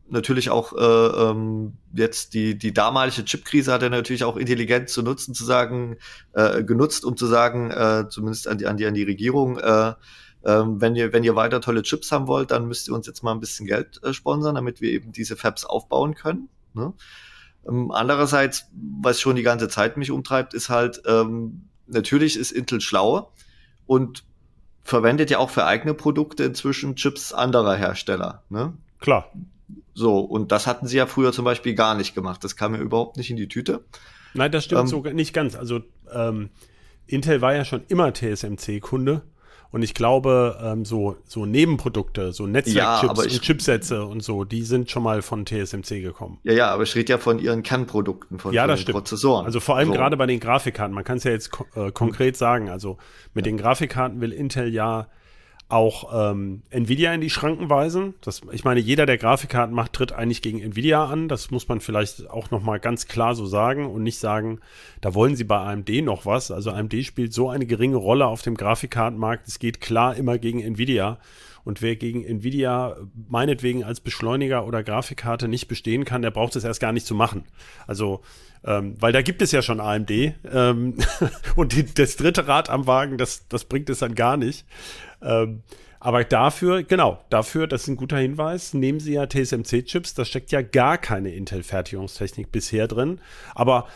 natürlich 0.09 0.49
auch 0.49 0.73
äh, 0.73 1.31
ähm, 1.31 1.73
jetzt 1.93 2.33
die, 2.33 2.57
die 2.57 2.73
damalige 2.73 3.23
Chipkrise 3.23 3.71
hat 3.71 3.81
er 3.81 3.89
natürlich 3.89 4.23
auch 4.23 4.37
intelligent 4.37 4.89
zu 4.89 5.01
nutzen, 5.01 5.33
zu 5.33 5.45
sagen, 5.45 5.97
äh, 6.33 6.63
genutzt, 6.63 7.05
um 7.05 7.17
zu 7.17 7.25
sagen, 7.25 7.71
äh, 7.71 8.05
zumindest 8.09 8.47
an 8.47 8.57
die, 8.57 8.67
an 8.67 8.77
die, 8.77 8.85
an 8.85 8.93
die 8.93 9.03
Regierung, 9.03 9.57
äh, 9.57 9.89
äh, 9.89 9.93
wenn 10.43 10.95
ihr, 10.95 11.13
wenn 11.13 11.23
ihr 11.23 11.35
weiter 11.35 11.61
tolle 11.61 11.81
Chips 11.81 12.11
haben 12.11 12.27
wollt, 12.27 12.51
dann 12.51 12.67
müsst 12.67 12.87
ihr 12.87 12.93
uns 12.93 13.07
jetzt 13.07 13.23
mal 13.23 13.31
ein 13.31 13.39
bisschen 13.39 13.65
Geld 13.65 14.03
äh, 14.03 14.13
sponsern, 14.13 14.55
damit 14.55 14.81
wir 14.81 14.91
eben 14.91 15.13
diese 15.13 15.37
Fabs 15.37 15.65
aufbauen 15.65 16.13
können. 16.13 16.49
Ne? 16.73 16.93
Ähm, 17.67 17.91
andererseits, 17.91 18.69
was 18.73 19.19
schon 19.19 19.35
die 19.35 19.43
ganze 19.43 19.69
Zeit 19.69 19.97
mich 19.97 20.11
umtreibt, 20.11 20.53
ist 20.53 20.69
halt, 20.69 21.01
ähm, 21.05 21.63
natürlich 21.87 22.37
ist 22.37 22.51
Intel 22.51 22.81
schlau 22.81 23.31
und 23.85 24.23
verwendet 24.83 25.29
ja 25.29 25.37
auch 25.37 25.49
für 25.49 25.65
eigene 25.65 25.93
Produkte 25.93 26.43
inzwischen 26.43 26.95
Chips 26.95 27.33
anderer 27.33 27.75
Hersteller. 27.75 28.43
Ne? 28.49 28.73
Klar. 28.99 29.31
So, 29.93 30.19
und 30.19 30.51
das 30.51 30.67
hatten 30.67 30.87
sie 30.87 30.97
ja 30.97 31.05
früher 31.05 31.31
zum 31.31 31.45
Beispiel 31.45 31.75
gar 31.75 31.95
nicht 31.95 32.15
gemacht. 32.15 32.43
Das 32.43 32.55
kam 32.55 32.73
ja 32.73 32.81
überhaupt 32.81 33.17
nicht 33.17 33.29
in 33.29 33.37
die 33.37 33.47
Tüte. 33.47 33.83
Nein, 34.33 34.51
das 34.51 34.65
stimmt 34.65 34.81
ähm, 34.81 34.87
sogar 34.87 35.13
nicht 35.13 35.33
ganz. 35.33 35.55
Also 35.55 35.81
ähm, 36.11 36.49
Intel 37.05 37.41
war 37.41 37.53
ja 37.53 37.63
schon 37.63 37.83
immer 37.87 38.13
TSMC-Kunde 38.13 39.21
und 39.73 39.81
ich 39.81 39.95
glaube, 39.95 40.59
ähm, 40.63 40.85
so, 40.85 41.17
so 41.25 41.47
Nebenprodukte, 41.47 42.31
so 42.31 42.45
Netzwerkchips 42.45 43.25
ja, 43.25 43.31
und 43.31 43.41
Chipsätze 43.41 44.05
und 44.05 44.21
so, 44.21 44.43
die 44.43 44.61
sind 44.61 44.91
schon 44.91 45.01
mal 45.01 45.23
von 45.23 45.47
TSMC 45.47 45.99
gekommen. 45.99 46.37
Ja, 46.43 46.53
ja, 46.53 46.71
aber 46.71 46.83
ich 46.83 46.93
rede 46.93 47.13
ja 47.13 47.17
von 47.17 47.39
ihren 47.39 47.63
Kernprodukten, 47.63 48.37
von, 48.37 48.53
ja, 48.53 48.61
von 48.61 48.69
das 48.69 48.79
den 48.79 48.83
stimmt. 48.83 48.97
Prozessoren. 48.99 49.45
Also 49.47 49.59
vor 49.59 49.75
allem 49.75 49.87
so. 49.87 49.95
gerade 49.95 50.15
bei 50.15 50.27
den 50.27 50.39
Grafikkarten, 50.39 50.93
man 50.93 51.03
kann 51.03 51.17
es 51.17 51.23
ja 51.23 51.31
jetzt 51.31 51.49
äh, 51.75 51.91
konkret 51.91 52.37
sagen, 52.37 52.69
also 52.69 52.97
mit 53.33 53.47
ja. 53.47 53.51
den 53.51 53.57
Grafikkarten 53.57 54.21
will 54.21 54.31
Intel 54.31 54.71
ja 54.71 55.07
auch 55.73 56.31
ähm, 56.31 56.61
Nvidia 56.69 57.13
in 57.13 57.21
die 57.21 57.29
Schranken 57.29 57.69
weisen. 57.69 58.13
Das, 58.21 58.41
ich 58.51 58.63
meine, 58.63 58.79
jeder, 58.79 59.05
der 59.05 59.17
Grafikkarten 59.17 59.73
macht, 59.73 59.93
tritt 59.93 60.11
eigentlich 60.11 60.41
gegen 60.41 60.61
Nvidia 60.61 61.05
an. 61.05 61.27
Das 61.27 61.51
muss 61.51 61.67
man 61.67 61.81
vielleicht 61.81 62.29
auch 62.29 62.51
noch 62.51 62.61
mal 62.61 62.79
ganz 62.79 63.07
klar 63.07 63.35
so 63.35 63.45
sagen 63.45 63.89
und 63.89 64.03
nicht 64.03 64.19
sagen, 64.19 64.59
da 65.01 65.13
wollen 65.13 65.35
sie 65.35 65.43
bei 65.43 65.57
AMD 65.57 65.89
noch 66.03 66.25
was. 66.25 66.51
Also 66.51 66.71
AMD 66.71 66.93
spielt 67.03 67.33
so 67.33 67.49
eine 67.49 67.65
geringe 67.65 67.97
Rolle 67.97 68.27
auf 68.27 68.41
dem 68.41 68.55
Grafikkartenmarkt. 68.55 69.47
Es 69.47 69.59
geht 69.59 69.81
klar 69.81 70.15
immer 70.15 70.37
gegen 70.37 70.61
Nvidia. 70.61 71.17
Und 71.63 71.81
wer 71.81 71.95
gegen 71.95 72.23
Nvidia 72.25 72.97
meinetwegen 73.29 73.83
als 73.83 73.99
Beschleuniger 73.99 74.65
oder 74.67 74.83
Grafikkarte 74.83 75.47
nicht 75.47 75.67
bestehen 75.67 76.05
kann, 76.05 76.21
der 76.21 76.31
braucht 76.31 76.55
es 76.55 76.63
erst 76.63 76.79
gar 76.79 76.91
nicht 76.91 77.05
zu 77.05 77.15
machen. 77.15 77.45
Also, 77.87 78.21
ähm, 78.65 78.95
weil 78.99 79.13
da 79.13 79.21
gibt 79.21 79.41
es 79.41 79.51
ja 79.51 79.61
schon 79.61 79.79
AMD. 79.79 80.11
Ähm, 80.11 80.97
und 81.55 81.73
die, 81.73 81.85
das 81.85 82.17
dritte 82.17 82.47
Rad 82.47 82.69
am 82.69 82.87
Wagen, 82.87 83.17
das, 83.17 83.47
das 83.47 83.65
bringt 83.65 83.89
es 83.89 83.99
dann 83.99 84.15
gar 84.15 84.37
nicht. 84.37 84.65
Ähm, 85.21 85.63
aber 86.03 86.25
dafür, 86.25 86.83
genau, 86.83 87.23
dafür, 87.29 87.65
das 87.65 87.83
ist 87.83 87.87
ein 87.87 87.95
guter 87.95 88.17
Hinweis, 88.17 88.73
nehmen 88.73 88.99
Sie 88.99 89.13
ja 89.13 89.25
TSMC-Chips, 89.25 90.13
da 90.13 90.25
steckt 90.25 90.51
ja 90.51 90.61
gar 90.61 90.97
keine 90.97 91.33
Intel-Fertigungstechnik 91.33 92.51
bisher 92.51 92.89
drin. 92.89 93.21
Aber 93.55 93.87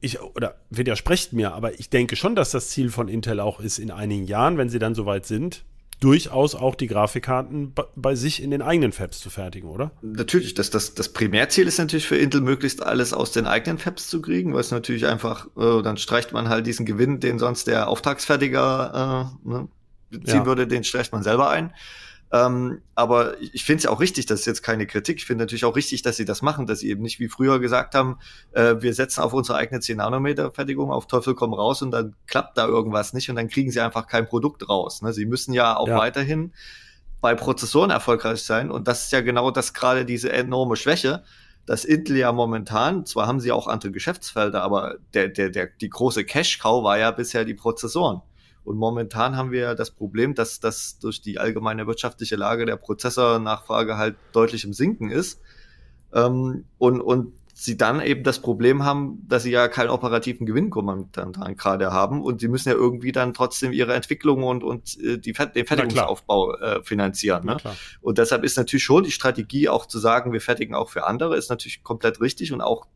ich, 0.00 0.20
oder 0.20 0.56
widersprecht 0.68 1.32
mir, 1.32 1.54
aber 1.54 1.78
ich 1.78 1.90
denke 1.90 2.16
schon, 2.16 2.34
dass 2.34 2.50
das 2.50 2.70
Ziel 2.70 2.90
von 2.90 3.06
Intel 3.06 3.38
auch 3.38 3.60
ist, 3.60 3.78
in 3.78 3.92
einigen 3.92 4.26
Jahren, 4.26 4.58
wenn 4.58 4.68
sie 4.68 4.80
dann 4.80 4.96
soweit 4.96 5.24
sind, 5.24 5.64
durchaus 6.02 6.56
auch 6.56 6.74
die 6.74 6.88
Grafikkarten 6.88 7.74
bei 7.94 8.16
sich 8.16 8.42
in 8.42 8.50
den 8.50 8.60
eigenen 8.60 8.90
Fabs 8.90 9.20
zu 9.20 9.30
fertigen, 9.30 9.70
oder? 9.70 9.92
Natürlich, 10.02 10.54
das, 10.54 10.70
das, 10.70 10.94
das 10.94 11.10
Primärziel 11.10 11.68
ist 11.68 11.78
natürlich 11.78 12.08
für 12.08 12.16
Intel, 12.16 12.40
möglichst 12.40 12.82
alles 12.82 13.12
aus 13.12 13.30
den 13.30 13.46
eigenen 13.46 13.78
Fabs 13.78 14.08
zu 14.08 14.20
kriegen, 14.20 14.52
weil 14.52 14.60
es 14.60 14.72
natürlich 14.72 15.06
einfach, 15.06 15.46
äh, 15.56 15.80
dann 15.82 15.96
streicht 15.96 16.32
man 16.32 16.48
halt 16.48 16.66
diesen 16.66 16.86
Gewinn, 16.86 17.20
den 17.20 17.38
sonst 17.38 17.68
der 17.68 17.88
Auftragsfertiger 17.88 19.30
äh, 19.44 19.48
ne, 19.48 19.68
ziehen 20.24 20.40
ja. 20.40 20.46
würde, 20.46 20.66
den 20.66 20.82
streicht 20.82 21.12
man 21.12 21.22
selber 21.22 21.50
ein. 21.50 21.72
Ähm, 22.32 22.80
aber 22.94 23.38
ich 23.40 23.62
finde 23.62 23.78
es 23.78 23.84
ja 23.84 23.90
auch 23.90 24.00
richtig, 24.00 24.24
das 24.24 24.40
ist 24.40 24.46
jetzt 24.46 24.62
keine 24.62 24.86
Kritik. 24.86 25.18
Ich 25.18 25.26
finde 25.26 25.44
natürlich 25.44 25.66
auch 25.66 25.76
richtig, 25.76 26.00
dass 26.00 26.16
sie 26.16 26.24
das 26.24 26.40
machen, 26.40 26.66
dass 26.66 26.80
sie 26.80 26.88
eben 26.88 27.02
nicht 27.02 27.20
wie 27.20 27.28
früher 27.28 27.60
gesagt 27.60 27.94
haben, 27.94 28.18
äh, 28.52 28.76
wir 28.80 28.94
setzen 28.94 29.20
auf 29.20 29.34
unsere 29.34 29.58
eigene 29.58 29.80
10 29.80 29.98
Nanometer 29.98 30.50
Fertigung 30.50 30.90
auf 30.90 31.06
Teufel 31.06 31.34
komm 31.34 31.52
raus 31.52 31.82
und 31.82 31.90
dann 31.90 32.14
klappt 32.26 32.56
da 32.56 32.66
irgendwas 32.66 33.12
nicht 33.12 33.28
und 33.28 33.36
dann 33.36 33.48
kriegen 33.48 33.70
sie 33.70 33.80
einfach 33.80 34.06
kein 34.06 34.26
Produkt 34.26 34.66
raus. 34.66 35.02
Ne? 35.02 35.12
Sie 35.12 35.26
müssen 35.26 35.52
ja 35.52 35.76
auch 35.76 35.88
ja. 35.88 35.98
weiterhin 35.98 36.54
bei 37.20 37.34
Prozessoren 37.34 37.90
erfolgreich 37.90 38.42
sein 38.42 38.70
und 38.70 38.88
das 38.88 39.04
ist 39.04 39.12
ja 39.12 39.20
genau 39.20 39.50
das 39.50 39.74
gerade 39.74 40.06
diese 40.06 40.32
enorme 40.32 40.76
Schwäche, 40.76 41.24
dass 41.66 41.84
Intel 41.84 42.16
ja 42.16 42.32
momentan, 42.32 43.04
zwar 43.04 43.26
haben 43.26 43.40
sie 43.40 43.52
auch 43.52 43.66
andere 43.66 43.92
Geschäftsfelder, 43.92 44.62
aber 44.62 44.96
der, 45.12 45.28
der, 45.28 45.50
der, 45.50 45.66
die 45.66 45.90
große 45.90 46.24
Cash-Cow 46.24 46.82
war 46.82 46.98
ja 46.98 47.10
bisher 47.10 47.44
die 47.44 47.54
Prozessoren. 47.54 48.22
Und 48.64 48.76
momentan 48.76 49.36
haben 49.36 49.50
wir 49.50 49.74
das 49.74 49.90
Problem, 49.90 50.34
dass 50.34 50.60
das 50.60 50.98
durch 50.98 51.20
die 51.20 51.38
allgemeine 51.38 51.86
wirtschaftliche 51.86 52.36
Lage 52.36 52.66
der 52.66 52.76
Prozessornachfrage 52.76 53.96
halt 53.96 54.16
deutlich 54.32 54.64
im 54.64 54.72
Sinken 54.72 55.10
ist. 55.10 55.40
Ähm, 56.12 56.64
und, 56.78 57.00
und 57.00 57.32
sie 57.54 57.76
dann 57.76 58.00
eben 58.00 58.24
das 58.24 58.40
Problem 58.40 58.84
haben, 58.84 59.24
dass 59.28 59.42
sie 59.42 59.50
ja 59.50 59.68
keinen 59.68 59.90
operativen 59.90 60.46
Gewinn 60.46 60.70
momentan 60.74 61.32
gerade 61.56 61.92
haben 61.92 62.22
und 62.22 62.40
sie 62.40 62.48
müssen 62.48 62.70
ja 62.70 62.74
irgendwie 62.74 63.12
dann 63.12 63.34
trotzdem 63.34 63.72
ihre 63.72 63.94
Entwicklung 63.94 64.42
und, 64.42 64.64
und 64.64 64.98
äh, 65.00 65.18
die, 65.18 65.32
den 65.32 65.66
Fertigungsaufbau 65.66 66.56
äh, 66.56 66.82
finanzieren. 66.82 67.44
Ne? 67.44 67.58
Und 68.00 68.18
deshalb 68.18 68.42
ist 68.44 68.56
natürlich 68.56 68.84
schon 68.84 69.04
die 69.04 69.10
Strategie 69.10 69.68
auch 69.68 69.86
zu 69.86 69.98
sagen, 69.98 70.32
wir 70.32 70.40
fertigen 70.40 70.74
auch 70.74 70.88
für 70.88 71.06
andere, 71.06 71.36
ist 71.36 71.50
natürlich 71.50 71.82
komplett 71.82 72.20
richtig 72.20 72.52
und 72.52 72.62
auch 72.62 72.86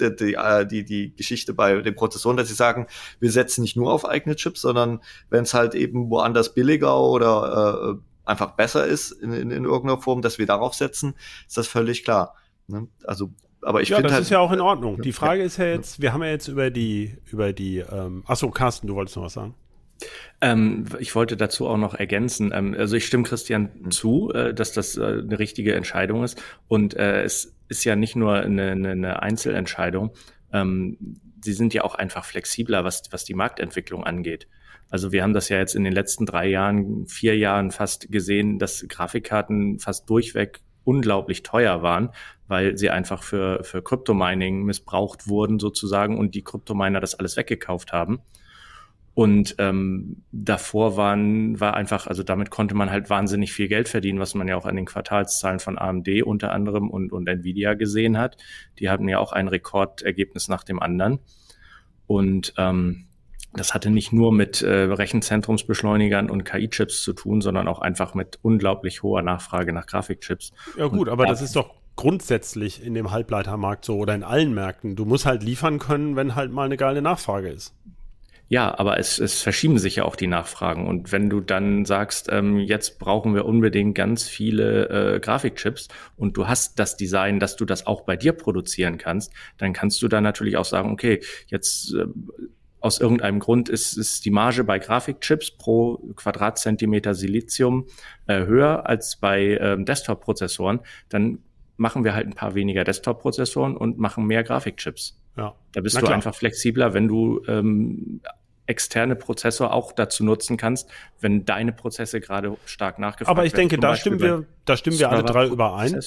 die, 0.00 0.16
die, 0.16 0.34
äh, 0.34 0.66
die, 0.66 0.84
die 0.84 1.14
Geschichte 1.14 1.54
bei 1.54 1.80
den 1.80 1.94
Prozessoren, 1.94 2.36
dass 2.36 2.48
sie 2.48 2.54
sagen, 2.54 2.86
wir 3.20 3.30
setzen 3.30 3.62
nicht 3.62 3.76
nur 3.76 3.92
auf 3.92 4.04
eigene 4.06 4.36
Chips, 4.36 4.60
sondern 4.62 5.00
wenn 5.30 5.42
es 5.44 5.54
halt 5.54 5.74
eben 5.74 6.10
woanders 6.10 6.54
billiger 6.54 7.00
oder 7.00 7.96
äh, 7.96 8.28
einfach 8.28 8.52
besser 8.52 8.86
ist 8.86 9.12
in, 9.12 9.32
in, 9.32 9.50
in 9.50 9.64
irgendeiner 9.64 10.00
Form, 10.00 10.22
dass 10.22 10.38
wir 10.38 10.46
darauf 10.46 10.74
setzen, 10.74 11.14
ist 11.46 11.56
das 11.56 11.68
völlig 11.68 12.04
klar. 12.04 12.34
Ne? 12.66 12.88
Also 13.04 13.30
aber 13.62 13.82
ich 13.82 13.88
ja, 13.88 13.96
finde 13.96 14.08
das 14.08 14.14
halt, 14.14 14.22
ist 14.22 14.30
ja 14.30 14.38
auch 14.38 14.52
in 14.52 14.60
Ordnung. 14.60 15.02
Die 15.02 15.12
Frage 15.12 15.40
ja, 15.40 15.46
ist 15.46 15.56
ja 15.56 15.66
jetzt, 15.66 16.00
wir 16.00 16.12
haben 16.12 16.22
ja 16.22 16.30
jetzt 16.30 16.46
über 16.46 16.70
die, 16.70 17.16
über 17.32 17.52
die, 17.52 17.78
ähm, 17.78 18.22
achso, 18.26 18.48
Carsten, 18.50 18.86
du 18.86 18.94
wolltest 18.94 19.16
noch 19.16 19.24
was 19.24 19.32
sagen? 19.32 19.54
Ähm, 20.40 20.84
ich 20.98 21.14
wollte 21.14 21.36
dazu 21.36 21.66
auch 21.66 21.78
noch 21.78 21.94
ergänzen. 21.94 22.52
Ähm, 22.54 22.76
also 22.78 22.96
ich 22.96 23.06
stimme 23.06 23.24
Christian 23.24 23.90
zu, 23.90 24.30
äh, 24.32 24.52
dass 24.52 24.72
das 24.72 24.96
äh, 24.96 25.02
eine 25.04 25.38
richtige 25.38 25.74
Entscheidung 25.74 26.22
ist. 26.22 26.40
Und 26.68 26.94
äh, 26.94 27.22
es 27.22 27.55
ist 27.68 27.84
ja 27.84 27.96
nicht 27.96 28.16
nur 28.16 28.34
eine, 28.34 28.70
eine, 28.72 28.90
eine 28.90 29.22
Einzelentscheidung. 29.22 30.12
Ähm, 30.52 31.18
sie 31.42 31.52
sind 31.52 31.74
ja 31.74 31.84
auch 31.84 31.94
einfach 31.94 32.24
flexibler, 32.24 32.84
was, 32.84 33.02
was 33.10 33.24
die 33.24 33.34
Marktentwicklung 33.34 34.04
angeht. 34.04 34.48
Also 34.88 35.12
wir 35.12 35.22
haben 35.22 35.32
das 35.34 35.48
ja 35.48 35.58
jetzt 35.58 35.74
in 35.74 35.84
den 35.84 35.92
letzten 35.92 36.26
drei 36.26 36.46
Jahren, 36.46 37.06
vier 37.06 37.36
Jahren 37.36 37.70
fast 37.70 38.10
gesehen, 38.10 38.58
dass 38.58 38.86
Grafikkarten 38.88 39.78
fast 39.78 40.08
durchweg 40.08 40.60
unglaublich 40.84 41.42
teuer 41.42 41.82
waren, 41.82 42.10
weil 42.46 42.76
sie 42.78 42.90
einfach 42.90 43.24
für, 43.24 43.64
für 43.64 43.82
Kryptomining 43.82 44.62
missbraucht 44.62 45.26
wurden 45.28 45.58
sozusagen 45.58 46.16
und 46.16 46.34
die 46.36 46.44
Kryptominer 46.44 47.00
das 47.00 47.16
alles 47.16 47.36
weggekauft 47.36 47.92
haben. 47.92 48.20
Und 49.16 49.54
ähm, 49.56 50.24
davor 50.30 50.98
waren, 50.98 51.58
war 51.58 51.72
einfach, 51.72 52.06
also 52.06 52.22
damit 52.22 52.50
konnte 52.50 52.74
man 52.74 52.90
halt 52.90 53.08
wahnsinnig 53.08 53.50
viel 53.50 53.66
Geld 53.66 53.88
verdienen, 53.88 54.18
was 54.18 54.34
man 54.34 54.46
ja 54.46 54.58
auch 54.58 54.66
an 54.66 54.76
den 54.76 54.84
Quartalszahlen 54.84 55.58
von 55.58 55.78
AMD 55.78 56.22
unter 56.22 56.52
anderem 56.52 56.90
und, 56.90 57.12
und 57.12 57.26
Nvidia 57.26 57.72
gesehen 57.72 58.18
hat. 58.18 58.36
Die 58.78 58.90
hatten 58.90 59.08
ja 59.08 59.18
auch 59.18 59.32
ein 59.32 59.48
Rekordergebnis 59.48 60.48
nach 60.48 60.64
dem 60.64 60.82
anderen. 60.82 61.20
Und 62.06 62.52
ähm, 62.58 63.06
das 63.54 63.72
hatte 63.72 63.88
nicht 63.88 64.12
nur 64.12 64.34
mit 64.34 64.60
äh, 64.60 64.82
Rechenzentrumsbeschleunigern 64.82 66.28
und 66.28 66.44
KI-Chips 66.44 67.02
zu 67.02 67.14
tun, 67.14 67.40
sondern 67.40 67.68
auch 67.68 67.78
einfach 67.78 68.12
mit 68.12 68.38
unglaublich 68.42 69.02
hoher 69.02 69.22
Nachfrage 69.22 69.72
nach 69.72 69.86
Grafikchips. 69.86 70.52
Ja 70.76 70.88
gut, 70.88 71.08
und 71.08 71.08
aber 71.08 71.24
das 71.24 71.40
ist 71.40 71.56
doch 71.56 71.70
grundsätzlich 71.96 72.84
in 72.84 72.92
dem 72.92 73.12
Halbleitermarkt 73.12 73.86
so 73.86 73.96
oder 73.96 74.14
in 74.14 74.24
allen 74.24 74.52
Märkten. 74.52 74.94
Du 74.94 75.06
musst 75.06 75.24
halt 75.24 75.42
liefern 75.42 75.78
können, 75.78 76.16
wenn 76.16 76.34
halt 76.34 76.52
mal 76.52 76.64
eine 76.64 76.76
geile 76.76 77.00
Nachfrage 77.00 77.48
ist. 77.48 77.74
Ja, 78.48 78.78
aber 78.78 78.98
es, 78.98 79.18
es 79.18 79.42
verschieben 79.42 79.78
sich 79.78 79.96
ja 79.96 80.04
auch 80.04 80.14
die 80.14 80.28
Nachfragen. 80.28 80.86
Und 80.86 81.10
wenn 81.10 81.28
du 81.28 81.40
dann 81.40 81.84
sagst, 81.84 82.28
ähm, 82.30 82.58
jetzt 82.58 83.00
brauchen 83.00 83.34
wir 83.34 83.44
unbedingt 83.44 83.96
ganz 83.96 84.28
viele 84.28 85.16
äh, 85.16 85.20
Grafikchips 85.20 85.88
und 86.16 86.36
du 86.36 86.46
hast 86.46 86.78
das 86.78 86.96
Design, 86.96 87.40
dass 87.40 87.56
du 87.56 87.64
das 87.64 87.88
auch 87.88 88.02
bei 88.02 88.16
dir 88.16 88.32
produzieren 88.32 88.98
kannst, 88.98 89.32
dann 89.58 89.72
kannst 89.72 90.00
du 90.00 90.06
dann 90.06 90.22
natürlich 90.22 90.56
auch 90.56 90.64
sagen, 90.64 90.92
okay, 90.92 91.20
jetzt 91.48 91.92
äh, 91.94 92.06
aus 92.78 93.00
irgendeinem 93.00 93.40
Grund 93.40 93.68
ist, 93.68 93.96
ist 93.96 94.24
die 94.24 94.30
Marge 94.30 94.62
bei 94.62 94.78
Grafikchips 94.78 95.56
pro 95.58 95.96
Quadratzentimeter 96.14 97.14
Silizium 97.14 97.86
äh, 98.28 98.46
höher 98.46 98.88
als 98.88 99.16
bei 99.16 99.58
ähm, 99.60 99.84
Desktop-Prozessoren, 99.84 100.80
dann 101.08 101.40
machen 101.76 102.04
wir 102.04 102.14
halt 102.14 102.28
ein 102.28 102.34
paar 102.34 102.54
weniger 102.54 102.84
Desktop-Prozessoren 102.84 103.76
und 103.76 103.98
machen 103.98 104.24
mehr 104.24 104.44
Grafikchips. 104.44 105.18
Ja. 105.36 105.54
Da 105.72 105.80
bist 105.80 106.00
du 106.00 106.06
einfach 106.06 106.34
flexibler, 106.34 106.94
wenn 106.94 107.08
du 107.08 107.42
ähm, 107.46 108.20
externe 108.66 109.16
Prozessor 109.16 109.72
auch 109.72 109.92
dazu 109.92 110.24
nutzen 110.24 110.56
kannst, 110.56 110.88
wenn 111.20 111.44
deine 111.44 111.72
Prozesse 111.72 112.20
gerade 112.20 112.56
stark 112.64 112.98
nachgefragt 112.98 113.28
werden. 113.28 113.38
Aber 113.38 113.46
ich 113.46 113.52
denke, 113.52 113.78
da 113.78 113.96
stimmen 113.96 114.20
wir, 114.20 114.44
da 114.64 114.76
stimmen 114.76 114.98
wir 114.98 115.10
alle 115.10 115.22
drei 115.22 115.46
überein, 115.46 116.00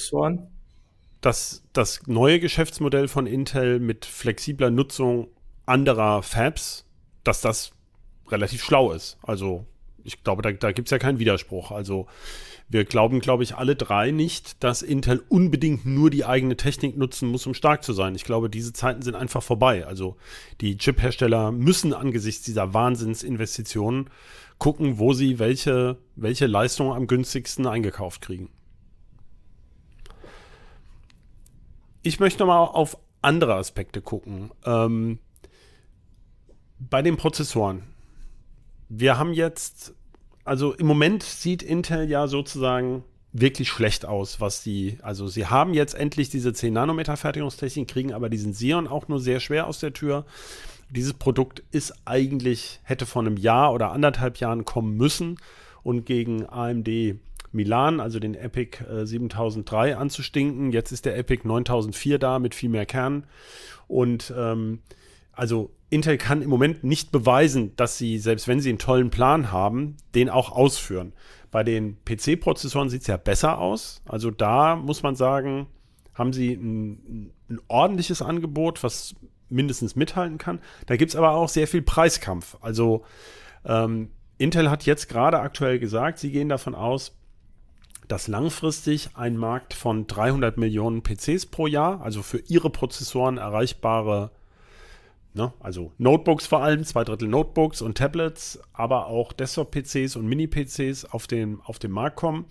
dass 1.21 1.63
das 1.73 2.07
neue 2.07 2.39
Geschäftsmodell 2.39 3.07
von 3.07 3.27
Intel 3.27 3.79
mit 3.79 4.05
flexibler 4.05 4.69
Nutzung 4.71 5.27
anderer 5.65 6.23
Fabs, 6.23 6.85
dass 7.23 7.41
das 7.41 7.71
relativ 8.29 8.63
schlau 8.63 8.91
ist. 8.91 9.17
Also 9.23 9.65
ich 10.03 10.23
glaube, 10.23 10.41
da, 10.41 10.51
da 10.51 10.71
gibt 10.71 10.87
es 10.87 10.91
ja 10.91 10.99
keinen 10.99 11.19
Widerspruch. 11.19 11.71
Also 11.71 12.07
wir 12.67 12.85
glauben, 12.85 13.19
glaube 13.19 13.43
ich, 13.43 13.55
alle 13.55 13.75
drei 13.75 14.11
nicht, 14.11 14.63
dass 14.63 14.81
Intel 14.81 15.23
unbedingt 15.27 15.85
nur 15.85 16.09
die 16.09 16.25
eigene 16.25 16.55
Technik 16.55 16.97
nutzen 16.97 17.29
muss, 17.29 17.47
um 17.47 17.53
stark 17.53 17.83
zu 17.83 17.93
sein. 17.93 18.15
Ich 18.15 18.23
glaube, 18.23 18.49
diese 18.49 18.73
Zeiten 18.73 19.01
sind 19.01 19.15
einfach 19.15 19.41
vorbei. 19.41 19.87
Also 19.87 20.17
die 20.61 20.77
Chip-Hersteller 20.77 21.51
müssen 21.51 21.93
angesichts 21.93 22.43
dieser 22.43 22.73
Wahnsinnsinvestitionen 22.73 24.09
gucken, 24.59 24.99
wo 24.99 25.13
sie 25.13 25.39
welche, 25.39 25.97
welche 26.15 26.45
Leistung 26.45 26.93
am 26.93 27.07
günstigsten 27.07 27.65
eingekauft 27.65 28.21
kriegen. 28.21 28.49
Ich 32.03 32.19
möchte 32.19 32.45
mal 32.45 32.63
auf 32.63 32.97
andere 33.21 33.55
Aspekte 33.55 34.01
gucken. 34.01 34.51
Ähm, 34.65 35.19
bei 36.79 37.01
den 37.01 37.17
Prozessoren. 37.17 37.83
Wir 38.89 39.17
haben 39.17 39.33
jetzt 39.33 39.93
also 40.49 40.73
im 40.73 40.87
Moment 40.87 41.21
sieht 41.21 41.61
Intel 41.61 42.09
ja 42.09 42.27
sozusagen 42.27 43.03
wirklich 43.31 43.69
schlecht 43.69 44.03
aus, 44.07 44.41
was 44.41 44.63
die, 44.63 44.97
also 45.03 45.27
sie 45.27 45.45
haben 45.45 45.75
jetzt 45.75 45.93
endlich 45.93 46.29
diese 46.29 46.53
10 46.53 46.73
Nanometer 46.73 47.15
Fertigungstechnik, 47.17 47.87
kriegen 47.87 48.13
aber 48.13 48.29
diesen 48.29 48.53
Xeon 48.53 48.87
auch 48.87 49.07
nur 49.07 49.19
sehr 49.19 49.39
schwer 49.39 49.67
aus 49.67 49.79
der 49.79 49.93
Tür. 49.93 50.25
Dieses 50.89 51.13
Produkt 51.13 51.61
ist 51.69 51.93
eigentlich, 52.05 52.79
hätte 52.81 53.05
vor 53.05 53.21
einem 53.21 53.37
Jahr 53.37 53.73
oder 53.73 53.91
anderthalb 53.91 54.37
Jahren 54.37 54.65
kommen 54.65 54.97
müssen 54.97 55.37
und 55.83 56.07
gegen 56.07 56.49
AMD 56.49 56.89
Milan, 57.51 57.99
also 57.99 58.17
den 58.17 58.33
Epic 58.33 58.83
äh, 58.83 59.05
7003 59.05 59.97
anzustinken. 59.97 60.71
Jetzt 60.71 60.91
ist 60.91 61.05
der 61.05 61.15
Epic 61.15 61.47
9004 61.47 62.17
da 62.17 62.39
mit 62.39 62.55
viel 62.55 62.69
mehr 62.69 62.87
Kern 62.87 63.25
und 63.87 64.33
ähm, 64.35 64.79
also 65.39 65.71
Intel 65.89 66.17
kann 66.17 66.41
im 66.41 66.49
Moment 66.49 66.83
nicht 66.83 67.13
beweisen, 67.13 67.73
dass 67.77 67.97
sie, 67.97 68.19
selbst 68.19 68.49
wenn 68.49 68.59
sie 68.59 68.69
einen 68.69 68.77
tollen 68.77 69.09
Plan 69.09 69.53
haben, 69.53 69.95
den 70.13 70.29
auch 70.29 70.51
ausführen. 70.51 71.13
Bei 71.49 71.63
den 71.63 71.97
PC-Prozessoren 72.03 72.89
sieht 72.89 73.01
es 73.01 73.07
ja 73.07 73.15
besser 73.15 73.57
aus. 73.57 74.01
Also 74.05 74.31
da 74.31 74.75
muss 74.75 75.01
man 75.01 75.15
sagen, 75.15 75.67
haben 76.13 76.33
sie 76.33 76.53
ein, 76.53 77.31
ein 77.49 77.61
ordentliches 77.69 78.21
Angebot, 78.21 78.83
was 78.83 79.15
mindestens 79.47 79.95
mithalten 79.95 80.37
kann. 80.37 80.59
Da 80.87 80.97
gibt 80.97 81.11
es 81.11 81.15
aber 81.15 81.31
auch 81.31 81.47
sehr 81.47 81.67
viel 81.67 81.81
Preiskampf. 81.81 82.57
Also 82.59 83.03
ähm, 83.63 84.09
Intel 84.37 84.69
hat 84.69 84.85
jetzt 84.85 85.07
gerade 85.07 85.39
aktuell 85.39 85.79
gesagt, 85.79 86.19
sie 86.19 86.31
gehen 86.31 86.49
davon 86.49 86.75
aus, 86.75 87.17
dass 88.09 88.27
langfristig 88.27 89.11
ein 89.13 89.37
Markt 89.37 89.73
von 89.73 90.05
300 90.05 90.57
Millionen 90.57 91.01
PCs 91.01 91.45
pro 91.45 91.65
Jahr, 91.65 92.01
also 92.01 92.23
für 92.23 92.39
ihre 92.39 92.69
Prozessoren 92.69 93.37
erreichbare 93.37 94.31
Ne? 95.39 95.53
Also 95.59 95.93
Notebooks 95.97 96.45
vor 96.45 96.61
allem, 96.61 96.83
zwei 96.83 97.03
Drittel 97.03 97.29
Notebooks 97.29 97.81
und 97.81 97.97
Tablets, 97.97 98.59
aber 98.73 99.07
auch 99.07 99.31
Desktop-PCs 99.33 100.17
und 100.17 100.27
Mini-PCs 100.27 101.05
auf, 101.05 101.27
den, 101.27 101.61
auf 101.63 101.79
den 101.79 101.91
Markt 101.91 102.17
kommen. 102.17 102.45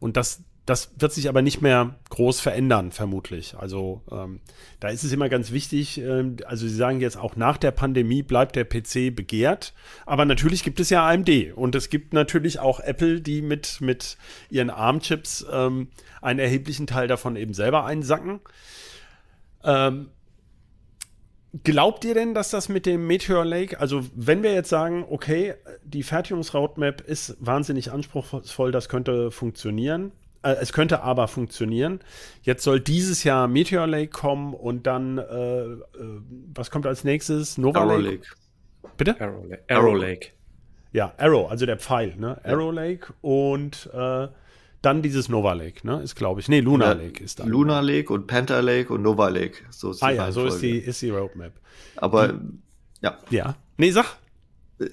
Und 0.00 0.16
dass 0.16 0.42
das 0.64 0.92
wird 0.96 1.12
sich 1.12 1.28
aber 1.28 1.42
nicht 1.42 1.60
mehr 1.60 1.96
groß 2.10 2.40
verändern, 2.40 2.92
vermutlich. 2.92 3.56
Also 3.58 4.02
ähm, 4.12 4.40
da 4.78 4.88
ist 4.88 5.02
es 5.02 5.12
immer 5.12 5.28
ganz 5.28 5.50
wichtig, 5.50 5.98
ähm, 5.98 6.36
also 6.46 6.68
Sie 6.68 6.74
sagen 6.76 7.00
jetzt 7.00 7.16
auch 7.16 7.34
nach 7.34 7.56
der 7.56 7.72
Pandemie 7.72 8.22
bleibt 8.22 8.54
der 8.54 8.64
PC 8.64 9.14
begehrt, 9.14 9.74
aber 10.06 10.24
natürlich 10.24 10.62
gibt 10.62 10.78
es 10.78 10.88
ja 10.88 11.06
AMD 11.08 11.52
und 11.56 11.74
es 11.74 11.90
gibt 11.90 12.12
natürlich 12.12 12.60
auch 12.60 12.78
Apple, 12.78 13.20
die 13.20 13.42
mit, 13.42 13.80
mit 13.80 14.16
ihren 14.50 14.70
ARM-Chips 14.70 15.46
ähm, 15.52 15.88
einen 16.20 16.38
erheblichen 16.38 16.86
Teil 16.86 17.08
davon 17.08 17.34
eben 17.34 17.54
selber 17.54 17.84
einsacken. 17.84 18.38
Ähm, 19.64 20.10
Glaubt 21.64 22.04
ihr 22.06 22.14
denn, 22.14 22.32
dass 22.32 22.50
das 22.50 22.70
mit 22.70 22.86
dem 22.86 23.06
Meteor 23.06 23.44
Lake, 23.44 23.78
also 23.78 24.06
wenn 24.14 24.42
wir 24.42 24.54
jetzt 24.54 24.70
sagen, 24.70 25.04
okay, 25.10 25.54
die 25.84 26.02
Fertigungsroadmap 26.02 27.02
ist 27.02 27.36
wahnsinnig 27.40 27.92
anspruchsvoll, 27.92 28.72
das 28.72 28.88
könnte 28.88 29.30
funktionieren, 29.30 30.12
äh, 30.42 30.52
es 30.52 30.72
könnte 30.72 31.02
aber 31.02 31.28
funktionieren. 31.28 32.00
Jetzt 32.42 32.64
soll 32.64 32.80
dieses 32.80 33.22
Jahr 33.22 33.48
Meteor 33.48 33.86
Lake 33.86 34.08
kommen 34.08 34.54
und 34.54 34.86
dann, 34.86 35.18
äh, 35.18 35.22
äh, 35.24 35.78
was 36.54 36.70
kommt 36.70 36.86
als 36.86 37.04
nächstes? 37.04 37.58
Nova 37.58 37.80
Arrow 37.80 38.00
Lake? 38.00 38.10
Lake. 38.14 38.26
Bitte? 38.96 39.20
Arrow, 39.20 39.44
La 39.46 39.56
Arrow 39.68 39.94
Lake. 39.94 40.28
Ja, 40.92 41.12
Arrow, 41.18 41.50
also 41.50 41.66
der 41.66 41.78
Pfeil, 41.78 42.16
ne? 42.16 42.40
Arrow 42.44 42.72
Lake 42.72 43.12
und 43.20 43.90
äh, 43.92 44.28
dann 44.82 45.02
dieses 45.02 45.28
Nova 45.28 45.52
Lake, 45.52 45.86
ne? 45.86 46.02
Ist, 46.02 46.16
glaube 46.16 46.40
ich. 46.40 46.48
Nee, 46.48 46.60
Luna 46.60 46.86
Ja, 46.86 46.92
Lake 46.92 47.22
ist 47.22 47.40
da. 47.40 47.44
Luna 47.44 47.80
Lake 47.80 48.12
und 48.12 48.26
Panther 48.26 48.60
Lake 48.62 48.92
und 48.92 49.02
Nova 49.02 49.28
Lake. 49.28 49.58
So 49.70 49.92
ist 49.92 50.00
die 50.00 50.04
Ah 50.04 50.10
ja, 50.10 50.32
so 50.32 50.44
ist 50.46 50.60
die, 50.60 50.78
ist 50.78 51.00
die 51.02 51.10
Roadmap. 51.10 51.52
Aber 51.96 52.34
ja. 53.00 53.18
Ja. 53.30 53.56
Nee, 53.76 53.90
sag. 53.90 54.16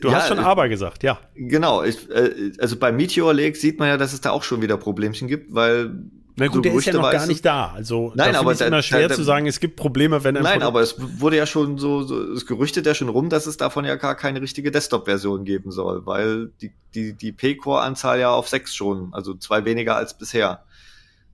Du 0.01 0.09
ja, 0.09 0.15
hast 0.15 0.27
schon 0.27 0.37
äh, 0.37 0.41
aber 0.41 0.69
gesagt, 0.69 1.03
ja. 1.03 1.19
Genau, 1.35 1.83
ich, 1.83 2.09
äh, 2.11 2.51
also 2.59 2.77
bei 2.77 2.91
Meteor 2.91 3.33
Lake 3.33 3.57
sieht 3.57 3.79
man 3.79 3.87
ja, 3.87 3.97
dass 3.97 4.13
es 4.13 4.21
da 4.21 4.31
auch 4.31 4.43
schon 4.43 4.61
wieder 4.61 4.77
Problemchen 4.77 5.27
gibt, 5.27 5.53
weil 5.53 5.93
Na 6.35 6.47
gut, 6.47 6.55
so 6.55 6.61
der 6.61 6.73
ist 6.73 6.85
ja 6.85 6.93
noch 6.93 7.11
gar 7.11 7.27
nicht 7.27 7.43
da. 7.43 7.71
Also 7.75 8.13
Nein, 8.15 8.33
da 8.33 8.39
aber 8.39 8.51
ist 8.53 8.61
da- 8.61 8.67
immer 8.67 8.81
schwer 8.81 9.09
da- 9.09 9.15
zu 9.15 9.23
sagen, 9.23 9.45
es 9.45 9.59
gibt 9.59 9.75
Probleme, 9.75 10.23
wenn 10.23 10.37
ein 10.37 10.43
Nein, 10.43 10.59
Produkt- 10.59 10.67
aber 10.67 10.81
es 10.81 10.95
wurde 11.19 11.35
ja 11.37 11.45
schon 11.45 11.77
so, 11.77 12.03
so 12.03 12.21
es 12.33 12.45
gerüchtet 12.45 12.85
ja 12.85 12.93
schon 12.95 13.09
rum, 13.09 13.29
dass 13.29 13.45
es 13.45 13.57
davon 13.57 13.83
ja 13.85 13.95
gar 13.95 14.15
keine 14.15 14.41
richtige 14.41 14.71
Desktop-Version 14.71 15.43
geben 15.43 15.71
soll, 15.71 16.05
weil 16.05 16.51
die, 16.61 16.71
die, 16.95 17.13
die 17.13 17.31
P-Core-Anzahl 17.33 18.19
ja 18.19 18.31
auf 18.31 18.47
sechs 18.47 18.73
schon, 18.75 19.09
also 19.13 19.33
zwei 19.33 19.65
weniger 19.65 19.95
als 19.97 20.17
bisher 20.17 20.63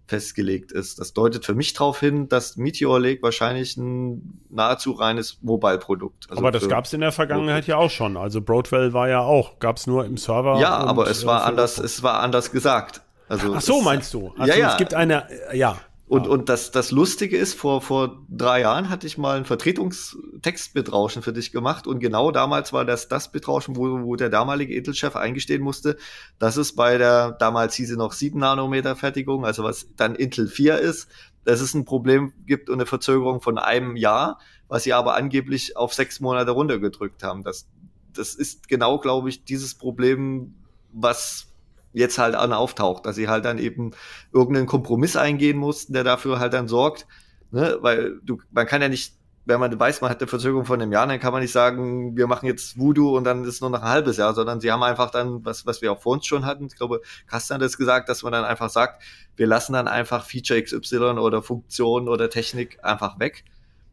festgelegt 0.08 0.72
ist. 0.72 1.00
Das 1.00 1.14
deutet 1.14 1.46
für 1.46 1.56
mich 1.56 1.74
darauf 1.74 2.00
hin, 2.00 2.30
dass 2.30 2.58
Meteor 2.58 3.00
Lake 3.00 3.24
wahrscheinlich 3.24 3.76
ein 3.78 4.40
nahezu 4.52 4.92
reines 4.92 5.40
Mobile-Produkt. 5.42 6.28
also 6.30 6.40
aber 6.40 6.52
das 6.52 6.68
gab 6.70 6.86
es 6.86 6.94
in 6.94 7.02
der 7.02 7.12
Vergangenheit 7.12 7.66
ja 7.66 7.78
auch 7.78 7.90
schon. 7.90 8.16
Also 8.16 8.40
Broadwell 8.42 8.94
war 8.94 9.10
ja 9.10 9.22
auch, 9.22 9.58
gab 9.60 9.78
es 9.78 9.88
nur 9.88 10.06
im 10.06 10.18
Server. 10.18 10.60
Ja, 10.60 10.78
aber 10.78 11.10
es 11.10 11.24
äh, 11.24 11.26
war 11.26 11.44
anders, 11.46 11.80
es 11.80 12.04
war 12.04 12.20
anders 12.20 12.52
gesagt. 12.52 13.02
Also 13.28 13.54
Ach 13.56 13.62
so, 13.62 13.82
meinst 13.82 14.14
du? 14.14 14.34
Ach 14.38 14.48
ja, 14.48 14.56
ja. 14.56 14.72
Es 14.72 14.78
gibt 14.78 14.94
eine, 14.94 15.30
äh, 15.52 15.58
ja. 15.58 15.78
Und, 16.08 16.26
ja. 16.26 16.32
und 16.32 16.50
das, 16.50 16.70
das 16.70 16.92
Lustige 16.92 17.36
ist, 17.36 17.56
vor, 17.56 17.82
vor 17.82 18.24
drei 18.30 18.62
Jahren 18.62 18.90
hatte 18.90 19.08
ich 19.08 19.18
mal 19.18 19.38
ein 19.38 19.46
Vertretungstextbitrauschen 19.46 21.24
für 21.24 21.34
dich 21.34 21.52
gemacht 21.52 21.88
und 21.88 22.00
genau 22.00 22.30
damals 22.30 22.74
war 22.74 22.86
das 22.86 23.08
das 23.08 23.32
Bitrauschen, 23.32 23.76
wo, 23.76 24.04
wo 24.04 24.16
der 24.16 24.30
damalige 24.30 24.76
Intel-Chef 24.76 25.16
eingestehen 25.16 25.64
musste, 25.64 25.98
dass 26.38 26.58
es 26.58 26.76
bei 26.76 27.00
der, 27.00 27.32
damals 27.32 27.74
hieß 27.76 27.90
sie 27.90 27.98
noch 27.98 28.14
7 28.14 28.40
Nanometer 28.40 28.96
Fertigung, 28.96 29.46
also 29.46 29.64
was 29.64 29.88
dann 29.96 30.14
Intel 30.14 30.48
4 30.48 30.78
ist, 30.78 31.08
dass 31.44 31.60
es 31.60 31.74
ein 31.74 31.86
Problem 31.86 32.34
gibt 32.46 32.70
und 32.70 32.76
eine 32.76 32.86
Verzögerung 32.86 33.42
von 33.42 33.58
einem 33.58 33.96
Jahr, 33.96 34.40
was 34.68 34.84
sie 34.84 34.94
aber 34.94 35.16
angeblich 35.16 35.76
auf 35.76 35.94
sechs 35.96 36.20
Monate 36.20 36.52
runtergedrückt 36.52 37.24
haben. 37.24 37.44
Das, 37.44 37.68
das 38.14 38.36
ist 38.36 38.68
genau, 38.68 39.00
glaube 39.00 39.30
ich, 39.30 39.44
dieses 39.44 39.74
Problem, 39.74 40.54
was 40.92 41.48
jetzt 41.96 42.18
halt 42.18 42.36
an 42.36 42.54
auftaucht, 42.54 43.06
dass 43.06 43.16
sie 43.16 43.28
halt 43.28 43.46
dann 43.46 43.58
eben 43.58 43.92
irgendeinen 44.34 44.68
Kompromiss 44.68 45.16
eingehen 45.16 45.58
mussten, 45.58 45.94
der 45.94 46.04
dafür 46.04 46.40
halt 46.40 46.54
dann 46.54 46.68
sorgt, 46.68 47.08
ne, 47.52 47.78
weil 47.82 48.20
du, 48.24 48.40
man 48.52 48.68
kann 48.68 48.82
ja 48.82 48.90
nicht, 48.90 49.16
wenn 49.46 49.60
man 49.60 49.80
weiß, 49.80 50.02
man 50.02 50.10
hat 50.10 50.20
eine 50.20 50.28
Verzögerung 50.28 50.66
von 50.66 50.82
einem 50.82 50.92
Jahr, 50.92 51.08
dann 51.08 51.20
kann 51.20 51.32
man 51.32 51.42
nicht 51.42 51.52
sagen, 51.52 52.18
wir 52.18 52.28
machen 52.28 52.48
jetzt 52.48 52.78
Voodoo 52.80 53.16
und 53.16 53.24
dann 53.24 53.46
ist 53.46 53.62
nur 53.62 53.70
noch 53.70 53.82
ein 53.82 53.90
halbes 53.90 54.18
Jahr, 54.18 54.34
sondern 54.34 54.60
sie 54.60 54.72
haben 54.72 54.84
einfach 54.84 55.12
dann, 55.12 55.46
was, 55.46 55.66
was 55.66 55.82
wir 55.82 55.92
auch 55.92 56.02
vor 56.02 56.14
uns 56.14 56.26
schon 56.26 56.46
hatten, 56.46 56.66
ich 56.66 56.76
glaube, 56.76 57.02
Kastan 57.28 57.62
hat 57.62 57.68
es 57.68 57.78
gesagt, 57.78 58.10
dass 58.10 58.24
man 58.24 58.34
dann 58.34 58.44
einfach 58.44 58.70
sagt, 58.70 59.04
wir 59.36 59.48
lassen 59.48 59.74
dann 59.74 59.88
einfach 59.88 60.26
Feature 60.26 60.62
XY 60.62 61.20
oder 61.20 61.42
Funktion 61.44 62.10
oder 62.10 62.30
Technik 62.30 62.84
einfach 62.84 63.20
weg. 63.20 63.46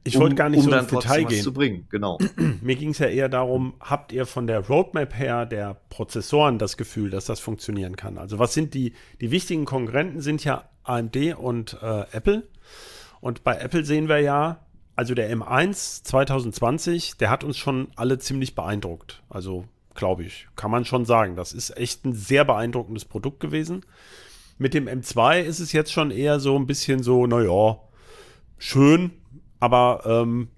Ich 0.04 0.18
wollte 0.18 0.34
gar 0.34 0.48
nicht 0.48 0.64
um 0.64 0.70
so 0.70 0.76
ins 0.76 0.88
Detail 0.88 1.24
gehen. 1.24 1.42
zu 1.42 1.52
bringen, 1.52 1.86
genau. 1.88 2.18
Mir 2.60 2.76
ging 2.76 2.90
es 2.90 2.98
ja 2.98 3.06
eher 3.06 3.28
darum, 3.28 3.74
habt 3.80 4.12
ihr 4.12 4.26
von 4.26 4.46
der 4.46 4.66
Roadmap 4.66 5.16
her 5.16 5.46
der 5.46 5.76
Prozessoren 5.90 6.58
das 6.58 6.76
Gefühl, 6.76 7.10
dass 7.10 7.26
das 7.26 7.38
funktionieren 7.38 7.94
kann? 7.96 8.18
Also 8.18 8.38
was 8.38 8.52
sind 8.52 8.74
die, 8.74 8.94
die 9.20 9.30
wichtigen 9.30 9.64
Konkurrenten 9.64 10.20
sind 10.20 10.44
ja 10.44 10.64
AMD 10.84 11.36
und 11.36 11.78
äh, 11.82 12.04
Apple. 12.12 12.48
Und 13.20 13.44
bei 13.44 13.56
Apple 13.56 13.84
sehen 13.84 14.08
wir 14.08 14.18
ja, 14.18 14.66
also 14.96 15.14
der 15.14 15.34
M1 15.34 16.04
2020, 16.04 17.16
der 17.18 17.30
hat 17.30 17.44
uns 17.44 17.56
schon 17.56 17.88
alle 17.96 18.18
ziemlich 18.18 18.54
beeindruckt. 18.54 19.22
Also 19.28 19.66
glaube 19.94 20.24
ich, 20.24 20.48
kann 20.56 20.70
man 20.70 20.84
schon 20.84 21.04
sagen. 21.04 21.36
Das 21.36 21.52
ist 21.52 21.76
echt 21.76 22.04
ein 22.04 22.14
sehr 22.14 22.44
beeindruckendes 22.44 23.04
Produkt 23.04 23.40
gewesen. 23.40 23.84
Mit 24.58 24.74
dem 24.74 24.88
M2 24.88 25.42
ist 25.42 25.60
es 25.60 25.72
jetzt 25.72 25.92
schon 25.92 26.10
eher 26.10 26.40
so 26.40 26.56
ein 26.56 26.66
bisschen 26.66 27.02
so, 27.02 27.26
naja, 27.26 27.78
schön, 28.58 29.12
aber 29.62 30.02
ähm, 30.04 30.48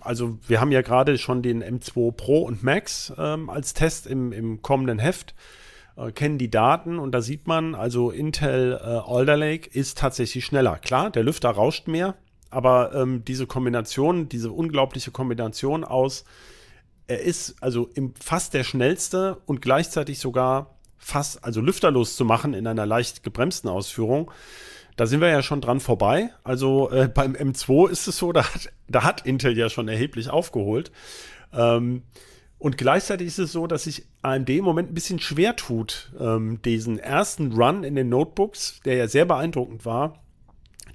also 0.00 0.38
wir 0.46 0.60
haben 0.60 0.70
ja 0.70 0.82
gerade 0.82 1.16
schon 1.16 1.40
den 1.40 1.64
M2 1.64 2.12
Pro 2.12 2.42
und 2.42 2.62
Max 2.62 3.10
ähm, 3.16 3.48
als 3.48 3.72
Test 3.72 4.06
im, 4.06 4.32
im 4.32 4.60
kommenden 4.60 4.98
Heft, 4.98 5.34
äh, 5.96 6.12
kennen 6.12 6.36
die 6.36 6.50
Daten 6.50 6.98
und 6.98 7.12
da 7.12 7.22
sieht 7.22 7.46
man, 7.46 7.74
also 7.74 8.10
Intel 8.10 8.78
äh, 8.78 8.84
Alder 8.84 9.38
Lake 9.38 9.70
ist 9.72 9.96
tatsächlich 9.96 10.44
schneller. 10.44 10.76
Klar, 10.76 11.08
der 11.08 11.22
Lüfter 11.22 11.48
rauscht 11.48 11.88
mehr, 11.88 12.16
aber 12.50 12.94
ähm, 12.94 13.24
diese 13.24 13.46
Kombination, 13.46 14.28
diese 14.28 14.52
unglaubliche 14.52 15.10
Kombination 15.10 15.82
aus, 15.82 16.26
er 17.06 17.22
ist 17.22 17.62
also 17.62 17.88
im, 17.94 18.12
fast 18.14 18.52
der 18.52 18.64
schnellste 18.64 19.38
und 19.46 19.62
gleichzeitig 19.62 20.18
sogar 20.18 20.76
fast, 20.98 21.42
also 21.44 21.62
lüfterlos 21.62 22.14
zu 22.14 22.26
machen 22.26 22.52
in 22.52 22.66
einer 22.66 22.84
leicht 22.84 23.22
gebremsten 23.22 23.70
Ausführung. 23.70 24.30
Da 25.00 25.06
sind 25.06 25.22
wir 25.22 25.30
ja 25.30 25.42
schon 25.42 25.62
dran 25.62 25.80
vorbei. 25.80 26.28
Also 26.44 26.90
äh, 26.90 27.08
beim 27.08 27.32
M2 27.32 27.88
ist 27.88 28.06
es 28.06 28.18
so, 28.18 28.32
da 28.32 28.44
hat, 28.44 28.70
da 28.86 29.02
hat 29.02 29.24
Intel 29.24 29.56
ja 29.56 29.70
schon 29.70 29.88
erheblich 29.88 30.28
aufgeholt. 30.28 30.92
Ähm, 31.54 32.02
und 32.58 32.76
gleichzeitig 32.76 33.28
ist 33.28 33.38
es 33.38 33.50
so, 33.50 33.66
dass 33.66 33.84
sich 33.84 34.04
AMD 34.20 34.50
im 34.50 34.64
Moment 34.66 34.90
ein 34.90 34.94
bisschen 34.94 35.18
schwer 35.18 35.56
tut, 35.56 36.12
ähm, 36.20 36.60
diesen 36.60 36.98
ersten 36.98 37.52
Run 37.52 37.82
in 37.82 37.94
den 37.94 38.10
Notebooks, 38.10 38.80
der 38.84 38.96
ja 38.96 39.08
sehr 39.08 39.24
beeindruckend 39.24 39.86
war, 39.86 40.22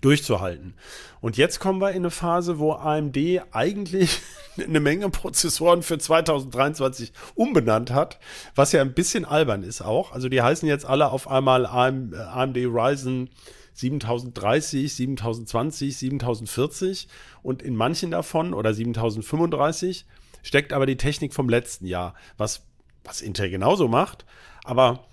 durchzuhalten. 0.02 0.76
Und 1.20 1.36
jetzt 1.36 1.60
kommen 1.60 1.82
wir 1.82 1.90
in 1.90 2.04
eine 2.04 2.12
Phase, 2.12 2.60
wo 2.60 2.74
AMD 2.74 3.18
eigentlich 3.54 4.22
eine 4.64 4.82
Menge 4.82 5.10
Prozessoren 5.10 5.82
für 5.82 5.98
2023 5.98 7.12
umbenannt 7.34 7.90
hat, 7.90 8.20
was 8.54 8.72
ja 8.72 8.82
ein 8.82 8.94
bisschen 8.94 9.26
albern 9.26 9.64
ist 9.64 9.82
auch. 9.82 10.12
Also 10.12 10.30
die 10.30 10.44
heißen 10.44 10.70
jetzt 10.70 10.86
alle 10.86 11.10
auf 11.10 11.28
einmal 11.28 11.66
AM, 11.66 12.14
äh, 12.14 12.18
AMD 12.18 12.58
Ryzen 12.58 13.32
7030, 13.76 14.94
7020, 14.94 15.98
7040 15.98 17.08
und 17.44 17.62
in 17.62 17.76
manchen 17.76 18.12
davon 18.12 18.54
oder 18.54 18.74
7035 18.74 20.06
steckt 20.44 20.74
aber 20.74 20.86
die 20.86 20.98
Technik 20.98 21.34
vom 21.34 21.50
letzten 21.50 21.86
Jahr, 21.86 22.16
was, 22.38 22.66
was 23.04 23.22
Intel 23.22 23.50
genauso 23.50 23.88
macht. 23.88 24.26
Aber 24.64 25.06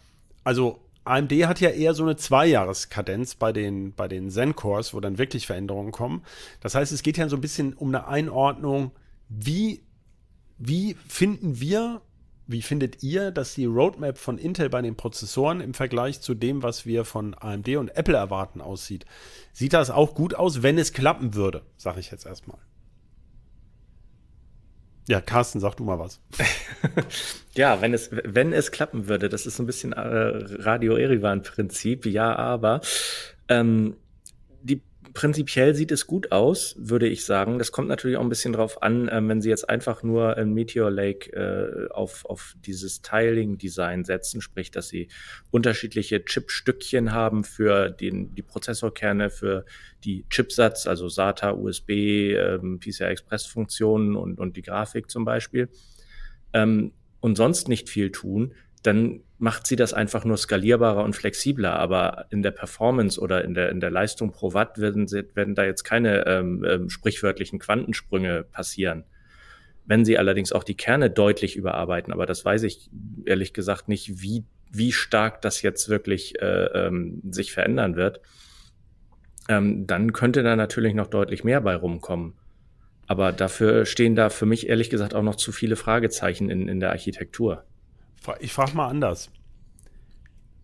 also 0.44 0.80
AMD 1.04 1.32
hat 1.46 1.60
ja 1.60 1.70
eher 1.70 1.94
so 1.94 2.04
eine 2.04 2.16
Zweijahreskadenz 2.16 3.34
bei 3.34 3.52
den, 3.52 3.92
bei 3.94 4.06
den 4.06 4.30
Zen-Cores, 4.30 4.94
wo 4.94 5.00
dann 5.00 5.18
wirklich 5.18 5.46
Veränderungen 5.46 5.90
kommen. 5.90 6.22
Das 6.60 6.74
heißt, 6.74 6.92
es 6.92 7.02
geht 7.02 7.16
ja 7.16 7.28
so 7.28 7.36
ein 7.36 7.40
bisschen 7.40 7.74
um 7.74 7.88
eine 7.88 8.06
Einordnung, 8.06 8.92
wie, 9.28 9.82
wie 10.58 10.94
finden 11.08 11.60
wir, 11.60 12.02
wie 12.52 12.62
findet 12.62 13.02
ihr, 13.02 13.30
dass 13.30 13.54
die 13.54 13.64
Roadmap 13.64 14.18
von 14.18 14.38
Intel 14.38 14.68
bei 14.68 14.80
den 14.82 14.96
Prozessoren 14.96 15.60
im 15.60 15.74
Vergleich 15.74 16.20
zu 16.20 16.34
dem, 16.34 16.62
was 16.62 16.86
wir 16.86 17.04
von 17.04 17.34
AMD 17.34 17.68
und 17.76 17.96
Apple 17.96 18.16
erwarten, 18.16 18.60
aussieht? 18.60 19.04
Sieht 19.52 19.72
das 19.72 19.90
auch 19.90 20.14
gut 20.14 20.34
aus, 20.34 20.62
wenn 20.62 20.78
es 20.78 20.92
klappen 20.92 21.34
würde, 21.34 21.62
sage 21.76 22.00
ich 22.00 22.10
jetzt 22.10 22.26
erstmal. 22.26 22.58
Ja, 25.08 25.20
Carsten, 25.20 25.58
sag 25.58 25.74
du 25.74 25.84
mal 25.84 25.98
was. 25.98 26.20
Ja, 27.54 27.82
wenn 27.82 27.92
es, 27.92 28.08
wenn 28.10 28.54
es 28.54 28.70
klappen 28.70 29.08
würde, 29.08 29.28
das 29.28 29.44
ist 29.44 29.56
so 29.56 29.62
ein 29.62 29.66
bisschen 29.66 29.92
äh, 29.92 30.00
Radio 30.00 30.96
Erivan-Prinzip, 30.96 32.06
ja, 32.06 32.34
aber 32.34 32.80
ähm, 33.48 33.96
prinzipiell 35.14 35.74
sieht 35.74 35.92
es 35.92 36.06
gut 36.06 36.32
aus, 36.32 36.74
würde 36.78 37.08
ich 37.08 37.24
sagen. 37.24 37.58
Das 37.58 37.72
kommt 37.72 37.88
natürlich 37.88 38.16
auch 38.16 38.22
ein 38.22 38.28
bisschen 38.28 38.52
drauf 38.52 38.82
an, 38.82 39.08
ähm, 39.12 39.28
wenn 39.28 39.40
Sie 39.40 39.48
jetzt 39.48 39.68
einfach 39.68 40.02
nur 40.02 40.36
ein 40.36 40.52
Meteor 40.52 40.90
Lake 40.90 41.32
äh, 41.32 41.90
auf, 41.92 42.24
auf 42.24 42.54
dieses 42.64 43.02
Tiling-Design 43.02 44.04
setzen, 44.04 44.40
sprich, 44.40 44.70
dass 44.70 44.88
Sie 44.88 45.08
unterschiedliche 45.50 46.24
Chipstückchen 46.24 47.12
haben 47.12 47.44
für 47.44 47.90
den, 47.90 48.34
die 48.34 48.42
Prozessorkerne, 48.42 49.30
für 49.30 49.64
die 50.04 50.24
Chipsatz, 50.30 50.86
also 50.86 51.08
SATA, 51.08 51.52
USB, 51.52 51.90
ähm, 51.90 52.80
PCI-Express-Funktionen 52.80 54.16
und, 54.16 54.38
und 54.38 54.56
die 54.56 54.62
Grafik 54.62 55.10
zum 55.10 55.24
Beispiel. 55.24 55.68
Ähm, 56.52 56.92
und 57.20 57.36
sonst 57.36 57.68
nicht 57.68 57.88
viel 57.88 58.10
tun, 58.10 58.54
dann 58.82 59.20
macht 59.42 59.66
sie 59.66 59.74
das 59.74 59.92
einfach 59.92 60.24
nur 60.24 60.36
skalierbarer 60.36 61.02
und 61.02 61.16
flexibler, 61.16 61.74
aber 61.74 62.26
in 62.30 62.42
der 62.42 62.52
Performance 62.52 63.20
oder 63.20 63.44
in 63.44 63.54
der, 63.54 63.70
in 63.70 63.80
der 63.80 63.90
Leistung 63.90 64.30
pro 64.30 64.54
Watt 64.54 64.78
werden, 64.78 65.10
werden 65.10 65.56
da 65.56 65.64
jetzt 65.64 65.82
keine 65.82 66.24
ähm, 66.28 66.64
ähm, 66.64 66.88
sprichwörtlichen 66.88 67.58
Quantensprünge 67.58 68.44
passieren. 68.44 69.02
Wenn 69.84 70.04
sie 70.04 70.16
allerdings 70.16 70.52
auch 70.52 70.62
die 70.62 70.76
Kerne 70.76 71.10
deutlich 71.10 71.56
überarbeiten, 71.56 72.12
aber 72.12 72.24
das 72.24 72.44
weiß 72.44 72.62
ich 72.62 72.88
ehrlich 73.24 73.52
gesagt 73.52 73.88
nicht, 73.88 74.22
wie, 74.22 74.44
wie 74.70 74.92
stark 74.92 75.42
das 75.42 75.60
jetzt 75.60 75.88
wirklich 75.88 76.40
äh, 76.40 76.66
ähm, 76.86 77.20
sich 77.28 77.50
verändern 77.50 77.96
wird, 77.96 78.20
ähm, 79.48 79.88
dann 79.88 80.12
könnte 80.12 80.44
da 80.44 80.54
natürlich 80.54 80.94
noch 80.94 81.08
deutlich 81.08 81.42
mehr 81.42 81.60
bei 81.60 81.74
rumkommen. 81.74 82.34
Aber 83.08 83.32
dafür 83.32 83.86
stehen 83.86 84.14
da 84.14 84.30
für 84.30 84.46
mich 84.46 84.68
ehrlich 84.68 84.88
gesagt 84.88 85.16
auch 85.16 85.24
noch 85.24 85.34
zu 85.34 85.50
viele 85.50 85.74
Fragezeichen 85.74 86.48
in, 86.48 86.68
in 86.68 86.78
der 86.78 86.90
Architektur. 86.90 87.64
Ich 88.40 88.52
frage 88.52 88.76
mal 88.76 88.88
anders. 88.88 89.30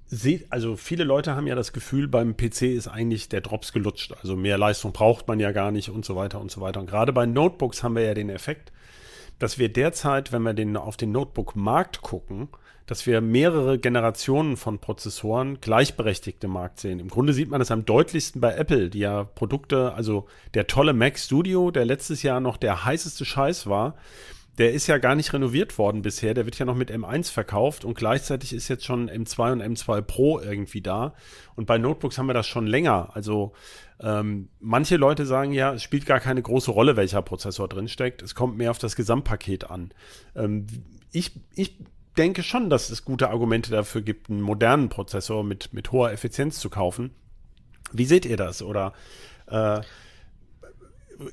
Seht, 0.06 0.50
also 0.50 0.76
viele 0.76 1.04
Leute 1.04 1.36
haben 1.36 1.46
ja 1.46 1.54
das 1.54 1.72
Gefühl, 1.72 2.08
beim 2.08 2.36
PC 2.36 2.62
ist 2.62 2.88
eigentlich 2.88 3.28
der 3.28 3.42
Drops 3.42 3.72
gelutscht. 3.72 4.14
Also 4.20 4.36
mehr 4.36 4.56
Leistung 4.56 4.92
braucht 4.92 5.28
man 5.28 5.38
ja 5.38 5.52
gar 5.52 5.70
nicht 5.70 5.90
und 5.90 6.04
so 6.04 6.16
weiter 6.16 6.40
und 6.40 6.50
so 6.50 6.62
weiter. 6.62 6.80
Und 6.80 6.88
gerade 6.88 7.12
bei 7.12 7.26
Notebooks 7.26 7.82
haben 7.82 7.94
wir 7.94 8.04
ja 8.04 8.14
den 8.14 8.30
Effekt, 8.30 8.72
dass 9.38 9.58
wir 9.58 9.68
derzeit, 9.70 10.32
wenn 10.32 10.42
wir 10.42 10.54
den, 10.54 10.76
auf 10.76 10.96
den 10.96 11.12
Notebook-Markt 11.12 12.00
gucken, 12.00 12.48
dass 12.88 13.06
wir 13.06 13.20
mehrere 13.20 13.78
Generationen 13.78 14.56
von 14.56 14.78
Prozessoren 14.78 15.60
gleichberechtigt 15.60 16.42
im 16.42 16.52
Markt 16.52 16.80
sehen. 16.80 17.00
Im 17.00 17.08
Grunde 17.08 17.34
sieht 17.34 17.50
man 17.50 17.60
das 17.60 17.70
am 17.70 17.84
deutlichsten 17.84 18.40
bei 18.40 18.54
Apple, 18.54 18.88
die 18.88 19.00
ja 19.00 19.24
Produkte, 19.24 19.92
also 19.92 20.26
der 20.54 20.66
tolle 20.66 20.94
Mac 20.94 21.18
Studio, 21.18 21.70
der 21.70 21.84
letztes 21.84 22.22
Jahr 22.22 22.40
noch 22.40 22.56
der 22.56 22.86
heißeste 22.86 23.26
Scheiß 23.26 23.66
war, 23.66 23.94
der 24.58 24.72
ist 24.72 24.88
ja 24.88 24.98
gar 24.98 25.14
nicht 25.14 25.32
renoviert 25.32 25.78
worden 25.78 26.02
bisher. 26.02 26.34
Der 26.34 26.44
wird 26.44 26.58
ja 26.58 26.66
noch 26.66 26.74
mit 26.74 26.90
M1 26.90 27.30
verkauft 27.30 27.84
und 27.84 27.96
gleichzeitig 27.96 28.52
ist 28.52 28.68
jetzt 28.68 28.84
schon 28.84 29.08
M2 29.08 29.52
und 29.52 29.62
M2 29.62 30.02
Pro 30.02 30.40
irgendwie 30.40 30.80
da. 30.80 31.14
Und 31.54 31.66
bei 31.66 31.78
Notebooks 31.78 32.18
haben 32.18 32.26
wir 32.26 32.34
das 32.34 32.48
schon 32.48 32.66
länger. 32.66 33.10
Also 33.14 33.52
ähm, 34.00 34.48
manche 34.58 34.96
Leute 34.96 35.26
sagen 35.26 35.52
ja, 35.52 35.72
es 35.72 35.82
spielt 35.84 36.06
gar 36.06 36.18
keine 36.18 36.42
große 36.42 36.72
Rolle, 36.72 36.96
welcher 36.96 37.22
Prozessor 37.22 37.68
drinsteckt. 37.68 38.20
Es 38.20 38.34
kommt 38.34 38.58
mehr 38.58 38.72
auf 38.72 38.78
das 38.78 38.96
Gesamtpaket 38.96 39.70
an. 39.70 39.92
Ähm, 40.34 40.66
ich, 41.12 41.32
ich 41.54 41.78
denke 42.16 42.42
schon, 42.42 42.68
dass 42.68 42.90
es 42.90 43.04
gute 43.04 43.30
Argumente 43.30 43.70
dafür 43.70 44.02
gibt, 44.02 44.28
einen 44.28 44.40
modernen 44.40 44.88
Prozessor 44.88 45.44
mit, 45.44 45.72
mit 45.72 45.92
hoher 45.92 46.10
Effizienz 46.10 46.58
zu 46.58 46.68
kaufen. 46.68 47.12
Wie 47.92 48.04
seht 48.04 48.26
ihr 48.26 48.36
das? 48.36 48.60
Oder 48.60 48.92
äh, 49.46 49.80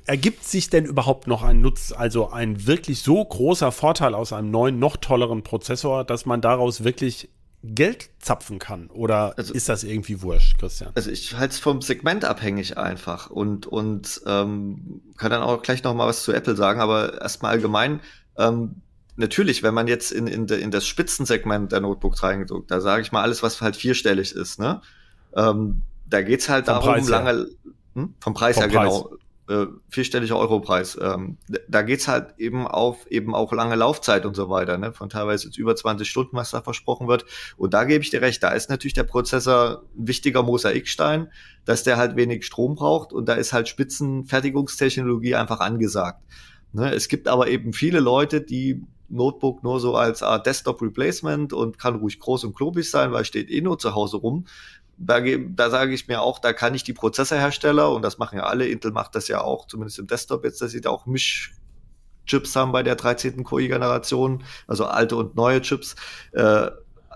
ergibt 0.06 0.44
sich 0.44 0.70
denn 0.70 0.84
überhaupt 0.84 1.26
noch 1.26 1.42
ein 1.42 1.60
Nutz, 1.60 1.92
also 1.92 2.30
ein 2.30 2.66
wirklich 2.66 3.02
so 3.02 3.24
großer 3.24 3.72
Vorteil 3.72 4.14
aus 4.14 4.32
einem 4.32 4.50
neuen, 4.50 4.78
noch 4.78 4.96
tolleren 4.96 5.42
Prozessor, 5.42 6.04
dass 6.04 6.26
man 6.26 6.40
daraus 6.40 6.84
wirklich 6.84 7.30
Geld 7.62 8.10
zapfen 8.18 8.58
kann? 8.58 8.88
Oder 8.88 9.34
also, 9.36 9.54
ist 9.54 9.68
das 9.68 9.84
irgendwie 9.84 10.22
wurscht, 10.22 10.58
Christian? 10.58 10.92
Also 10.94 11.10
ich 11.10 11.34
halte 11.34 11.54
es 11.54 11.58
vom 11.58 11.82
Segment 11.82 12.24
abhängig 12.24 12.78
einfach 12.78 13.30
und, 13.30 13.66
und 13.66 14.20
ähm, 14.26 15.02
kann 15.16 15.30
dann 15.30 15.42
auch 15.42 15.62
gleich 15.62 15.82
noch 15.82 15.94
mal 15.94 16.06
was 16.06 16.22
zu 16.22 16.32
Apple 16.32 16.56
sagen, 16.56 16.80
aber 16.80 17.20
erstmal 17.20 17.52
allgemein, 17.52 18.00
ähm, 18.36 18.82
natürlich, 19.16 19.62
wenn 19.62 19.74
man 19.74 19.88
jetzt 19.88 20.12
in, 20.12 20.26
in, 20.26 20.46
de, 20.46 20.60
in 20.60 20.70
das 20.70 20.86
Spitzensegment 20.86 21.72
der 21.72 21.80
Notebooks 21.80 22.22
reingedruckt, 22.22 22.70
da 22.70 22.80
sage 22.80 23.02
ich 23.02 23.12
mal 23.12 23.22
alles, 23.22 23.42
was 23.42 23.60
halt 23.60 23.76
vierstellig 23.76 24.32
ist, 24.32 24.58
ne? 24.58 24.80
Ähm, 25.34 25.82
da 26.08 26.22
geht's 26.22 26.48
halt 26.48 26.66
vom 26.66 26.74
darum, 26.74 26.92
Preis 26.92 27.08
lange, 27.08 27.48
hm? 27.94 28.14
vom 28.20 28.34
Preis 28.34 28.58
her 28.58 28.68
Preis. 28.68 28.84
genau, 28.84 29.10
äh, 29.48 29.66
vierstelliger 29.88 30.36
Europreis. 30.36 30.98
Ähm, 31.00 31.38
da 31.68 31.82
geht's 31.82 32.08
halt 32.08 32.34
eben 32.38 32.66
auf 32.66 33.06
eben 33.10 33.34
auch 33.34 33.52
lange 33.52 33.76
Laufzeit 33.76 34.26
und 34.26 34.34
so 34.34 34.48
weiter, 34.48 34.78
ne? 34.78 34.92
von 34.92 35.08
teilweise 35.08 35.46
jetzt 35.46 35.58
über 35.58 35.76
20 35.76 36.08
Stunden, 36.08 36.36
was 36.36 36.50
da 36.50 36.62
versprochen 36.62 37.08
wird. 37.08 37.24
Und 37.56 37.74
da 37.74 37.84
gebe 37.84 38.02
ich 38.02 38.10
dir 38.10 38.22
recht, 38.22 38.42
da 38.42 38.50
ist 38.50 38.70
natürlich 38.70 38.94
der 38.94 39.04
Prozessor 39.04 39.82
ein 39.96 40.08
wichtiger 40.08 40.42
Mosaikstein, 40.42 41.30
dass 41.64 41.82
der 41.82 41.96
halt 41.96 42.16
wenig 42.16 42.44
Strom 42.44 42.74
braucht 42.74 43.12
und 43.12 43.28
da 43.28 43.34
ist 43.34 43.52
halt 43.52 43.68
Spitzenfertigungstechnologie 43.68 45.34
einfach 45.34 45.60
angesagt. 45.60 46.22
Ne? 46.72 46.92
Es 46.92 47.08
gibt 47.08 47.28
aber 47.28 47.48
eben 47.48 47.72
viele 47.72 48.00
Leute, 48.00 48.40
die 48.40 48.82
Notebook 49.08 49.62
nur 49.62 49.78
so 49.78 49.94
als 49.94 50.22
Art 50.22 50.46
Desktop 50.46 50.82
Replacement 50.82 51.52
und 51.52 51.78
kann 51.78 51.96
ruhig 51.96 52.18
groß 52.18 52.44
und 52.44 52.56
klobig 52.56 52.90
sein, 52.90 53.12
weil 53.12 53.24
steht 53.24 53.50
eh 53.50 53.60
nur 53.60 53.78
zu 53.78 53.94
Hause 53.94 54.16
rum 54.16 54.46
da, 54.98 55.20
da 55.20 55.70
sage 55.70 55.94
ich 55.94 56.08
mir 56.08 56.20
auch, 56.20 56.38
da 56.38 56.52
kann 56.52 56.74
ich 56.74 56.84
die 56.84 56.92
Prozessorhersteller, 56.92 57.90
und 57.92 58.02
das 58.02 58.18
machen 58.18 58.38
ja 58.38 58.44
alle, 58.44 58.66
Intel 58.66 58.92
macht 58.92 59.14
das 59.14 59.28
ja 59.28 59.42
auch, 59.42 59.66
zumindest 59.66 59.98
im 59.98 60.06
Desktop 60.06 60.44
jetzt, 60.44 60.60
dass 60.60 60.70
sie 60.70 60.80
da 60.80 60.90
auch 60.90 61.06
Mischchips 61.06 62.56
haben 62.56 62.72
bei 62.72 62.82
der 62.82 62.96
13. 62.96 63.44
Core-Generation, 63.44 64.44
also 64.66 64.86
alte 64.86 65.16
und 65.16 65.36
neue 65.36 65.60
Chips. 65.60 65.96
Äh, 66.32 66.70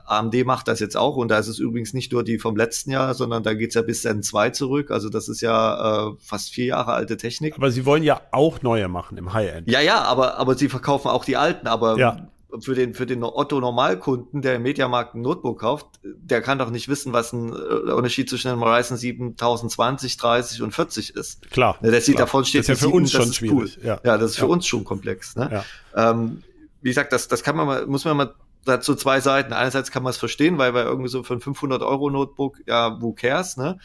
AMD 0.07 0.45
macht 0.45 0.67
das 0.67 0.81
jetzt 0.81 0.97
auch 0.97 1.15
und 1.17 1.29
da 1.29 1.39
ist 1.39 1.47
es 1.47 1.61
übrigens 1.61 1.95
nicht 1.95 2.11
nur 2.11 2.25
die 2.25 2.39
vom 2.41 2.57
letzten 2.57 2.91
Jahr, 2.91 3.15
sondern 3.15 3.45
da 3.45 3.55
geht's 3.55 3.77
ja 3.77 3.83
bis 3.83 4.03
Zen 4.03 4.25
2 4.25 4.51
zurück. 4.51 4.91
Also 4.91 5.09
das 5.09 5.29
ist 5.29 5.41
ja 5.41 6.09
äh, 6.09 6.13
fast 6.19 6.51
vier 6.51 6.65
Jahre 6.65 6.95
alte 6.95 7.17
Technik. 7.17 7.55
Aber 7.55 7.71
sie 7.71 7.87
wollen 7.87 8.03
ja 8.03 8.21
auch 8.33 8.61
neue 8.61 8.89
machen 8.89 9.17
im 9.19 9.33
High-End. 9.33 9.71
Ja, 9.71 9.81
ja, 9.81 10.03
aber, 10.03 10.37
aber 10.39 10.57
sie 10.57 10.69
verkaufen 10.69 11.07
auch 11.07 11.25
die 11.25 11.37
alten. 11.37 11.69
Aber 11.69 11.97
ja 11.97 12.29
für 12.61 12.75
den, 12.75 12.95
für 12.95 13.07
den 13.07 13.23
Otto-Normalkunden, 13.23 14.43
der 14.43 14.57
im 14.57 14.63
Mediamarkt 14.63 15.15
ein 15.15 15.23
Notebook 15.23 15.61
kauft, 15.61 15.87
der 16.03 16.43
kann 16.43 16.59
doch 16.59 16.71
nicht 16.71 16.89
wissen, 16.89 17.13
was 17.13 17.33
ein 17.33 17.51
äh, 17.53 17.93
Unterschied 17.93 18.29
zwischen 18.29 18.49
einem 18.49 18.63
Ryzen 18.63 18.97
7020, 18.97 20.17
30 20.17 20.63
und 20.63 20.73
40 20.73 21.15
ist. 21.15 21.51
Klar. 21.51 21.79
Der 21.83 22.01
sieht 22.01 22.17
klar. 22.17 22.27
davon 22.27 22.45
steht, 22.45 22.61
das 22.61 22.69
ist 22.69 22.83
ja 22.83 22.89
für 22.89 22.93
7, 22.93 22.97
uns 22.97 23.13
schon 23.13 23.33
schwierig. 23.33 23.79
Cool. 23.79 23.85
Ja. 23.85 24.01
ja, 24.05 24.19
das 24.19 24.33
ist 24.33 24.37
für 24.39 24.47
ja. 24.47 24.53
uns 24.53 24.67
schon 24.67 24.85
komplex. 24.85 25.37
Ne? 25.37 25.65
Ja. 25.95 26.11
Ähm, 26.11 26.43
wie 26.83 26.89
gesagt, 26.89 27.13
das, 27.13 27.29
das 27.29 27.43
kann 27.43 27.57
man 27.57 27.67
mal, 27.67 27.87
muss 27.87 28.05
man 28.05 28.17
mal 28.17 28.35
dazu 28.65 28.95
zwei 28.95 29.21
Seiten. 29.21 29.53
Einerseits 29.53 29.91
kann 29.91 30.03
man 30.03 30.11
es 30.11 30.17
verstehen, 30.17 30.59
weil 30.59 30.75
wir 30.75 30.85
irgendwie 30.85 31.09
so 31.09 31.23
für 31.23 31.35
ein 31.35 31.41
500 31.41 31.83
Euro 31.83 32.11
Notebook, 32.11 32.59
ja, 32.67 33.01
who 33.01 33.13
cares, 33.13 33.57
ne? 33.57 33.79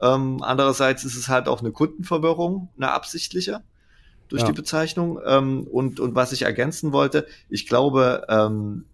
Ähm, 0.00 0.42
andererseits 0.42 1.04
ist 1.04 1.16
es 1.16 1.28
halt 1.28 1.48
auch 1.48 1.60
eine 1.60 1.72
Kundenverwirrung, 1.72 2.68
eine 2.76 2.92
absichtliche 2.92 3.64
durch 4.28 4.42
ja. 4.42 4.48
die 4.48 4.54
Bezeichnung. 4.54 5.18
Ähm, 5.24 5.66
und, 5.66 6.00
und 6.00 6.14
was 6.14 6.32
ich 6.32 6.42
ergänzen 6.42 6.92
wollte, 6.92 7.26
ich 7.48 7.66
glaube, 7.66 8.26
ähm, 8.28 8.84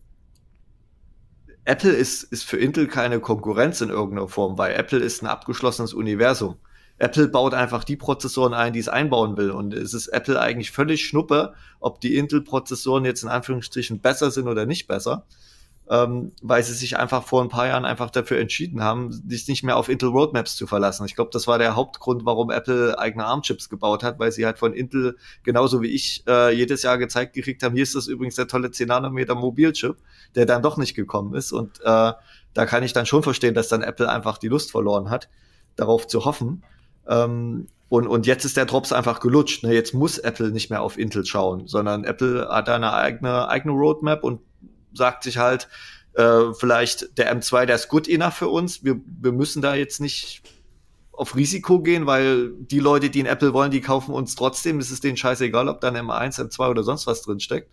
Apple 1.65 1.93
ist, 1.93 2.25
ist 2.25 2.45
für 2.45 2.59
Intel 2.59 2.87
keine 2.87 3.21
Konkurrenz 3.21 3.81
in 3.81 3.89
irgendeiner 3.89 4.29
Form, 4.29 4.59
weil 4.59 4.75
Apple 4.75 4.99
ist 4.99 5.23
ein 5.23 5.27
abgeschlossenes 5.27 5.95
Universum. 5.95 6.57
Apple 6.99 7.29
baut 7.29 7.55
einfach 7.55 7.83
die 7.85 7.97
Prozessoren 7.97 8.55
ein, 8.55 8.73
die 8.73 8.79
es 8.79 8.89
einbauen 8.89 9.37
will. 9.37 9.51
Und 9.51 9.75
es 9.75 9.95
ist 9.95 10.09
Apple 10.09 10.41
eigentlich 10.41 10.71
völlig 10.71 11.05
schnuppe, 11.05 11.55
ob 11.81 12.01
die 12.01 12.17
Intel-Prozessoren 12.17 13.05
jetzt 13.05 13.23
in 13.23 13.29
Anführungsstrichen 13.29 14.01
besser 14.01 14.31
sind 14.31 14.47
oder 14.47 14.67
nicht 14.67 14.87
besser 14.87 15.27
ähm, 15.91 16.33
weil 16.41 16.63
sie 16.63 16.73
sich 16.73 16.97
einfach 16.97 17.25
vor 17.25 17.43
ein 17.43 17.51
paar 17.51 17.67
Jahren 17.67 17.85
einfach 17.85 18.11
dafür 18.11 18.39
entschieden 18.39 18.83
haben, 18.83 19.13
sich 19.13 19.47
nicht 19.49 19.63
mehr 19.65 19.77
auf 19.77 19.91
Intel 19.91 20.09
Roadmaps 20.09 20.57
zu 20.57 20.67
verlassen. 20.67 21.05
Ich 21.05 21.15
glaube, 21.15 21.31
das 21.33 21.47
war 21.47 21.59
der 21.59 21.77
Hauptgrund, 21.77 22.25
warum 22.25 22.51
Apple 22.51 22.99
eigene 22.99 23.27
ARM-Chips 23.27 23.69
gebaut 23.69 24.03
hat, 24.03 24.19
weil 24.19 24.33
sie 24.33 24.47
halt 24.47 24.59
von 24.59 24.73
Intel, 24.73 25.17
genauso 25.43 25.83
wie 25.83 25.89
ich, 25.89 26.25
äh, 26.27 26.55
jedes 26.55 26.83
Jahr 26.83 26.97
gezeigt 26.97 27.35
gekriegt 27.35 27.63
haben, 27.63 27.75
hier 27.75 27.83
ist 27.83 27.95
das 27.95 28.07
übrigens 28.07 28.37
der 28.37 28.49
tolle 28.49 28.71
10 28.71 28.89
Nanometer 28.89 29.35
Mobilchip, 29.35 29.97
der 30.35 30.47
dann 30.47 30.63
doch 30.63 30.79
nicht 30.79 30.95
gekommen 30.95 31.35
ist. 31.35 31.53
Und 31.53 31.81
äh, 31.81 32.13
da 32.55 32.67
kann 32.67 32.83
ich 32.83 32.95
dann 32.95 33.05
schon 33.05 33.23
verstehen, 33.23 33.55
dass 33.55 33.69
dann 33.69 33.83
Apple 33.83 34.09
einfach 34.09 34.39
die 34.39 34.49
Lust 34.49 34.71
verloren 34.71 35.11
hat, 35.11 35.29
darauf 35.77 36.07
zu 36.07 36.25
hoffen. 36.25 36.63
Ähm, 37.07 37.67
und, 37.91 38.07
und 38.07 38.27
jetzt 38.27 38.45
ist 38.45 38.57
der 38.57 38.65
Drops 38.65 38.93
einfach 38.93 39.21
gelutscht. 39.21 39.63
Ne? 39.63 39.75
Jetzt 39.75 39.93
muss 39.93 40.19
Apple 40.19 40.51
nicht 40.51 40.71
mehr 40.71 40.81
auf 40.81 40.99
Intel 40.99 41.27
schauen, 41.27 41.67
sondern 41.67 42.05
Apple 42.05 42.49
hat 42.49 42.71
eine 42.71 42.95
eigene, 42.95 43.49
eigene 43.49 43.75
Roadmap 43.75 44.25
und 44.25 44.41
sagt 44.95 45.25
sich 45.25 45.39
halt, 45.39 45.69
äh, 46.15 46.53
vielleicht 46.55 47.19
der 47.19 47.35
M2, 47.35 47.67
der 47.67 47.77
ist 47.77 47.89
gut 47.89 48.09
enough 48.09 48.35
für 48.35 48.49
uns. 48.49 48.85
Wir, 48.85 49.01
wir 49.21 49.33
müssen 49.33 49.63
da 49.63 49.75
jetzt 49.75 50.01
nicht 50.01 50.43
auf 51.13 51.37
Risiko 51.37 51.81
gehen, 51.81 52.07
weil 52.07 52.53
die 52.53 52.81
Leute, 52.81 53.11
die 53.11 53.21
in 53.21 53.27
Apple 53.27 53.53
wollen, 53.53 53.71
die 53.71 53.81
kaufen 53.81 54.15
uns 54.15 54.35
trotzdem. 54.35 54.79
Es 54.79 54.91
ist 54.91 55.05
denen 55.05 55.17
scheißegal, 55.17 55.69
ob 55.69 55.81
dann 55.81 55.97
M1, 55.97 56.41
M2 56.41 56.71
oder 56.71 56.83
sonst 56.83 57.07
was 57.07 57.23
drin 57.23 57.41
steckt. 57.41 57.71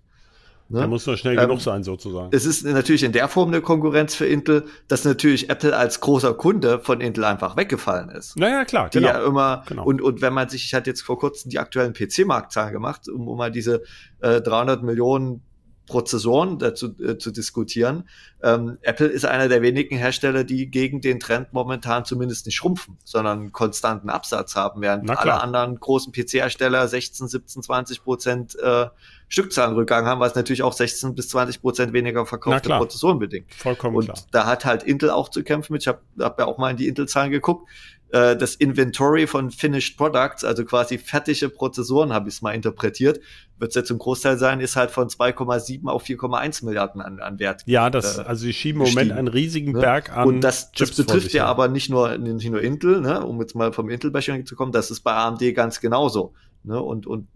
Ne? 0.71 0.79
Der 0.79 0.87
muss 0.87 1.05
nur 1.05 1.17
schnell 1.17 1.37
ähm, 1.37 1.41
genug 1.41 1.59
sein, 1.59 1.83
sozusagen. 1.83 2.29
Es 2.31 2.45
ist 2.45 2.63
natürlich 2.63 3.03
in 3.03 3.11
der 3.11 3.27
Form 3.27 3.49
eine 3.49 3.61
Konkurrenz 3.61 4.15
für 4.15 4.25
Intel, 4.25 4.65
dass 4.87 5.03
natürlich 5.03 5.49
Apple 5.49 5.75
als 5.75 5.99
großer 5.99 6.33
Kunde 6.33 6.79
von 6.79 7.01
Intel 7.01 7.25
einfach 7.25 7.57
weggefallen 7.57 8.09
ist. 8.09 8.37
Naja, 8.37 8.63
klar, 8.63 8.89
die 8.89 8.99
genau. 8.99 9.09
Ja 9.09 9.25
immer, 9.25 9.65
genau. 9.67 9.83
und, 9.83 10.01
und 10.01 10.21
wenn 10.21 10.33
man 10.33 10.47
sich, 10.47 10.63
ich 10.63 10.73
hatte 10.73 10.89
jetzt 10.89 11.01
vor 11.01 11.19
kurzem 11.19 11.51
die 11.51 11.59
aktuellen 11.59 11.91
PC-Marktzahlen 11.91 12.71
gemacht, 12.71 13.09
um, 13.09 13.27
um 13.27 13.37
mal 13.37 13.51
diese 13.51 13.83
äh, 14.21 14.39
300 14.39 14.81
Millionen 14.81 15.41
Prozessoren 15.87 16.57
dazu 16.59 16.95
äh, 16.99 17.17
zu 17.17 17.31
diskutieren. 17.31 18.07
Ähm, 18.41 18.77
Apple 18.81 19.07
ist 19.07 19.25
einer 19.25 19.49
der 19.49 19.61
wenigen 19.61 19.97
Hersteller, 19.97 20.43
die 20.43 20.67
gegen 20.69 21.01
den 21.01 21.19
Trend 21.19 21.53
momentan 21.53 22.05
zumindest 22.05 22.45
nicht 22.45 22.55
schrumpfen, 22.55 22.97
sondern 23.03 23.51
konstanten 23.51 24.09
Absatz 24.09 24.55
haben, 24.55 24.81
während 24.81 25.09
alle 25.09 25.41
anderen 25.41 25.79
großen 25.79 26.13
PC-Hersteller 26.13 26.87
16, 26.87 27.27
17, 27.27 27.63
20 27.63 28.03
Prozent 28.03 28.57
äh, 28.59 28.87
Stückzahlenrückgang 29.27 30.05
haben, 30.05 30.19
was 30.19 30.35
natürlich 30.35 30.63
auch 30.63 30.73
16 30.73 31.15
bis 31.15 31.29
20 31.29 31.61
Prozent 31.61 31.93
weniger 31.93 32.25
verkaufte 32.25 32.69
Prozessoren 32.69 33.19
bedingt. 33.19 33.53
Vollkommen 33.53 33.95
Und 33.95 34.05
klar. 34.05 34.17
da 34.31 34.45
hat 34.45 34.65
halt 34.65 34.83
Intel 34.83 35.09
auch 35.09 35.29
zu 35.29 35.43
kämpfen 35.43 35.73
mit. 35.73 35.83
Ich 35.83 35.87
habe 35.87 36.01
hab 36.19 36.39
ja 36.39 36.45
auch 36.45 36.57
mal 36.57 36.71
in 36.71 36.77
die 36.77 36.87
Intel-Zahlen 36.87 37.31
geguckt. 37.31 37.69
Äh, 38.11 38.35
das 38.35 38.55
Inventory 38.55 39.25
von 39.25 39.51
Finished 39.51 39.97
Products, 39.97 40.43
also 40.43 40.65
quasi 40.65 40.97
fertige 40.97 41.49
Prozessoren, 41.49 42.11
habe 42.11 42.29
ich 42.29 42.35
es 42.35 42.41
mal 42.41 42.51
interpretiert, 42.51 43.19
wird 43.57 43.69
es 43.69 43.75
jetzt 43.75 43.87
zum 43.87 43.99
Großteil 43.99 44.37
sein, 44.37 44.59
ist 44.59 44.75
halt 44.75 44.91
von 44.91 45.07
2,7 45.07 45.87
auf 45.87 46.03
4,1 46.03 46.65
Milliarden 46.65 47.01
an, 47.01 47.19
an 47.19 47.39
Wert. 47.39 47.63
Ja, 47.65 47.89
das, 47.89 48.17
äh, 48.17 48.21
also 48.21 48.43
sie 48.43 48.53
schieben 48.53 48.81
im 48.81 48.89
Moment 48.89 49.11
einen 49.13 49.27
riesigen 49.27 49.71
ne? 49.71 49.79
Berg 49.79 50.15
an. 50.15 50.27
Und 50.27 50.41
das, 50.41 50.71
das 50.71 50.91
betrifft 50.91 51.31
ja 51.33 51.45
aber 51.45 51.67
nicht 51.67 51.89
nur, 51.89 52.17
nicht 52.17 52.49
nur 52.49 52.61
Intel, 52.61 53.01
ne? 53.01 53.25
um 53.25 53.39
jetzt 53.39 53.55
mal 53.55 53.71
vom 53.71 53.89
Intel-Bashing 53.89 54.45
zu 54.45 54.55
kommen, 54.55 54.71
das 54.71 54.91
ist 54.91 55.01
bei 55.01 55.13
AMD 55.13 55.41
ganz 55.55 55.79
genauso. 55.79 56.33
Ne? 56.63 56.81
Und, 56.81 57.07
und 57.07 57.27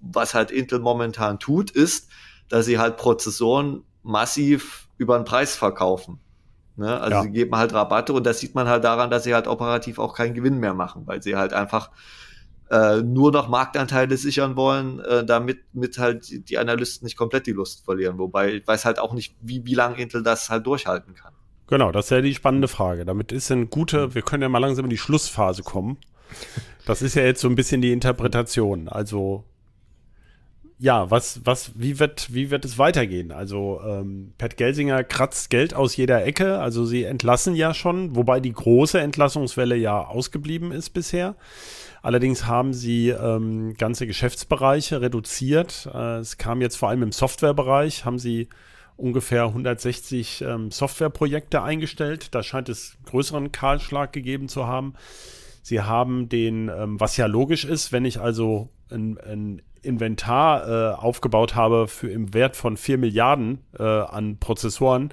was 0.00 0.34
halt 0.34 0.50
Intel 0.50 0.78
momentan 0.78 1.38
tut, 1.38 1.70
ist, 1.70 2.08
dass 2.48 2.66
sie 2.66 2.78
halt 2.78 2.96
Prozessoren 2.96 3.82
massiv 4.02 4.88
über 4.96 5.18
den 5.18 5.24
Preis 5.24 5.56
verkaufen. 5.56 6.20
Ne? 6.80 6.98
Also 6.98 7.16
ja. 7.18 7.22
sie 7.22 7.30
geben 7.30 7.54
halt 7.54 7.74
Rabatte 7.74 8.14
und 8.14 8.24
das 8.24 8.40
sieht 8.40 8.54
man 8.54 8.66
halt 8.66 8.84
daran, 8.84 9.10
dass 9.10 9.24
sie 9.24 9.34
halt 9.34 9.46
operativ 9.46 9.98
auch 9.98 10.14
keinen 10.14 10.32
Gewinn 10.32 10.58
mehr 10.58 10.72
machen, 10.72 11.02
weil 11.04 11.22
sie 11.22 11.36
halt 11.36 11.52
einfach 11.52 11.90
äh, 12.70 13.02
nur 13.02 13.32
noch 13.32 13.48
Marktanteile 13.48 14.16
sichern 14.16 14.56
wollen, 14.56 14.98
äh, 15.00 15.22
damit 15.22 15.58
mit 15.74 15.98
halt 15.98 16.48
die 16.48 16.56
Analysten 16.56 17.04
nicht 17.04 17.18
komplett 17.18 17.46
die 17.46 17.52
Lust 17.52 17.84
verlieren. 17.84 18.16
Wobei 18.16 18.54
ich 18.54 18.66
weiß 18.66 18.86
halt 18.86 18.98
auch 18.98 19.12
nicht, 19.12 19.36
wie, 19.42 19.66
wie 19.66 19.74
lange 19.74 20.00
Intel 20.00 20.22
das 20.22 20.48
halt 20.48 20.66
durchhalten 20.66 21.14
kann. 21.14 21.34
Genau, 21.66 21.92
das 21.92 22.06
ist 22.06 22.10
ja 22.12 22.22
die 22.22 22.34
spannende 22.34 22.66
Frage. 22.66 23.04
Damit 23.04 23.30
ist 23.30 23.50
ein 23.50 23.68
guter, 23.68 24.14
wir 24.14 24.22
können 24.22 24.42
ja 24.42 24.48
mal 24.48 24.58
langsam 24.58 24.86
in 24.86 24.90
die 24.90 24.96
Schlussphase 24.98 25.62
kommen. 25.62 25.98
Das 26.86 27.02
ist 27.02 27.14
ja 27.14 27.24
jetzt 27.24 27.42
so 27.42 27.48
ein 27.48 27.56
bisschen 27.56 27.82
die 27.82 27.92
Interpretation. 27.92 28.88
Also 28.88 29.44
ja, 30.82 31.10
was, 31.10 31.42
was, 31.44 31.72
wie 31.78 31.98
wird, 31.98 32.32
wie 32.32 32.50
wird 32.50 32.64
es 32.64 32.78
weitergehen? 32.78 33.32
Also 33.32 33.82
ähm, 33.86 34.32
Pat 34.38 34.56
Gelsinger 34.56 35.04
kratzt 35.04 35.50
Geld 35.50 35.74
aus 35.74 35.94
jeder 35.94 36.24
Ecke. 36.24 36.58
Also 36.58 36.86
sie 36.86 37.04
entlassen 37.04 37.54
ja 37.54 37.74
schon, 37.74 38.16
wobei 38.16 38.40
die 38.40 38.54
große 38.54 38.98
Entlassungswelle 38.98 39.76
ja 39.76 40.02
ausgeblieben 40.02 40.72
ist 40.72 40.90
bisher. 40.90 41.36
Allerdings 42.00 42.46
haben 42.46 42.72
sie 42.72 43.10
ähm, 43.10 43.74
ganze 43.74 44.06
Geschäftsbereiche 44.06 45.02
reduziert. 45.02 45.86
Äh, 45.92 46.20
es 46.20 46.38
kam 46.38 46.62
jetzt 46.62 46.76
vor 46.76 46.88
allem 46.88 47.02
im 47.02 47.12
Softwarebereich, 47.12 48.06
haben 48.06 48.18
sie 48.18 48.48
ungefähr 48.96 49.44
160 49.44 50.40
ähm, 50.40 50.70
Softwareprojekte 50.70 51.62
eingestellt. 51.62 52.34
Da 52.34 52.42
scheint 52.42 52.70
es 52.70 52.96
größeren 53.04 53.52
Kahlschlag 53.52 54.14
gegeben 54.14 54.48
zu 54.48 54.66
haben. 54.66 54.94
Sie 55.60 55.82
haben 55.82 56.30
den, 56.30 56.70
ähm, 56.70 56.98
was 56.98 57.18
ja 57.18 57.26
logisch 57.26 57.66
ist, 57.66 57.92
wenn 57.92 58.06
ich 58.06 58.18
also 58.18 58.70
ein, 58.90 59.18
ein 59.18 59.62
Inventar 59.82 60.68
äh, 60.68 60.94
aufgebaut 60.94 61.54
habe 61.54 61.88
für 61.88 62.10
im 62.10 62.34
Wert 62.34 62.56
von 62.56 62.76
4 62.76 62.98
Milliarden 62.98 63.58
äh, 63.78 63.82
an 63.82 64.38
Prozessoren. 64.38 65.12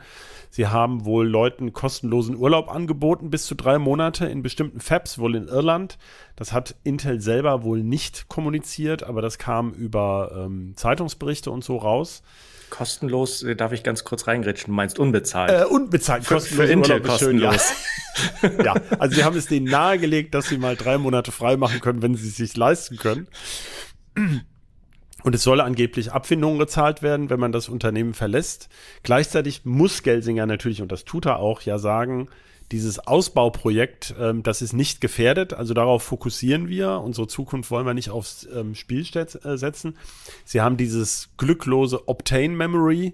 Sie 0.50 0.68
haben 0.68 1.06
wohl 1.06 1.28
Leuten 1.28 1.74
kostenlosen 1.74 2.36
Urlaub 2.36 2.70
angeboten, 2.70 3.30
bis 3.30 3.46
zu 3.46 3.56
drei 3.56 3.78
Monate 3.78 4.26
in 4.26 4.42
bestimmten 4.42 4.80
Fabs, 4.80 5.20
wohl 5.20 5.36
in 5.36 5.48
Irland. 5.48 5.98
Das 6.36 6.54
hat 6.54 6.76
Intel 6.84 7.22
selber 7.22 7.64
wohl 7.64 7.84
nicht 7.84 8.28
kommuniziert, 8.28 9.04
aber 9.04 9.22
das 9.22 9.38
kam 9.38 9.72
über 9.72 10.32
ähm, 10.36 10.74
Zeitungsberichte 10.76 11.52
und 11.52 11.64
so 11.64 11.78
raus. 11.78 12.24
Kostenlos, 12.70 13.44
äh, 13.44 13.56
darf 13.56 13.72
ich 13.72 13.84
ganz 13.84 14.04
kurz 14.04 14.28
reingrätschen, 14.28 14.72
du 14.72 14.76
meinst 14.76 15.00
unbezahlt? 15.00 15.52
Äh, 15.52 15.66
unbezahlt, 15.66 16.26
kostenlos. 16.26 16.48
Für, 16.48 16.68
für 16.68 16.74
Intel 16.74 17.02
kostenlos. 17.02 17.74
Schön, 18.40 18.58
ja. 18.58 18.64
ja, 18.76 18.82
also 19.00 19.16
sie 19.16 19.24
haben 19.24 19.38
es 19.38 19.48
denen 19.48 19.68
nahegelegt, 19.68 20.34
dass 20.34 20.48
sie 20.48 20.58
mal 20.58 20.76
drei 20.76 20.98
Monate 20.98 21.32
frei 21.32 21.56
machen 21.58 21.82
können, 21.82 22.02
wenn 22.02 22.16
sie 22.16 22.28
es 22.28 22.36
sich 22.36 22.58
leisten 22.58 22.98
können. 22.98 23.28
Und 25.28 25.36
es 25.36 25.44
soll 25.44 25.60
angeblich 25.60 26.14
Abfindungen 26.14 26.58
gezahlt 26.58 27.02
werden, 27.02 27.30
wenn 27.30 27.42
man 27.42 27.52
das 27.52 27.68
Unternehmen 27.68 28.14
verlässt. 28.14 28.70
Gleichzeitig 29.04 29.66
muss 29.66 30.02
Gelsinger 30.02 30.46
natürlich, 30.46 30.82
und 30.82 30.90
das 30.90 31.04
tut 31.04 31.26
er 31.26 31.40
auch, 31.40 31.64
ja 31.64 31.80
sagen, 31.80 32.30
dieses 32.72 33.06
Ausbauprojekt, 33.06 34.16
ähm, 34.18 34.42
das 34.42 34.62
ist 34.62 34.72
nicht 34.72 35.02
gefährdet. 35.02 35.54
Also 35.54 35.74
darauf 35.74 36.04
fokussieren 36.04 36.70
wir. 36.70 37.02
Unsere 37.02 37.28
Zukunft 37.28 37.72
wollen 37.72 37.86
wir 37.86 37.94
nicht 37.94 38.10
aufs 38.10 38.48
ähm, 38.56 38.74
Spiel 38.74 39.06
äh, 39.16 39.58
setzen. 39.58 39.98
Sie 40.46 40.62
haben 40.62 40.78
dieses 40.78 41.28
glücklose 41.36 42.08
Obtain 42.08 42.56
Memory 42.56 43.12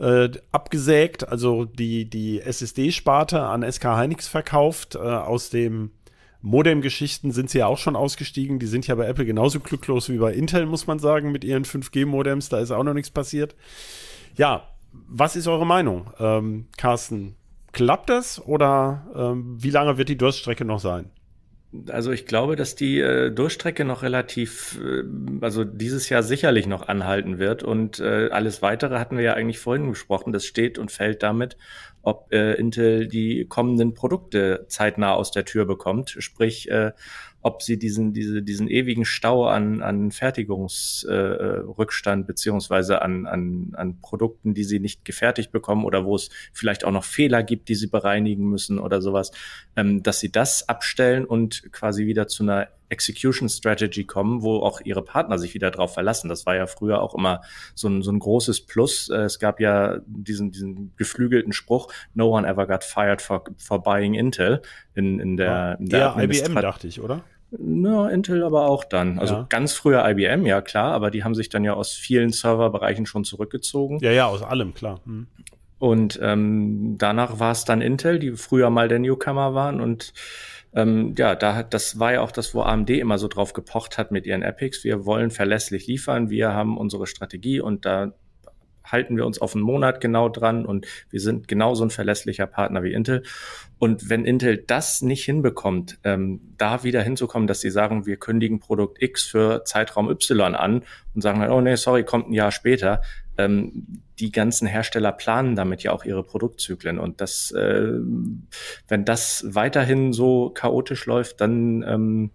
äh, 0.00 0.30
abgesägt, 0.50 1.28
also 1.28 1.64
die, 1.64 2.10
die 2.10 2.40
SSD-Sparte 2.40 3.40
an 3.42 3.62
SK 3.70 3.84
Hynix 3.84 4.26
verkauft, 4.26 4.96
äh, 4.96 4.98
aus 4.98 5.50
dem 5.50 5.92
Modem-Geschichten 6.42 7.32
sind 7.32 7.50
sie 7.50 7.58
ja 7.58 7.66
auch 7.66 7.78
schon 7.78 7.96
ausgestiegen. 7.96 8.58
Die 8.58 8.66
sind 8.66 8.86
ja 8.86 8.94
bei 8.94 9.06
Apple 9.06 9.24
genauso 9.24 9.60
glücklos 9.60 10.08
wie 10.08 10.18
bei 10.18 10.32
Intel, 10.32 10.66
muss 10.66 10.86
man 10.86 10.98
sagen, 10.98 11.32
mit 11.32 11.44
ihren 11.44 11.64
5G-Modems. 11.64 12.48
Da 12.48 12.58
ist 12.58 12.70
auch 12.70 12.84
noch 12.84 12.94
nichts 12.94 13.10
passiert. 13.10 13.54
Ja, 14.36 14.68
was 14.92 15.36
ist 15.36 15.46
eure 15.46 15.66
Meinung, 15.66 16.10
ähm, 16.18 16.66
Carsten? 16.76 17.36
Klappt 17.72 18.08
das 18.08 18.40
oder 18.40 19.06
ähm, 19.14 19.56
wie 19.62 19.70
lange 19.70 19.98
wird 19.98 20.08
die 20.08 20.16
Durststrecke 20.16 20.64
noch 20.64 20.80
sein? 20.80 21.10
Also 21.90 22.12
ich 22.12 22.26
glaube, 22.26 22.56
dass 22.56 22.74
die 22.74 23.00
äh, 23.00 23.30
Durchstrecke 23.30 23.84
noch 23.84 24.02
relativ, 24.02 24.80
äh, 24.82 25.02
also 25.40 25.64
dieses 25.64 26.08
Jahr 26.08 26.22
sicherlich 26.22 26.66
noch 26.66 26.88
anhalten 26.88 27.38
wird 27.38 27.62
und 27.62 28.00
äh, 28.00 28.28
alles 28.30 28.62
weitere 28.62 28.98
hatten 28.98 29.16
wir 29.16 29.24
ja 29.24 29.34
eigentlich 29.34 29.58
vorhin 29.58 29.90
besprochen. 29.90 30.32
Das 30.32 30.46
steht 30.46 30.78
und 30.78 30.90
fällt 30.90 31.22
damit, 31.22 31.56
ob 32.06 32.32
äh, 32.32 32.54
Intel 32.54 33.08
die 33.08 33.46
kommenden 33.48 33.92
Produkte 33.92 34.64
zeitnah 34.68 35.14
aus 35.14 35.32
der 35.32 35.44
Tür 35.44 35.64
bekommt. 35.64 36.14
Sprich, 36.20 36.70
äh, 36.70 36.92
ob 37.42 37.62
sie 37.62 37.80
diesen, 37.80 38.12
diese, 38.12 38.44
diesen 38.44 38.68
ewigen 38.68 39.04
Stau 39.04 39.46
an, 39.46 39.82
an 39.82 40.12
Fertigungsrückstand 40.12 42.22
äh, 42.22 42.26
beziehungsweise 42.26 43.02
an, 43.02 43.26
an, 43.26 43.72
an 43.76 44.00
Produkten, 44.00 44.54
die 44.54 44.62
sie 44.62 44.78
nicht 44.78 45.04
gefertigt 45.04 45.50
bekommen 45.50 45.84
oder 45.84 46.04
wo 46.04 46.14
es 46.14 46.30
vielleicht 46.52 46.84
auch 46.84 46.92
noch 46.92 47.02
Fehler 47.02 47.42
gibt, 47.42 47.68
die 47.68 47.74
sie 47.74 47.88
bereinigen 47.88 48.48
müssen 48.48 48.78
oder 48.78 49.02
sowas, 49.02 49.32
ähm, 49.74 50.04
dass 50.04 50.20
sie 50.20 50.30
das 50.30 50.68
abstellen 50.68 51.24
und 51.24 51.72
quasi 51.72 52.06
wieder 52.06 52.28
zu 52.28 52.44
einer 52.44 52.68
Execution 52.88 53.48
Strategy 53.48 54.04
kommen, 54.04 54.42
wo 54.42 54.58
auch 54.60 54.80
ihre 54.80 55.02
Partner 55.02 55.38
sich 55.38 55.54
wieder 55.54 55.70
drauf 55.70 55.94
verlassen. 55.94 56.28
Das 56.28 56.46
war 56.46 56.56
ja 56.56 56.66
früher 56.66 57.02
auch 57.02 57.14
immer 57.14 57.42
so 57.74 57.88
ein, 57.88 58.02
so 58.02 58.10
ein 58.10 58.18
großes 58.18 58.62
Plus. 58.62 59.08
Äh, 59.08 59.22
es 59.22 59.38
gab 59.38 59.60
ja 59.60 59.98
diesen, 60.06 60.50
diesen 60.52 60.92
geflügelten 60.96 61.52
Spruch, 61.52 61.92
no 62.14 62.28
one 62.28 62.46
ever 62.46 62.66
got 62.66 62.84
fired 62.84 63.22
for, 63.22 63.44
for 63.58 63.82
buying 63.82 64.14
Intel 64.14 64.62
in, 64.94 65.20
in 65.20 65.36
der, 65.36 65.78
in 65.80 65.88
der 65.88 66.16
IBM, 66.18 66.54
dachte 66.54 66.86
ich, 66.86 67.00
oder? 67.00 67.22
Na, 67.50 68.08
Intel 68.10 68.42
aber 68.42 68.68
auch 68.68 68.84
dann. 68.84 69.18
Also 69.18 69.34
ja. 69.34 69.46
ganz 69.48 69.72
früher 69.72 70.08
IBM, 70.08 70.46
ja 70.46 70.60
klar, 70.60 70.92
aber 70.92 71.10
die 71.10 71.24
haben 71.24 71.34
sich 71.34 71.48
dann 71.48 71.64
ja 71.64 71.74
aus 71.74 71.92
vielen 71.92 72.32
Serverbereichen 72.32 73.06
schon 73.06 73.24
zurückgezogen. 73.24 73.98
Ja, 74.00 74.10
ja, 74.10 74.26
aus 74.26 74.42
allem, 74.42 74.74
klar. 74.74 75.00
Hm. 75.04 75.28
Und 75.78 76.18
ähm, 76.22 76.96
danach 76.98 77.38
war 77.38 77.52
es 77.52 77.64
dann 77.64 77.82
Intel, 77.82 78.18
die 78.18 78.32
früher 78.32 78.70
mal 78.70 78.88
der 78.88 78.98
Newcomer 78.98 79.54
waren 79.54 79.80
und 79.80 80.14
ähm, 80.74 81.14
ja, 81.16 81.34
da 81.34 81.54
hat, 81.54 81.74
das 81.74 81.98
war 81.98 82.14
ja 82.14 82.20
auch 82.20 82.32
das, 82.32 82.54
wo 82.54 82.62
AMD 82.62 82.90
immer 82.90 83.18
so 83.18 83.28
drauf 83.28 83.52
gepocht 83.52 83.98
hat 83.98 84.10
mit 84.10 84.26
ihren 84.26 84.42
Epics. 84.42 84.84
Wir 84.84 85.06
wollen 85.06 85.30
verlässlich 85.30 85.86
liefern, 85.86 86.30
wir 86.30 86.52
haben 86.52 86.76
unsere 86.76 87.06
Strategie 87.06 87.60
und 87.60 87.84
da 87.84 88.12
halten 88.90 89.16
wir 89.16 89.26
uns 89.26 89.40
auf 89.40 89.54
einen 89.54 89.64
Monat 89.64 90.00
genau 90.00 90.28
dran 90.28 90.64
und 90.64 90.86
wir 91.10 91.20
sind 91.20 91.48
genauso 91.48 91.84
ein 91.84 91.90
verlässlicher 91.90 92.46
Partner 92.46 92.82
wie 92.82 92.92
Intel. 92.92 93.22
Und 93.78 94.08
wenn 94.08 94.24
Intel 94.24 94.58
das 94.58 95.02
nicht 95.02 95.24
hinbekommt, 95.24 95.98
ähm, 96.04 96.40
da 96.56 96.82
wieder 96.84 97.02
hinzukommen, 97.02 97.46
dass 97.46 97.60
sie 97.60 97.70
sagen, 97.70 98.06
wir 98.06 98.16
kündigen 98.16 98.60
Produkt 98.60 99.02
X 99.02 99.24
für 99.24 99.64
Zeitraum 99.64 100.08
Y 100.10 100.54
an 100.54 100.84
und 101.14 101.20
sagen 101.20 101.42
oh 101.50 101.60
nee, 101.60 101.76
sorry, 101.76 102.04
kommt 102.04 102.28
ein 102.28 102.32
Jahr 102.32 102.52
später, 102.52 103.02
ähm, 103.38 104.02
die 104.18 104.32
ganzen 104.32 104.66
Hersteller 104.66 105.12
planen 105.12 105.56
damit 105.56 105.82
ja 105.82 105.92
auch 105.92 106.04
ihre 106.04 106.22
Produktzyklen. 106.22 106.98
Und 106.98 107.20
das, 107.20 107.50
äh, 107.50 107.92
wenn 108.88 109.04
das 109.04 109.44
weiterhin 109.48 110.12
so 110.12 110.50
chaotisch 110.50 111.06
läuft, 111.06 111.40
dann 111.40 111.82
ähm, 111.82 112.30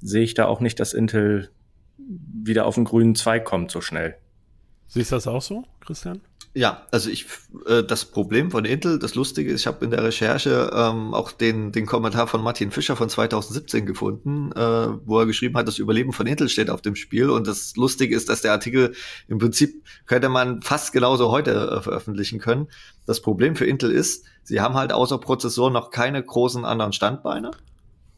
sehe 0.00 0.22
ich 0.22 0.34
da 0.34 0.46
auch 0.46 0.60
nicht, 0.60 0.80
dass 0.80 0.94
Intel 0.94 1.50
wieder 1.98 2.66
auf 2.66 2.76
den 2.76 2.84
grünen 2.84 3.14
Zweig 3.14 3.44
kommt 3.44 3.70
so 3.70 3.80
schnell. 3.80 4.16
Siehst 4.88 5.12
du 5.12 5.16
das 5.16 5.26
auch 5.26 5.42
so, 5.42 5.64
Christian? 5.80 6.20
Ja, 6.54 6.86
also 6.90 7.10
ich 7.10 7.26
äh, 7.66 7.84
das 7.84 8.06
Problem 8.06 8.50
von 8.50 8.64
Intel, 8.64 8.98
das 8.98 9.14
Lustige 9.14 9.52
ist, 9.52 9.60
ich 9.60 9.66
habe 9.66 9.84
in 9.84 9.90
der 9.90 10.02
Recherche 10.02 10.70
ähm, 10.74 11.12
auch 11.12 11.30
den 11.30 11.72
den 11.72 11.84
Kommentar 11.84 12.26
von 12.26 12.42
Martin 12.42 12.70
Fischer 12.70 12.96
von 12.96 13.08
2017 13.08 13.84
gefunden, 13.84 14.50
äh, 14.52 14.88
wo 15.04 15.20
er 15.20 15.26
geschrieben 15.26 15.56
hat, 15.56 15.68
das 15.68 15.78
Überleben 15.78 16.12
von 16.12 16.26
Intel 16.26 16.48
steht 16.48 16.70
auf 16.70 16.80
dem 16.80 16.96
Spiel 16.96 17.28
und 17.28 17.46
das 17.46 17.76
Lustige 17.76 18.16
ist, 18.16 18.30
dass 18.30 18.40
der 18.40 18.52
Artikel 18.52 18.94
im 19.28 19.38
Prinzip 19.38 19.84
könnte 20.06 20.30
man 20.30 20.62
fast 20.62 20.92
genauso 20.92 21.30
heute 21.30 21.52
äh, 21.52 21.80
veröffentlichen 21.82 22.38
können. 22.38 22.68
Das 23.06 23.20
Problem 23.20 23.54
für 23.54 23.66
Intel 23.66 23.92
ist, 23.92 24.24
sie 24.42 24.60
haben 24.60 24.74
halt 24.74 24.92
außer 24.92 25.18
Prozessor 25.18 25.70
noch 25.70 25.90
keine 25.90 26.22
großen 26.22 26.64
anderen 26.64 26.92
Standbeine 26.92 27.50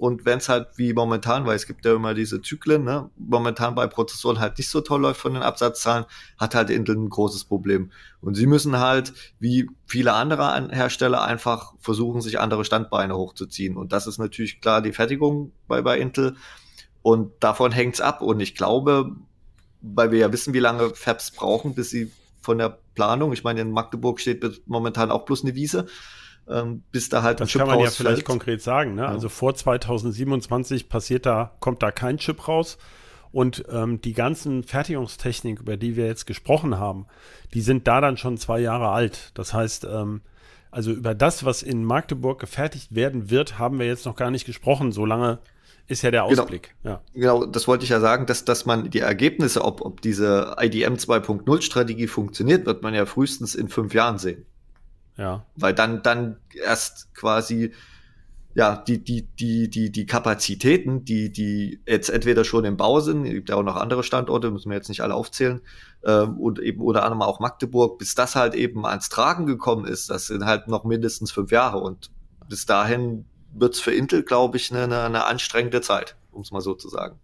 und 0.00 0.24
wenn 0.24 0.38
es 0.38 0.48
halt 0.48 0.68
wie 0.76 0.94
momentan, 0.94 1.44
weil 1.44 1.56
es 1.56 1.66
gibt 1.66 1.84
ja 1.84 1.94
immer 1.94 2.14
diese 2.14 2.40
Zyklen, 2.40 2.84
ne, 2.84 3.10
momentan 3.18 3.74
bei 3.74 3.86
Prozessoren 3.86 4.40
halt 4.40 4.56
nicht 4.56 4.70
so 4.70 4.80
toll 4.80 5.02
läuft 5.02 5.20
von 5.20 5.34
den 5.34 5.42
Absatzzahlen, 5.42 6.06
hat 6.38 6.54
halt 6.54 6.70
Intel 6.70 6.96
ein 6.96 7.10
großes 7.10 7.44
Problem. 7.44 7.92
Und 8.22 8.34
sie 8.34 8.46
müssen 8.46 8.78
halt, 8.78 9.12
wie 9.40 9.68
viele 9.84 10.14
andere 10.14 10.70
Hersteller, 10.70 11.22
einfach 11.22 11.74
versuchen, 11.80 12.22
sich 12.22 12.40
andere 12.40 12.64
Standbeine 12.64 13.14
hochzuziehen. 13.14 13.76
Und 13.76 13.92
das 13.92 14.06
ist 14.06 14.16
natürlich 14.16 14.62
klar 14.62 14.80
die 14.80 14.94
Fertigung 14.94 15.52
bei, 15.68 15.82
bei 15.82 15.98
Intel. 15.98 16.34
Und 17.02 17.32
davon 17.40 17.70
hängt's 17.70 18.00
ab. 18.00 18.22
Und 18.22 18.40
ich 18.40 18.54
glaube, 18.54 19.14
weil 19.82 20.12
wir 20.12 20.18
ja 20.18 20.32
wissen, 20.32 20.54
wie 20.54 20.60
lange 20.60 20.94
Fabs 20.94 21.30
brauchen, 21.30 21.74
bis 21.74 21.90
sie 21.90 22.10
von 22.40 22.56
der 22.56 22.78
Planung, 22.94 23.34
ich 23.34 23.44
meine, 23.44 23.60
in 23.60 23.70
Magdeburg 23.70 24.18
steht 24.18 24.62
momentan 24.64 25.10
auch 25.10 25.26
bloß 25.26 25.44
eine 25.44 25.54
Wiese, 25.54 25.88
ähm, 26.50 26.82
bis 26.90 27.08
da 27.08 27.22
halt 27.22 27.40
das 27.40 27.48
ein 27.48 27.50
Chip 27.50 27.60
kann 27.60 27.68
man 27.68 27.80
ja 27.80 27.90
vielleicht 27.90 28.24
konkret 28.24 28.62
sagen. 28.62 28.94
Ne? 28.94 29.02
Ja. 29.02 29.08
Also 29.08 29.28
vor 29.28 29.54
2027 29.54 30.88
passiert 30.88 31.26
da, 31.26 31.52
kommt 31.60 31.82
da 31.82 31.90
kein 31.90 32.18
Chip 32.18 32.48
raus. 32.48 32.78
Und 33.32 33.64
ähm, 33.70 34.00
die 34.00 34.12
ganzen 34.12 34.64
Fertigungstechnik, 34.64 35.60
über 35.60 35.76
die 35.76 35.94
wir 35.94 36.06
jetzt 36.06 36.26
gesprochen 36.26 36.78
haben, 36.78 37.06
die 37.54 37.60
sind 37.60 37.86
da 37.86 38.00
dann 38.00 38.16
schon 38.16 38.38
zwei 38.38 38.58
Jahre 38.58 38.88
alt. 38.88 39.30
Das 39.34 39.54
heißt, 39.54 39.84
ähm, 39.84 40.22
also 40.72 40.90
über 40.90 41.14
das, 41.14 41.44
was 41.44 41.62
in 41.62 41.84
Magdeburg 41.84 42.40
gefertigt 42.40 42.94
werden 42.94 43.30
wird, 43.30 43.58
haben 43.58 43.78
wir 43.78 43.86
jetzt 43.86 44.04
noch 44.06 44.16
gar 44.16 44.32
nicht 44.32 44.46
gesprochen. 44.46 44.90
Solange 44.90 45.38
ist 45.86 46.02
ja 46.02 46.10
der 46.10 46.26
genau. 46.28 46.42
Ausblick. 46.42 46.74
Genau, 46.82 46.94
ja. 46.94 47.02
genau 47.14 47.46
das 47.46 47.68
wollte 47.68 47.84
ich 47.84 47.90
ja 47.90 48.00
sagen, 48.00 48.26
dass, 48.26 48.44
dass 48.44 48.66
man 48.66 48.90
die 48.90 49.00
Ergebnisse, 49.00 49.64
ob, 49.64 49.80
ob 49.80 50.00
diese 50.00 50.56
IDM 50.58 50.94
2.0 50.94 51.62
Strategie 51.62 52.06
funktioniert, 52.06 52.66
wird 52.66 52.82
man 52.82 52.94
ja 52.94 53.06
frühestens 53.06 53.54
in 53.54 53.68
fünf 53.68 53.94
Jahren 53.94 54.18
sehen. 54.18 54.46
Ja. 55.20 55.44
Weil 55.54 55.74
dann, 55.74 56.02
dann 56.02 56.36
erst 56.54 57.14
quasi 57.14 57.72
ja, 58.54 58.74
die, 58.74 59.04
die, 59.04 59.22
die, 59.38 59.68
die, 59.68 59.92
die 59.92 60.06
Kapazitäten, 60.06 61.04
die, 61.04 61.30
die 61.30 61.80
jetzt 61.86 62.08
entweder 62.08 62.42
schon 62.42 62.64
im 62.64 62.78
Bau 62.78 63.00
sind, 63.00 63.26
es 63.26 63.32
gibt 63.32 63.50
ja 63.50 63.56
auch 63.56 63.62
noch 63.62 63.76
andere 63.76 64.02
Standorte, 64.02 64.50
müssen 64.50 64.70
wir 64.70 64.76
jetzt 64.76 64.88
nicht 64.88 65.02
alle 65.02 65.14
aufzählen, 65.14 65.60
ähm, 66.04 66.38
und 66.38 66.58
eben 66.58 66.80
unter 66.80 67.04
anderem 67.04 67.22
auch 67.22 67.38
Magdeburg, 67.38 67.98
bis 67.98 68.14
das 68.14 68.34
halt 68.34 68.54
eben 68.54 68.86
ans 68.86 69.10
Tragen 69.10 69.44
gekommen 69.46 69.84
ist, 69.84 70.08
das 70.08 70.26
sind 70.26 70.46
halt 70.46 70.68
noch 70.68 70.84
mindestens 70.84 71.30
fünf 71.30 71.52
Jahre 71.52 71.78
und 71.78 72.10
bis 72.48 72.64
dahin 72.64 73.26
wird's 73.52 73.78
für 73.78 73.92
Intel, 73.92 74.22
glaube 74.22 74.56
ich, 74.56 74.74
eine, 74.74 75.04
eine 75.04 75.26
anstrengende 75.26 75.82
Zeit, 75.82 76.16
um 76.32 76.40
es 76.40 76.50
mal 76.50 76.62
so 76.62 76.74
zu 76.74 76.88
sagen. 76.88 77.20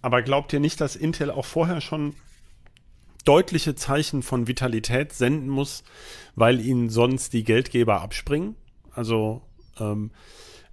Aber 0.00 0.22
glaubt 0.22 0.52
ihr 0.52 0.60
nicht, 0.60 0.80
dass 0.80 0.96
Intel 0.96 1.30
auch 1.30 1.44
vorher 1.44 1.80
schon 1.80 2.14
deutliche 3.24 3.74
Zeichen 3.74 4.22
von 4.22 4.46
Vitalität 4.48 5.12
senden 5.12 5.48
muss, 5.48 5.84
weil 6.34 6.60
ihnen 6.60 6.90
sonst 6.90 7.32
die 7.32 7.44
Geldgeber 7.44 8.00
abspringen? 8.00 8.56
Also 8.92 9.42
ähm, 9.78 10.10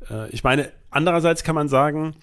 äh, 0.10 0.30
ich 0.30 0.43
meine, 0.43 0.72
andererseits 0.89 1.43
kann 1.43 1.56
man 1.56 1.68
sagen, 1.68 2.16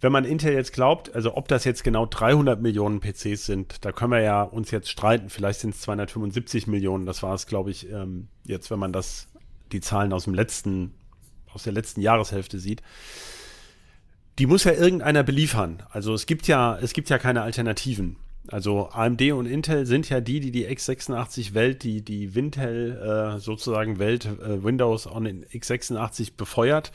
wenn 0.00 0.12
man 0.12 0.24
Intel 0.24 0.52
jetzt 0.52 0.72
glaubt, 0.72 1.14
also 1.14 1.36
ob 1.36 1.48
das 1.48 1.64
jetzt 1.64 1.82
genau 1.82 2.06
300 2.06 2.60
Millionen 2.60 3.00
PCs 3.00 3.46
sind, 3.46 3.84
da 3.84 3.92
können 3.92 4.12
wir 4.12 4.20
ja 4.20 4.42
uns 4.42 4.70
jetzt 4.70 4.90
streiten. 4.90 5.30
Vielleicht 5.30 5.60
sind 5.60 5.74
es 5.74 5.80
275 5.80 6.66
Millionen. 6.66 7.06
Das 7.06 7.22
war 7.22 7.34
es, 7.34 7.46
glaube 7.46 7.70
ich, 7.70 7.90
ähm, 7.90 8.28
jetzt, 8.44 8.70
wenn 8.70 8.78
man 8.78 8.92
das 8.92 9.28
die 9.72 9.80
Zahlen 9.80 10.12
aus 10.12 10.24
dem 10.24 10.34
letzten, 10.34 10.94
aus 11.52 11.62
der 11.62 11.72
letzten 11.72 12.02
Jahreshälfte 12.02 12.58
sieht. 12.58 12.82
Die 14.38 14.46
muss 14.46 14.64
ja 14.64 14.72
irgendeiner 14.72 15.22
beliefern. 15.22 15.82
Also 15.90 16.12
es 16.12 16.26
gibt 16.26 16.46
ja, 16.46 16.78
es 16.78 16.92
gibt 16.92 17.08
ja 17.08 17.18
keine 17.18 17.40
Alternativen. 17.40 18.16
Also 18.48 18.88
AMD 18.90 19.22
und 19.32 19.46
Intel 19.46 19.86
sind 19.86 20.08
ja 20.08 20.20
die, 20.20 20.40
die 20.40 20.52
die 20.52 20.66
x86-Welt, 20.66 21.82
die 21.82 22.02
die 22.02 22.34
Wintel 22.34 22.96
äh, 23.36 23.40
sozusagen 23.40 23.98
Welt 23.98 24.26
äh, 24.26 24.62
Windows 24.62 25.06
on 25.06 25.26
x86 25.26 26.32
befeuert. 26.36 26.92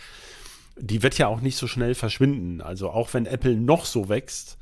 Die 0.77 1.03
wird 1.03 1.17
ja 1.17 1.27
auch 1.27 1.41
nicht 1.41 1.57
so 1.57 1.67
schnell 1.67 1.95
verschwinden. 1.95 2.61
Also 2.61 2.89
auch 2.89 3.13
wenn 3.13 3.25
Apple 3.25 3.55
noch 3.55 3.85
so 3.85 4.07
wächst, 4.07 4.57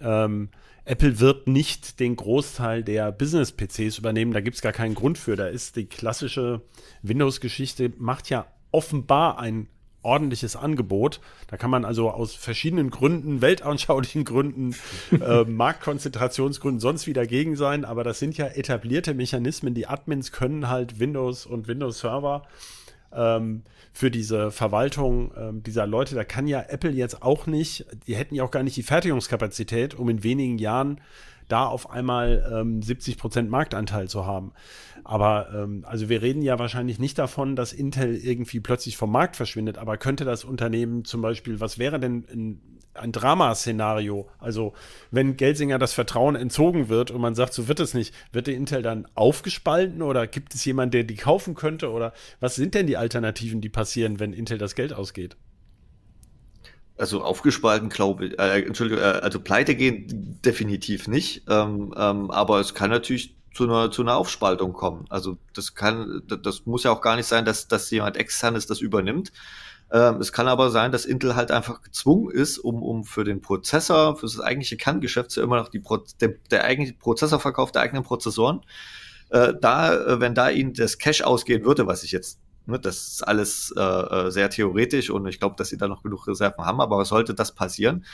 ähm, 0.00 0.50
Apple 0.84 1.20
wird 1.20 1.46
nicht 1.46 2.00
den 2.00 2.16
Großteil 2.16 2.82
der 2.82 3.12
Business-PCs 3.12 3.98
übernehmen. 3.98 4.32
Da 4.32 4.40
gibt 4.40 4.56
es 4.56 4.62
gar 4.62 4.72
keinen 4.72 4.94
Grund 4.94 5.18
für. 5.18 5.36
Da 5.36 5.46
ist 5.46 5.76
die 5.76 5.86
klassische 5.86 6.62
Windows-Geschichte, 7.02 7.92
macht 7.98 8.30
ja 8.30 8.46
offenbar 8.70 9.38
ein 9.38 9.68
ordentliches 10.02 10.56
Angebot. 10.56 11.20
Da 11.48 11.56
kann 11.56 11.70
man 11.70 11.84
also 11.84 12.10
aus 12.10 12.34
verschiedenen 12.34 12.90
Gründen, 12.90 13.40
weltanschaulichen 13.40 14.24
Gründen, 14.24 14.74
äh, 15.12 15.44
Marktkonzentrationsgründen 15.44 16.80
sonst 16.80 17.06
wieder 17.06 17.26
gegen 17.26 17.56
sein. 17.56 17.84
Aber 17.84 18.04
das 18.04 18.18
sind 18.18 18.36
ja 18.36 18.46
etablierte 18.46 19.14
Mechanismen. 19.14 19.74
Die 19.74 19.86
Admins 19.86 20.32
können 20.32 20.68
halt 20.68 20.98
Windows 20.98 21.46
und 21.46 21.68
Windows 21.68 22.00
Server 22.00 22.42
ähm, 23.12 23.62
für 23.92 24.10
diese 24.10 24.50
Verwaltung 24.50 25.32
ähm, 25.36 25.62
dieser 25.62 25.86
Leute. 25.86 26.14
Da 26.14 26.24
kann 26.24 26.46
ja 26.46 26.64
Apple 26.68 26.90
jetzt 26.90 27.22
auch 27.22 27.46
nicht, 27.46 27.86
die 28.06 28.14
hätten 28.14 28.34
ja 28.34 28.44
auch 28.44 28.50
gar 28.50 28.62
nicht 28.62 28.76
die 28.76 28.82
Fertigungskapazität, 28.82 29.94
um 29.94 30.08
in 30.08 30.22
wenigen 30.22 30.58
Jahren 30.58 31.00
da 31.50 31.66
auf 31.66 31.90
einmal 31.90 32.50
ähm, 32.52 32.82
70 32.82 33.18
Prozent 33.18 33.50
Marktanteil 33.50 34.08
zu 34.08 34.26
haben. 34.26 34.52
Aber 35.04 35.48
ähm, 35.54 35.84
also 35.86 36.08
wir 36.08 36.22
reden 36.22 36.42
ja 36.42 36.58
wahrscheinlich 36.58 36.98
nicht 36.98 37.18
davon, 37.18 37.56
dass 37.56 37.72
Intel 37.72 38.16
irgendwie 38.16 38.60
plötzlich 38.60 38.96
vom 38.96 39.10
Markt 39.10 39.36
verschwindet, 39.36 39.78
aber 39.78 39.96
könnte 39.96 40.24
das 40.24 40.44
Unternehmen 40.44 41.04
zum 41.04 41.22
Beispiel, 41.22 41.60
was 41.60 41.78
wäre 41.78 41.98
denn 41.98 42.24
ein, 42.30 42.80
ein 42.94 43.12
Dramaszenario? 43.12 44.28
Also 44.38 44.72
wenn 45.10 45.36
Gelsinger 45.36 45.78
das 45.78 45.92
Vertrauen 45.92 46.36
entzogen 46.36 46.88
wird 46.88 47.10
und 47.10 47.20
man 47.20 47.34
sagt, 47.34 47.54
so 47.54 47.68
wird 47.68 47.80
es 47.80 47.94
nicht, 47.94 48.14
wird 48.32 48.46
der 48.46 48.54
Intel 48.54 48.82
dann 48.82 49.06
aufgespalten 49.14 50.02
oder 50.02 50.26
gibt 50.26 50.54
es 50.54 50.64
jemanden, 50.64 50.92
der 50.92 51.04
die 51.04 51.16
kaufen 51.16 51.54
könnte? 51.54 51.90
Oder 51.90 52.12
was 52.40 52.54
sind 52.54 52.74
denn 52.74 52.86
die 52.86 52.96
Alternativen, 52.96 53.60
die 53.60 53.68
passieren, 53.68 54.20
wenn 54.20 54.32
Intel 54.32 54.58
das 54.58 54.74
Geld 54.74 54.92
ausgeht? 54.92 55.36
Also 57.00 57.22
aufgespalten, 57.22 57.88
glaube 57.88 58.26
ich, 58.26 58.38
äh, 58.38 58.62
Entschuldigung, 58.62 59.02
äh, 59.02 59.20
also 59.22 59.40
pleite 59.40 59.74
gehen 59.74 60.38
definitiv 60.44 61.08
nicht, 61.08 61.44
ähm, 61.48 61.94
ähm, 61.96 62.30
aber 62.30 62.60
es 62.60 62.74
kann 62.74 62.90
natürlich 62.90 63.36
zu 63.54 63.64
einer, 63.64 63.90
zu 63.90 64.02
einer 64.02 64.16
Aufspaltung 64.16 64.74
kommen. 64.74 65.06
Also 65.08 65.38
das 65.54 65.74
kann, 65.74 66.22
das 66.26 66.66
muss 66.66 66.84
ja 66.84 66.90
auch 66.92 67.00
gar 67.00 67.16
nicht 67.16 67.26
sein, 67.26 67.44
dass, 67.44 67.68
dass 67.68 67.90
jemand 67.90 68.16
externes 68.16 68.66
das 68.66 68.80
übernimmt. 68.80 69.32
Ähm, 69.92 70.20
es 70.20 70.32
kann 70.32 70.46
aber 70.46 70.70
sein, 70.70 70.92
dass 70.92 71.04
Intel 71.04 71.34
halt 71.34 71.50
einfach 71.50 71.82
gezwungen 71.82 72.30
ist, 72.30 72.58
um, 72.58 72.82
um 72.82 73.04
für 73.04 73.24
den 73.24 73.40
Prozessor, 73.40 74.16
für 74.16 74.26
das 74.26 74.38
eigentliche 74.38 74.76
Kerngeschäft 74.76 75.34
ja 75.36 75.42
immer 75.42 75.56
noch 75.56 75.68
die 75.68 75.80
Pro 75.80 75.98
der, 76.20 76.34
der 76.50 76.64
eigentliche 76.64 76.98
Prozessorverkauf 76.98 77.72
der 77.72 77.82
eigenen 77.82 78.04
Prozessoren, 78.04 78.60
äh, 79.30 79.54
da, 79.60 79.94
äh, 79.94 80.20
wenn 80.20 80.34
da 80.34 80.48
ihnen 80.50 80.74
das 80.74 80.98
Cash 80.98 81.22
ausgehen 81.22 81.64
würde, 81.64 81.86
was 81.86 82.04
ich 82.04 82.12
jetzt 82.12 82.38
das 82.78 83.08
ist 83.08 83.28
alles 83.28 83.74
äh, 83.76 83.80
äh, 83.80 84.30
sehr 84.30 84.50
theoretisch 84.50 85.10
und 85.10 85.26
ich 85.26 85.40
glaube, 85.40 85.56
dass 85.56 85.68
sie 85.68 85.78
da 85.78 85.88
noch 85.88 86.02
genug 86.02 86.26
Reserven 86.26 86.64
haben, 86.64 86.80
aber 86.80 87.04
sollte 87.04 87.34
das 87.34 87.52
passieren, 87.52 88.04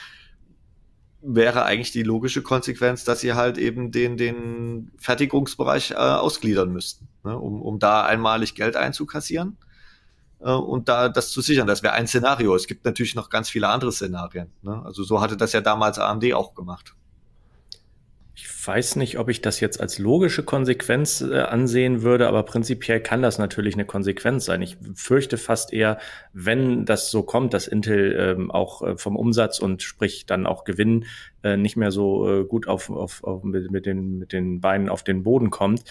wäre 1.23 1.65
eigentlich 1.65 1.93
die 1.93 2.03
logische 2.03 2.43
Konsequenz, 2.43 3.05
dass 3.05 3.21
sie 3.21 3.35
halt 3.35 3.59
eben 3.59 3.91
den, 3.91 4.17
den 4.17 4.93
Fertigungsbereich 4.99 5.93
äh, 5.93 5.95
ausgliedern 5.95 6.73
müssten, 6.73 7.09
ne, 7.25 7.37
um, 7.37 7.61
um 7.61 7.79
da 7.79 8.05
einmalig 8.05 8.55
Geld 8.55 8.77
einzukassieren 8.77 9.57
äh, 10.41 10.51
und 10.51 10.89
da 10.89 11.09
das 11.09 11.31
zu 11.31 11.41
sichern. 11.41 11.67
Das 11.67 11.83
wäre 11.83 11.95
ein 11.95 12.07
Szenario. 12.07 12.55
Es 12.55 12.67
gibt 12.67 12.85
natürlich 12.85 13.15
noch 13.15 13.31
ganz 13.31 13.49
viele 13.51 13.69
andere 13.69 13.93
Szenarien. 13.93 14.53
Ne? 14.63 14.83
Also 14.85 15.03
so 15.03 15.21
hatte 15.21 15.37
das 15.37 15.53
ja 15.53 15.61
damals 15.61 15.99
AMD 15.99 16.33
auch 16.35 16.55
gemacht. 16.55 16.95
Weiß 18.67 18.97
nicht, 18.97 19.19
ob 19.19 19.29
ich 19.29 19.41
das 19.41 19.61
jetzt 19.61 19.81
als 19.81 19.99
logische 19.99 20.43
Konsequenz 20.43 21.21
äh, 21.21 21.41
ansehen 21.41 22.03
würde, 22.03 22.27
aber 22.27 22.43
prinzipiell 22.43 23.01
kann 23.01 23.23
das 23.23 23.39
natürlich 23.39 23.75
eine 23.75 23.85
Konsequenz 23.85 24.45
sein. 24.45 24.63
Ich 24.63 24.77
fürchte 24.95 25.39
fast 25.39 25.73
eher, 25.73 25.99
wenn 26.33 26.85
das 26.85 27.11
so 27.11 27.23
kommt, 27.23 27.55
dass 27.55 27.69
Intel 27.69 28.17
ähm, 28.19 28.51
auch 28.51 28.83
äh, 28.83 28.97
vom 28.97 29.17
Umsatz 29.17 29.59
und 29.59 29.83
sprich 29.83 30.27
dann 30.27 30.47
auch 30.47 30.65
Gewinn 30.65 31.05
äh, 31.43 31.57
nicht 31.57 31.77
mehr 31.77 31.93
so 31.93 32.29
äh, 32.29 32.45
gut 32.45 32.67
auf, 32.67 32.91
auf, 32.91 33.23
auf 33.23 33.45
mit, 33.45 33.71
mit, 33.71 33.87
den, 33.87 34.19
mit 34.19 34.33
den 34.33 34.61
Beinen 34.61 34.89
auf 34.89 35.05
den 35.05 35.23
Boden 35.23 35.51
kommt, 35.51 35.85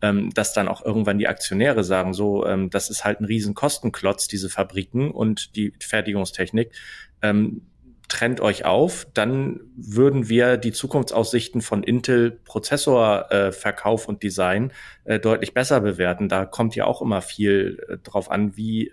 ähm, 0.00 0.30
dass 0.32 0.54
dann 0.54 0.68
auch 0.68 0.84
irgendwann 0.84 1.18
die 1.18 1.28
Aktionäre 1.28 1.84
sagen, 1.84 2.14
so, 2.14 2.46
ähm, 2.46 2.70
das 2.70 2.88
ist 2.88 3.04
halt 3.04 3.20
ein 3.20 3.26
riesen 3.26 3.54
Kostenklotz, 3.54 4.28
diese 4.28 4.48
Fabriken 4.48 5.10
und 5.10 5.54
die 5.56 5.74
Fertigungstechnik. 5.80 6.72
Ähm, 7.20 7.62
trennt 8.08 8.40
euch 8.40 8.64
auf, 8.64 9.06
dann 9.14 9.60
würden 9.76 10.28
wir 10.28 10.56
die 10.56 10.72
Zukunftsaussichten 10.72 11.62
von 11.62 11.82
Intel 11.82 12.30
Prozessorverkauf 12.30 14.04
äh, 14.04 14.08
und 14.08 14.22
Design 14.22 14.72
äh, 15.04 15.18
deutlich 15.18 15.54
besser 15.54 15.80
bewerten. 15.80 16.28
Da 16.28 16.44
kommt 16.44 16.76
ja 16.76 16.84
auch 16.84 17.00
immer 17.00 17.22
viel 17.22 17.82
äh, 17.88 17.98
drauf 17.98 18.30
an, 18.30 18.56
wie 18.56 18.92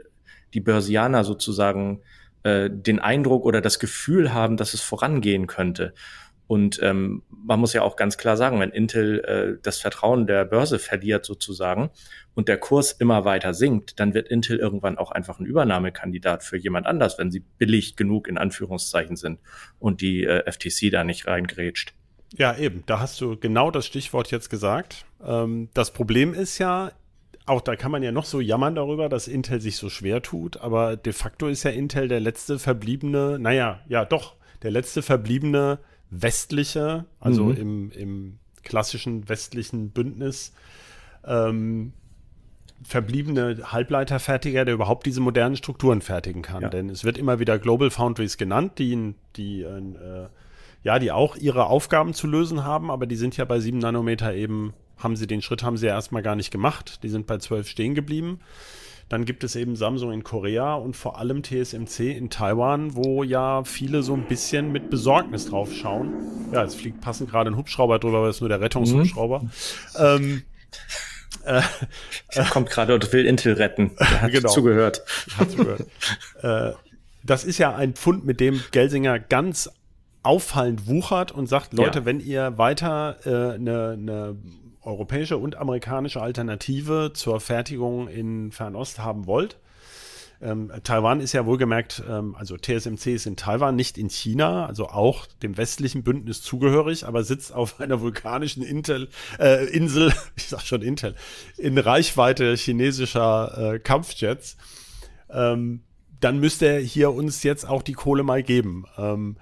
die 0.54 0.62
Börsianer 0.62 1.24
sozusagen 1.24 2.02
äh, 2.44 2.70
den 2.72 3.00
Eindruck 3.00 3.46
oder 3.46 3.62
das 3.62 3.80
Gefühl 3.80 4.34
haben, 4.34 4.58
dass 4.58 4.74
es 4.74 4.82
vorangehen 4.82 5.48
könnte. 5.48 5.94
Und 6.50 6.80
ähm, 6.82 7.22
man 7.30 7.60
muss 7.60 7.74
ja 7.74 7.84
auch 7.84 7.96
ganz 7.96 8.18
klar 8.18 8.36
sagen, 8.36 8.60
wenn 8.60 8.72
Intel 8.72 9.20
äh, 9.20 9.62
das 9.62 9.78
Vertrauen 9.78 10.26
der 10.26 10.46
Börse 10.46 10.80
verliert 10.80 11.24
sozusagen 11.24 11.92
und 12.34 12.48
der 12.48 12.58
Kurs 12.58 12.92
immer 12.92 13.24
weiter 13.24 13.54
sinkt, 13.54 14.00
dann 14.00 14.16
wird 14.16 14.30
Intel 14.30 14.58
irgendwann 14.58 14.98
auch 14.98 15.12
einfach 15.12 15.40
ein 15.40 15.46
Übernahmekandidat 15.46 16.44
für 16.44 16.58
jemand 16.58 16.88
anders, 16.88 17.20
wenn 17.20 17.30
sie 17.30 17.42
billig 17.60 17.98
genug 17.98 18.28
in 18.28 18.40
Anführungszeichen 18.40 19.16
sind 19.16 19.40
und 19.78 20.02
die 20.02 20.24
äh, 20.24 20.52
FTC 20.52 20.90
da 20.92 21.04
nicht 21.04 21.28
reingrätscht. 21.28 21.94
Ja, 22.36 22.58
eben, 22.58 22.82
da 22.88 23.00
hast 23.00 23.22
du 23.22 23.38
genau 23.38 23.70
das 23.70 23.86
Stichwort 23.86 24.32
jetzt 24.32 24.50
gesagt. 24.50 25.06
Ähm, 25.24 25.70
das 25.76 25.94
Problem 25.94 26.34
ist 26.34 26.58
ja, 26.58 26.94
auch 27.46 27.62
da 27.62 27.76
kann 27.76 27.92
man 27.92 28.02
ja 28.02 28.12
noch 28.12 28.26
so 28.26 28.42
jammern 28.42 28.74
darüber, 28.74 29.08
dass 29.08 29.28
Intel 29.28 29.62
sich 29.62 29.78
so 29.78 29.88
schwer 29.88 30.24
tut, 30.24 30.58
aber 30.58 30.98
de 30.98 31.14
facto 31.14 31.48
ist 31.48 31.62
ja 31.62 31.70
Intel 31.70 32.08
der 32.08 32.22
letzte 32.22 32.58
verbliebene, 32.58 33.38
naja, 33.38 33.82
ja 33.88 34.04
doch, 34.04 34.36
der 34.64 34.72
letzte 34.72 35.04
verbliebene 35.04 35.78
westliche, 36.10 37.06
also 37.20 37.46
mhm. 37.46 37.58
im, 37.58 37.92
im 37.92 38.40
klassischen 38.64 39.30
westlichen 39.30 39.92
Bündnis, 39.92 40.54
ähm, 41.26 41.94
verbliebene 42.84 43.72
Halbleiterfertiger, 43.72 44.66
der 44.66 44.74
überhaupt 44.74 45.06
diese 45.06 45.22
modernen 45.22 45.56
Strukturen 45.56 46.02
fertigen 46.02 46.42
kann. 46.42 46.62
Ja. 46.62 46.70
Denn 46.70 46.90
es 46.90 47.04
wird 47.04 47.18
immer 47.18 47.40
wieder 47.40 47.60
Global 47.60 47.90
Foundries 47.90 48.38
genannt, 48.38 48.80
die, 48.80 49.16
die 49.36 49.64
äh, 49.64 50.28
ja, 50.84 51.00
die 51.00 51.12
auch 51.12 51.36
ihre 51.36 51.66
Aufgaben 51.66 52.14
zu 52.14 52.28
lösen 52.28 52.64
haben, 52.64 52.90
aber 52.90 53.06
die 53.06 53.18
sind 53.18 53.36
ja 53.38 53.46
bei 53.46 53.60
7 53.60 53.80
Nanometer 53.80 54.34
eben, 54.34 54.74
haben 54.98 55.16
sie 55.16 55.28
den 55.28 55.42
Schritt, 55.42 55.64
haben 55.64 55.78
sie 55.78 55.88
ja 55.88 55.94
erstmal 55.94 56.22
gar 56.22 56.36
nicht 56.36 56.52
gemacht. 56.52 57.04
Die 57.04 57.10
sind 57.10 57.28
bei 57.28 57.38
12 57.38 57.68
stehen 57.68 57.96
geblieben. 57.96 58.40
Dann 59.10 59.26
gibt 59.26 59.44
es 59.44 59.56
eben 59.56 59.76
Samsung 59.76 60.12
in 60.12 60.24
Korea 60.24 60.76
und 60.76 60.96
vor 60.96 61.18
allem 61.18 61.42
TSMC 61.42 62.16
in 62.16 62.30
Taiwan, 62.30 62.96
wo 62.96 63.24
ja 63.24 63.64
viele 63.64 64.04
so 64.04 64.14
ein 64.14 64.28
bisschen 64.28 64.72
mit 64.72 64.92
Besorgnis 64.92 65.48
drauf 65.48 65.74
schauen. 65.74 66.14
Ja, 66.54 66.64
es 66.64 66.76
fliegt 66.76 67.02
passend 67.02 67.32
gerade 67.32 67.50
ein 67.50 67.58
Hubschrauber 67.58 67.98
drüber, 67.98 68.20
aber 68.20 68.28
das 68.28 68.38
ist 68.38 68.42
nur 68.42 68.50
der 68.50 68.62
Rettungshubschrauber. 68.62 69.42
Mhm. 69.42 69.50
Ähm, 69.98 70.44
äh, 71.44 71.62
kommt 72.52 72.70
gerade 72.70 72.94
und 72.94 73.12
will 73.12 73.26
Intel 73.26 73.54
retten. 73.54 73.92
Hat 73.98 74.32
genau. 74.32 74.50
zugehört. 74.50 75.04
Hat 75.38 75.52
zugehört. 75.52 75.86
äh, 76.42 76.72
das 77.24 77.44
ist 77.44 77.58
ja 77.58 77.76
ein 77.76 77.94
Pfund, 77.94 78.26
mit 78.26 78.40
dem 78.40 78.62
Gelsinger 78.72 79.20
ganz 79.20 79.72
auffallend 80.22 80.88
wuchert 80.88 81.32
und 81.32 81.48
sagt, 81.48 81.74
Leute, 81.74 82.00
ja. 82.00 82.06
wenn 82.06 82.20
ihr 82.20 82.58
weiter 82.58 83.18
eine 83.26 83.56
äh, 83.56 83.58
ne, 83.58 83.98
ne 83.98 84.38
europäische 84.90 85.38
und 85.38 85.56
amerikanische 85.56 86.22
Alternative 86.22 87.12
zur 87.14 87.40
Fertigung 87.40 88.08
in 88.08 88.52
Fernost 88.52 89.00
haben 89.00 89.28
wollt. 89.28 89.58
Ähm, 90.42 90.72
Taiwan 90.84 91.20
ist 91.20 91.34
ja 91.34 91.46
wohlgemerkt, 91.46 92.02
ähm, 92.10 92.34
also 92.36 92.56
TSMC 92.56 93.08
ist 93.08 93.26
in 93.26 93.36
Taiwan, 93.36 93.76
nicht 93.76 93.98
in 93.98 94.10
China, 94.10 94.66
also 94.66 94.88
auch 94.88 95.26
dem 95.44 95.58
westlichen 95.58 96.04
Bündnis 96.04 96.42
zugehörig, 96.42 97.06
aber 97.06 97.24
sitzt 97.24 97.54
auf 97.54 97.82
einer 97.82 98.00
vulkanischen 98.00 98.64
Intel, 98.64 99.10
äh, 99.38 99.66
Insel, 99.66 100.14
ich 100.38 100.48
sag 100.48 100.62
schon 100.62 100.82
Intel, 100.82 101.16
in 101.58 101.78
Reichweite 101.78 102.56
chinesischer 102.56 103.74
äh, 103.74 103.80
Kampfjets. 103.80 104.56
Ähm, 105.30 105.82
dann 106.22 106.40
müsste 106.40 106.68
er 106.68 106.80
hier 106.80 107.12
uns 107.12 107.44
jetzt 107.44 107.68
auch 107.68 107.82
die 107.82 107.94
Kohle 107.94 108.24
mal 108.24 108.44
geben. 108.44 108.86
Ähm, 108.98 109.38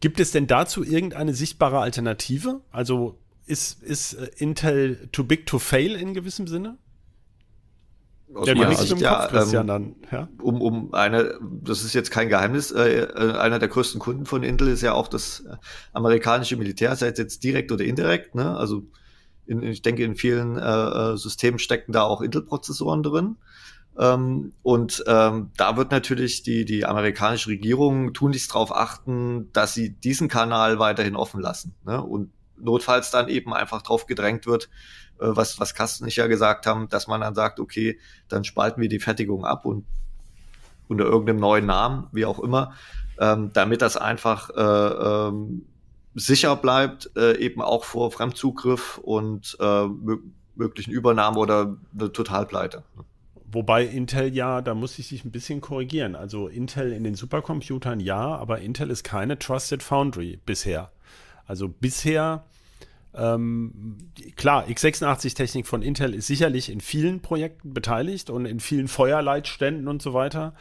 gibt 0.00 0.18
es 0.18 0.30
denn 0.30 0.46
dazu 0.46 0.82
irgendeine 0.82 1.34
sichtbare 1.34 1.78
Alternative? 1.78 2.60
Also 2.70 3.18
ist, 3.52 3.82
ist 3.82 4.14
äh, 4.14 4.30
Intel 4.38 5.08
too 5.12 5.24
big 5.24 5.46
to 5.46 5.58
fail 5.58 5.94
in 5.94 6.14
gewissem 6.14 6.46
Sinne? 6.46 6.78
Aus 8.34 8.48
ja, 8.48 8.54
meiner 8.54 8.74
Sicht, 8.74 8.98
ja, 8.98 9.28
ähm, 9.30 9.66
dann, 9.66 9.96
ja, 10.10 10.26
um, 10.40 10.62
um 10.62 10.94
eine, 10.94 11.38
das 11.42 11.84
ist 11.84 11.92
jetzt 11.92 12.10
kein 12.10 12.30
Geheimnis, 12.30 12.70
äh, 12.72 13.02
äh, 13.02 13.32
einer 13.36 13.58
der 13.58 13.68
größten 13.68 14.00
Kunden 14.00 14.24
von 14.24 14.42
Intel 14.42 14.68
ist 14.68 14.80
ja 14.80 14.94
auch 14.94 15.06
das 15.06 15.40
äh, 15.40 15.56
amerikanische 15.92 16.56
Militär, 16.56 16.96
sei 16.96 17.08
es 17.08 17.18
jetzt 17.18 17.44
direkt 17.44 17.70
oder 17.72 17.84
indirekt, 17.84 18.34
ne? 18.34 18.56
Also 18.56 18.84
in, 19.44 19.62
ich 19.62 19.82
denke, 19.82 20.02
in 20.02 20.14
vielen 20.14 20.56
äh, 20.56 21.16
Systemen 21.18 21.58
stecken 21.58 21.92
da 21.92 22.04
auch 22.04 22.22
Intel-Prozessoren 22.22 23.02
drin. 23.02 23.36
Ähm, 23.98 24.52
und 24.62 25.04
ähm, 25.06 25.50
da 25.58 25.76
wird 25.76 25.90
natürlich 25.90 26.42
die, 26.42 26.64
die 26.64 26.86
amerikanische 26.86 27.50
Regierung 27.50 28.14
tunlichst 28.14 28.50
darauf 28.52 28.74
achten, 28.74 29.52
dass 29.52 29.74
sie 29.74 29.90
diesen 29.90 30.28
Kanal 30.28 30.78
weiterhin 30.78 31.16
offen 31.16 31.42
lassen. 31.42 31.74
Ne? 31.84 32.02
Und 32.02 32.30
notfalls 32.56 33.10
dann 33.10 33.28
eben 33.28 33.52
einfach 33.54 33.82
drauf 33.82 34.06
gedrängt 34.06 34.46
wird, 34.46 34.68
äh, 35.18 35.26
was, 35.28 35.60
was 35.60 35.74
Kasten 35.74 36.04
nicht 36.04 36.16
ja 36.16 36.26
gesagt 36.26 36.66
haben, 36.66 36.88
dass 36.88 37.06
man 37.06 37.20
dann 37.20 37.34
sagt, 37.34 37.60
okay, 37.60 37.98
dann 38.28 38.44
spalten 38.44 38.80
wir 38.80 38.88
die 38.88 39.00
Fertigung 39.00 39.44
ab 39.44 39.64
und 39.64 39.84
unter 40.88 41.04
irgendeinem 41.04 41.40
neuen 41.40 41.66
Namen, 41.66 42.06
wie 42.12 42.26
auch 42.26 42.38
immer, 42.38 42.74
ähm, 43.18 43.50
damit 43.52 43.82
das 43.82 43.96
einfach 43.96 44.50
äh, 44.50 45.28
ähm, 45.28 45.64
sicher 46.14 46.56
bleibt, 46.56 47.10
äh, 47.16 47.38
eben 47.38 47.62
auch 47.62 47.84
vor 47.84 48.10
Fremdzugriff 48.10 48.98
und 48.98 49.56
äh, 49.60 49.86
möglichen 50.54 50.92
Übernahmen 50.92 51.38
oder 51.38 51.76
eine 51.94 52.12
Totalpleite. 52.12 52.82
Wobei 53.50 53.84
Intel 53.84 54.34
ja, 54.34 54.62
da 54.62 54.74
muss 54.74 54.98
ich 54.98 55.08
sich 55.08 55.24
ein 55.24 55.30
bisschen 55.30 55.60
korrigieren. 55.60 56.16
Also 56.16 56.48
Intel 56.48 56.92
in 56.92 57.04
den 57.04 57.14
Supercomputern 57.14 58.00
ja, 58.00 58.34
aber 58.36 58.60
Intel 58.60 58.90
ist 58.90 59.04
keine 59.04 59.38
Trusted 59.38 59.82
Foundry 59.82 60.40
bisher. 60.46 60.90
Also 61.46 61.68
bisher 61.68 62.44
ähm, 63.14 63.98
klar, 64.36 64.66
x86-Technik 64.66 65.66
von 65.66 65.82
Intel 65.82 66.14
ist 66.14 66.26
sicherlich 66.26 66.70
in 66.70 66.80
vielen 66.80 67.20
Projekten 67.20 67.74
beteiligt 67.74 68.30
und 68.30 68.46
in 68.46 68.60
vielen 68.60 68.88
Feuerleitständen 68.88 69.86
und 69.86 70.00
so 70.00 70.14
weiter. 70.14 70.54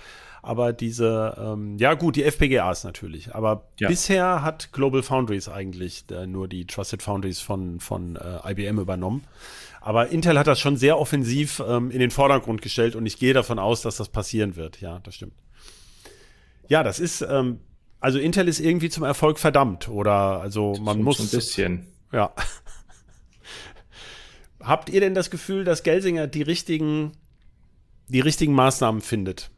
Aber 0.44 0.74
diese, 0.74 1.38
ähm, 1.40 1.78
ja 1.78 1.94
gut, 1.94 2.16
die 2.16 2.24
FPGAs 2.24 2.84
natürlich. 2.84 3.34
Aber 3.36 3.68
ja. 3.80 3.88
bisher 3.88 4.42
hat 4.42 4.72
Global 4.74 5.04
Foundries 5.04 5.48
eigentlich 5.48 6.06
äh, 6.12 6.26
nur 6.26 6.48
die 6.48 6.66
Trusted 6.66 7.04
Foundries 7.04 7.40
von, 7.40 7.80
von 7.80 8.16
äh, 8.16 8.52
IBM 8.52 8.80
übernommen. 8.80 9.24
Aber 9.82 10.10
Intel 10.10 10.38
hat 10.38 10.48
das 10.48 10.60
schon 10.60 10.78
sehr 10.78 11.00
offensiv 11.00 11.62
ähm, 11.66 11.92
in 11.92 12.00
den 12.00 12.12
Vordergrund 12.12 12.62
gestellt 12.62 12.96
und 12.96 13.06
ich 13.06 13.18
gehe 13.18 13.34
davon 13.34 13.60
aus, 13.60 13.82
dass 13.82 13.98
das 13.98 14.10
passieren 14.10 14.56
wird. 14.56 14.82
Ja, 14.82 15.00
das 15.04 15.16
stimmt. 15.16 15.34
Ja, 16.68 16.84
das 16.84 17.00
ist, 17.00 17.22
ähm, 17.22 17.60
also 18.02 18.20
Intel 18.20 18.48
ist 18.48 18.60
irgendwie 18.60 18.90
zum 18.90 19.04
Erfolg 19.04 19.40
verdammt 19.40 19.88
oder 19.88 20.42
also 20.42 20.74
man 20.82 20.98
so, 20.98 21.04
muss. 21.04 21.18
So 21.18 21.24
ein 21.24 21.30
bisschen. 21.30 21.88
Ja. 22.12 22.34
Habt 24.60 24.90
ihr 24.90 25.00
denn 25.00 25.14
das 25.14 25.30
Gefühl, 25.30 25.64
dass 25.64 25.84
Gelsinger 25.84 26.28
die 26.28 26.42
richtigen, 26.42 27.14
die 28.10 28.20
richtigen 28.20 28.54
Maßnahmen 28.54 29.02
findet? 29.02 29.52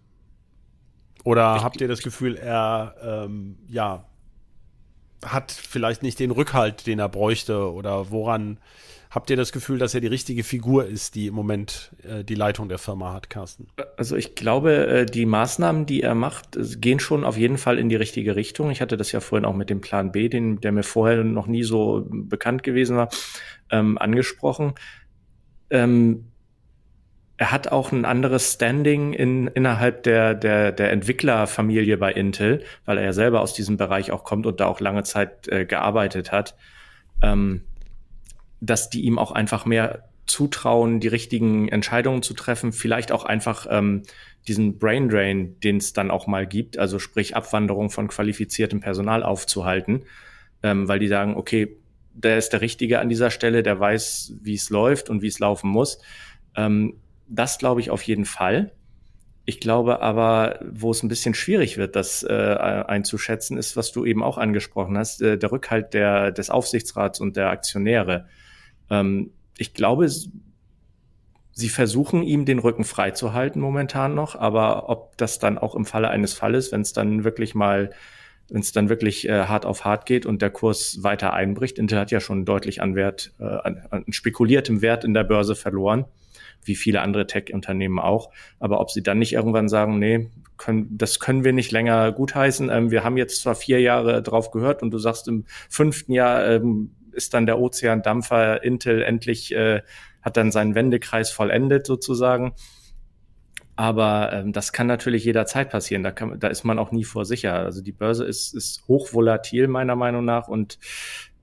Oder 1.24 1.56
ich 1.56 1.64
habt 1.64 1.80
ihr 1.80 1.88
das 1.88 2.02
Gefühl, 2.02 2.36
er 2.36 2.96
ähm, 3.02 3.58
ja, 3.68 4.06
hat 5.24 5.52
vielleicht 5.52 6.04
nicht 6.04 6.20
den 6.20 6.32
Rückhalt, 6.32 6.86
den 6.86 7.00
er 7.00 7.08
bräuchte? 7.08 7.72
Oder 7.72 8.12
woran 8.12 8.60
Habt 9.14 9.30
ihr 9.30 9.38
das 9.38 9.51
Gefühl, 9.51 9.78
dass 9.78 9.93
er 9.93 10.01
die 10.01 10.07
richtige 10.07 10.43
Figur 10.43 10.88
ist, 10.88 11.14
die 11.14 11.28
im 11.28 11.36
Moment 11.36 11.91
äh, 12.03 12.24
die 12.24 12.34
Leitung 12.34 12.68
der 12.68 12.80
Firma 12.80 13.14
hat, 13.14 13.30
Carsten? 13.30 13.68
Also 13.95 14.16
ich 14.16 14.34
glaube, 14.34 14.88
äh, 14.88 15.05
die 15.05 15.28
Maßnahmen, 15.28 15.86
die 15.86 16.01
er 16.01 16.16
macht, 16.16 16.57
gehen 16.82 16.99
schon 16.99 17.24
auf 17.24 17.38
jeden 17.38 17.59
Fall 17.59 17.78
in 17.78 17.89
die 17.89 17.95
richtige 17.95 18.36
Richtung. 18.36 18.72
Ich 18.72 18.82
hatte 18.82 18.97
das 18.97 19.11
ja 19.11 19.20
vorhin 19.20 19.45
auch 19.45 19.53
mit 19.53 19.70
dem 19.70 19.82
Plan 19.82 20.11
B, 20.11 20.30
den, 20.30 20.61
der 20.61 20.72
mir 20.72 20.82
vorher 20.82 21.24
noch 21.24 21.45
nie 21.45 21.61
so 21.61 22.07
bekannt 22.09 22.64
gewesen 22.64 22.97
war, 22.97 23.09
ähm, 23.70 23.99
angesprochen. 23.99 24.74
Ähm, 25.70 26.32
er 27.38 27.51
hat 27.51 27.68
auch 27.68 27.91
ein 27.91 28.05
anderes 28.05 28.53
Standing 28.53 29.14
in, 29.14 29.45
innerhalb 29.45 30.01
der, 30.03 30.34
der, 30.34 30.72
der 30.72 30.91
Entwicklerfamilie 30.91 31.97
bei 31.97 32.11
Intel, 32.11 32.64
weil 32.86 32.97
er 32.97 33.03
ja 33.03 33.14
selber 33.14 33.41
aus 33.41 33.53
diesem 33.53 33.78
Bereich 33.78 34.11
auch 34.11 34.24
kommt 34.24 34.47
und 34.47 34.59
da 34.59 34.66
auch 34.66 34.80
lange 34.80 35.03
Zeit 35.03 35.47
äh, 35.49 35.66
gearbeitet 35.66 36.32
hat. 36.32 36.55
Ähm, 37.22 37.61
dass 38.64 38.89
die 38.89 39.01
ihm 39.01 39.20
auch 39.20 39.32
einfach 39.32 39.66
mehr 39.66 40.09
zutrauen, 40.26 41.01
die 41.01 41.09
richtigen 41.09 41.68
Entscheidungen 41.68 42.22
zu 42.22 42.34
treffen, 42.34 42.72
vielleicht 42.72 43.11
auch 43.11 43.26
einfach 43.26 43.68
ähm, 43.70 44.03
diesen 44.47 44.78
Brain 44.80 45.09
Drain, 45.09 45.59
den 45.59 45.78
es 45.78 45.91
dann 45.91 46.11
auch 46.11 46.28
mal 46.28 46.47
gibt, 46.47 46.78
also 46.78 46.97
sprich 46.97 47.36
Abwanderung 47.36 47.89
von 47.89 48.07
qualifiziertem 48.07 48.80
Personal 48.80 49.22
aufzuhalten, 49.22 50.03
ähm, 50.64 50.88
weil 50.88 50.99
die 50.99 51.09
sagen, 51.09 51.36
okay, 51.36 51.76
der 52.14 52.38
ist 52.38 52.49
der 52.49 52.61
Richtige 52.61 52.99
an 52.99 53.09
dieser 53.09 53.32
Stelle, 53.32 53.64
der 53.64 53.80
weiß, 53.80 54.36
wie 54.41 54.53
es 54.53 54.70
läuft 54.70 55.09
und 55.09 55.22
wie 55.22 55.28
es 55.28 55.39
laufen 55.39 55.70
muss. 55.70 55.99
Ähm, 56.55 56.95
das 57.28 57.57
glaube 57.57 57.82
ich 57.82 57.89
auf 57.89 58.03
jeden 58.03 58.26
Fall. 58.26 58.72
Ich 59.45 59.59
glaube 59.59 60.01
aber, 60.01 60.59
wo 60.72 60.91
es 60.91 61.03
ein 61.03 61.09
bisschen 61.09 61.34
schwierig 61.34 61.78
wird, 61.78 61.97
das 61.97 62.24
äh, 62.24 62.32
einzuschätzen, 62.32 63.57
ist, 63.57 63.76
was 63.76 63.91
du 63.91 64.05
eben 64.05 64.24
auch 64.24 64.38
angesprochen 64.38 64.97
hast, 64.97 65.22
äh, 65.22 65.38
der 65.38 65.51
Rückhalt 65.51 65.93
der, 65.93 66.32
des 66.32 66.49
Aufsichtsrats 66.49 67.20
und 67.20 67.36
der 67.36 67.49
Aktionäre. 67.49 68.26
Ähm, 68.94 69.32
ich 69.58 69.74
glaube, 69.74 70.08
sie 71.52 71.70
versuchen 71.70 72.24
ihm 72.24 72.46
den 72.46 72.60
Rücken 72.60 72.84
freizuhalten 72.84 73.62
momentan 73.62 74.16
noch, 74.16 74.36
aber 74.36 74.89
ob 74.89 75.18
das 75.18 75.39
dann 75.39 75.58
auch 75.58 75.76
im 75.76 75.86
Falle 75.86 76.10
eines 76.10 76.34
Falles, 76.34 76.72
wenn 76.72 76.82
es 76.82 76.94
dann 76.94 77.24
wirklich 77.24 77.54
mal, 77.56 77.91
wenn 78.50 78.62
es 78.62 78.72
dann 78.72 78.89
wirklich 78.89 79.30
äh, 79.30 79.46
hart 79.46 79.66
auf 79.66 79.86
hart 79.86 80.06
geht 80.06 80.26
und 80.26 80.41
der 80.41 80.50
Kurs 80.50 81.04
weiter 81.04 81.34
einbricht, 81.34 81.78
Intel 81.78 82.00
hat 82.00 82.12
ja 82.12 82.20
schon 82.20 82.46
deutlich 82.46 82.82
an 82.82 82.96
Wert, 82.96 83.34
äh, 83.39 83.44
an, 83.44 83.84
an 83.89 84.06
spekuliertem 84.10 84.82
Wert 84.82 85.04
in 85.04 85.14
der 85.14 85.24
Börse 85.24 85.56
verloren, 85.56 86.06
wie 86.64 86.76
viele 86.76 87.02
andere 87.02 87.28
Tech-Unternehmen 87.28 88.00
auch. 88.00 88.32
Aber 88.60 88.80
ob 88.80 88.89
sie 88.89 89.04
dann 89.04 89.20
nicht 89.20 89.34
irgendwann 89.34 89.70
sagen, 89.70 90.00
nee, 90.00 90.30
können, 90.58 90.98
das 90.98 91.20
können 91.20 91.44
wir 91.44 91.54
nicht 91.54 91.72
länger 91.72 92.12
gutheißen. 92.12 92.70
Ähm, 92.70 92.91
wir 92.91 93.04
haben 93.04 93.18
jetzt 93.18 93.41
zwar 93.41 93.56
vier 93.56 93.80
Jahre 93.80 94.24
drauf 94.24 94.52
gehört 94.52 94.82
und 94.82 94.91
du 94.91 94.98
sagst 94.98 95.28
im 95.28 95.46
fünften 95.70 96.14
Jahr 96.14 96.46
ähm, 96.48 96.91
ist 97.14 97.34
dann 97.34 97.45
der 97.45 97.59
Ozeandampfer 97.59 98.64
Intel 98.64 99.01
endlich, 99.01 99.53
äh, 99.53 99.82
hat 100.22 100.38
dann 100.38 100.51
seinen 100.51 100.76
Wendekreis 100.76 101.32
vollendet 101.32 101.86
sozusagen. 101.86 102.53
Aber 103.76 104.32
ähm, 104.32 104.53
das 104.53 104.72
kann 104.72 104.86
natürlich 104.86 105.26
jederzeit 105.26 105.72
passieren. 105.72 106.03
Da, 106.03 106.11
kann, 106.11 106.39
da 106.39 106.47
ist 106.47 106.64
man 106.64 106.78
auch 106.78 106.91
nie 106.91 107.03
vor 107.03 107.26
sicher. 107.26 107.55
Also 107.55 107.82
die 107.82 107.91
Börse 107.91 108.24
ist, 108.24 108.53
ist 108.53 108.88
hochvolatil 108.88 109.68
meiner 109.68 109.95
Meinung 109.95 110.26
nach 110.26 110.47
und 110.47 110.78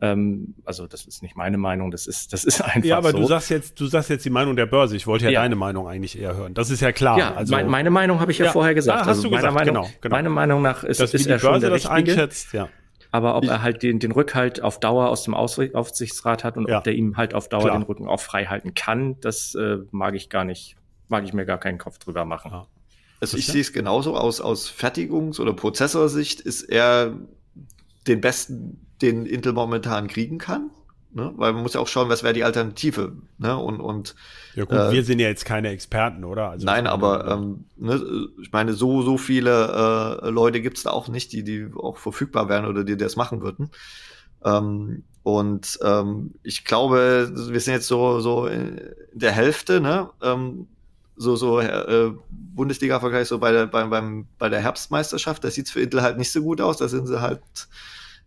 ähm, 0.01 0.55
also 0.65 0.87
das 0.87 1.07
ist 1.07 1.23
nicht 1.23 1.37
meine 1.37 1.59
Meinung, 1.59 1.91
das 1.91 2.07
ist 2.07 2.33
das 2.33 2.45
ist 2.45 2.61
einfach 2.65 2.85
Ja, 2.85 2.99
aber 2.99 3.11
so. 3.11 3.19
du 3.19 3.27
sagst 3.27 3.51
jetzt, 3.51 3.79
du 3.81 3.87
sagst 3.87 4.11
jetzt 4.11 4.25
die 4.25 4.31
Meinung 4.31 4.55
der 4.55 4.67
Börse. 4.67 4.97
Ich 4.97 5.07
wollte 5.09 5.25
ja, 5.25 5.31
ja. 5.33 5.43
deine 5.43 5.57
Meinung 5.57 5.89
eigentlich 5.89 6.19
eher 6.19 6.37
hören. 6.37 6.55
Das 6.55 6.71
ist 6.71 6.81
ja 6.81 6.93
klar. 6.93 7.19
Ja, 7.19 7.35
also, 7.35 7.53
mein, 7.53 7.69
meine 7.69 7.91
Meinung 7.91 8.21
habe 8.21 8.31
ich 8.31 8.39
ja, 8.39 8.47
ja, 8.47 8.53
vorher 8.53 8.75
gesagt. 8.75 8.99
Ah, 8.99 9.01
hast 9.03 9.09
also 9.09 9.23
du 9.25 9.31
gesagt, 9.31 9.53
Meinung, 9.53 9.75
genau, 9.75 9.91
genau. 10.01 10.15
Meiner 10.15 10.31
Meinung 10.31 10.63
nach 10.63 10.85
ist, 10.85 11.01
Dass 11.01 11.13
ist 11.13 11.27
er 11.27 11.41
schon 11.41 11.61
der 11.61 11.71
das 11.71 11.91
Richtige. 11.91 12.13
einschätzt, 12.13 12.53
ja 12.53 12.69
aber 13.11 13.37
ob 13.37 13.45
ich, 13.45 13.51
er 13.51 13.63
halt 13.63 13.83
den, 13.83 13.99
den 13.99 14.13
Rückhalt 14.13 14.63
auf 14.63 14.79
Dauer 14.79 15.09
aus 15.09 15.25
dem 15.25 15.35
Aufsichtsrat 15.35 16.45
hat 16.45 16.57
und 16.57 16.69
ja. 16.69 16.79
ob 16.79 16.85
der 16.85 16.95
ihm 16.95 17.17
halt 17.17 17.35
auf 17.35 17.49
Dauer 17.49 17.63
Klar. 17.63 17.79
den 17.79 17.83
Rücken 17.83 18.09
auch 18.09 18.21
frei 18.21 18.47
halten 18.47 18.75
kann, 18.75 19.21
das 19.21 19.55
äh, 19.55 19.79
mag 19.91 20.15
ich 20.15 20.31
gar 20.31 20.45
nicht, 20.45 20.77
mag 21.09 21.25
ich 21.25 21.33
mir 21.33 21.45
gar 21.45 21.59
keinen 21.59 21.79
Kopf 21.79 21.99
drüber 21.99 22.25
machen. 22.25 22.51
Ja. 22.53 22.67
Also 23.21 23.37
ich 23.37 23.47
sehe 23.47 23.61
es 23.61 23.73
genauso 23.73 24.17
aus, 24.17 24.41
aus 24.41 24.71
Fertigungs- 24.71 25.41
oder 25.41 25.53
Prozessorsicht 25.53 26.41
ist 26.41 26.63
er 26.63 27.17
den 28.07 28.21
besten, 28.21 28.87
den 29.03 29.27
Intel 29.27 29.53
momentan 29.53 30.09
kriegen 30.09 30.39
kann. 30.39 30.71
Ne? 31.13 31.33
Weil 31.37 31.53
man 31.53 31.63
muss 31.63 31.75
ja 31.75 31.81
auch 31.81 31.89
schauen, 31.89 32.09
was 32.09 32.23
wäre 32.23 32.35
die 32.35 32.45
Alternative. 32.45 33.13
Ne? 33.39 33.57
Und, 33.57 33.81
und 33.81 34.15
ja 34.55 34.65
gut, 34.65 34.79
äh, 34.79 34.93
wir 34.93 35.05
sind 35.05 35.19
ja 35.19 35.29
jetzt 35.29 35.45
keine 35.45 35.71
Experten, 35.71 36.25
oder? 36.25 36.51
Also 36.51 36.65
nein, 36.65 36.87
aber 36.87 37.27
ähm, 37.27 37.65
ne, 37.77 38.01
ich 38.41 38.53
meine, 38.53 38.75
so, 38.75 39.03
so 39.03 39.19
viele 39.19 40.21
äh, 40.23 40.31
Leute 40.31 40.61
gibt 40.61 40.77
es 40.77 40.85
da 40.85 40.91
auch 40.91 41.09
nicht, 41.09 41.33
die, 41.33 41.43
die 41.43 41.69
auch 41.77 41.99
verfügbar 41.99 42.49
wären 42.49 42.65
oder 42.65 42.85
die 42.85 42.97
das 42.97 43.17
machen 43.17 43.43
würden. 43.43 43.71
Ähm, 44.45 45.03
und 45.23 45.79
ähm, 45.83 46.35
ich 46.43 46.65
glaube, 46.65 47.31
wir 47.35 47.61
sind 47.61 47.75
jetzt 47.75 47.89
so, 47.89 48.21
so 48.21 48.47
in 48.47 48.81
der 49.13 49.33
Hälfte, 49.33 49.81
ne? 49.81 50.11
Ähm, 50.23 50.67
so, 51.17 51.37
so 51.37 51.61
äh, 51.61 52.13
Bundesliga-Vergleich 52.31 53.29
so 53.29 53.39
bei 53.39 53.53
der, 53.53 53.67
bei, 53.67 53.85
beim, 53.85 54.27
bei 54.39 54.49
der 54.49 54.61
Herbstmeisterschaft, 54.61 55.45
da 55.45 55.51
sieht's 55.51 55.71
für 55.71 55.81
Intel 55.83 56.01
halt 56.01 56.17
nicht 56.17 56.33
so 56.33 56.41
gut 56.41 56.63
aus. 56.63 56.79
Da 56.79 56.89
sind 56.89 57.07
sie 57.07 57.21
halt 57.21 57.43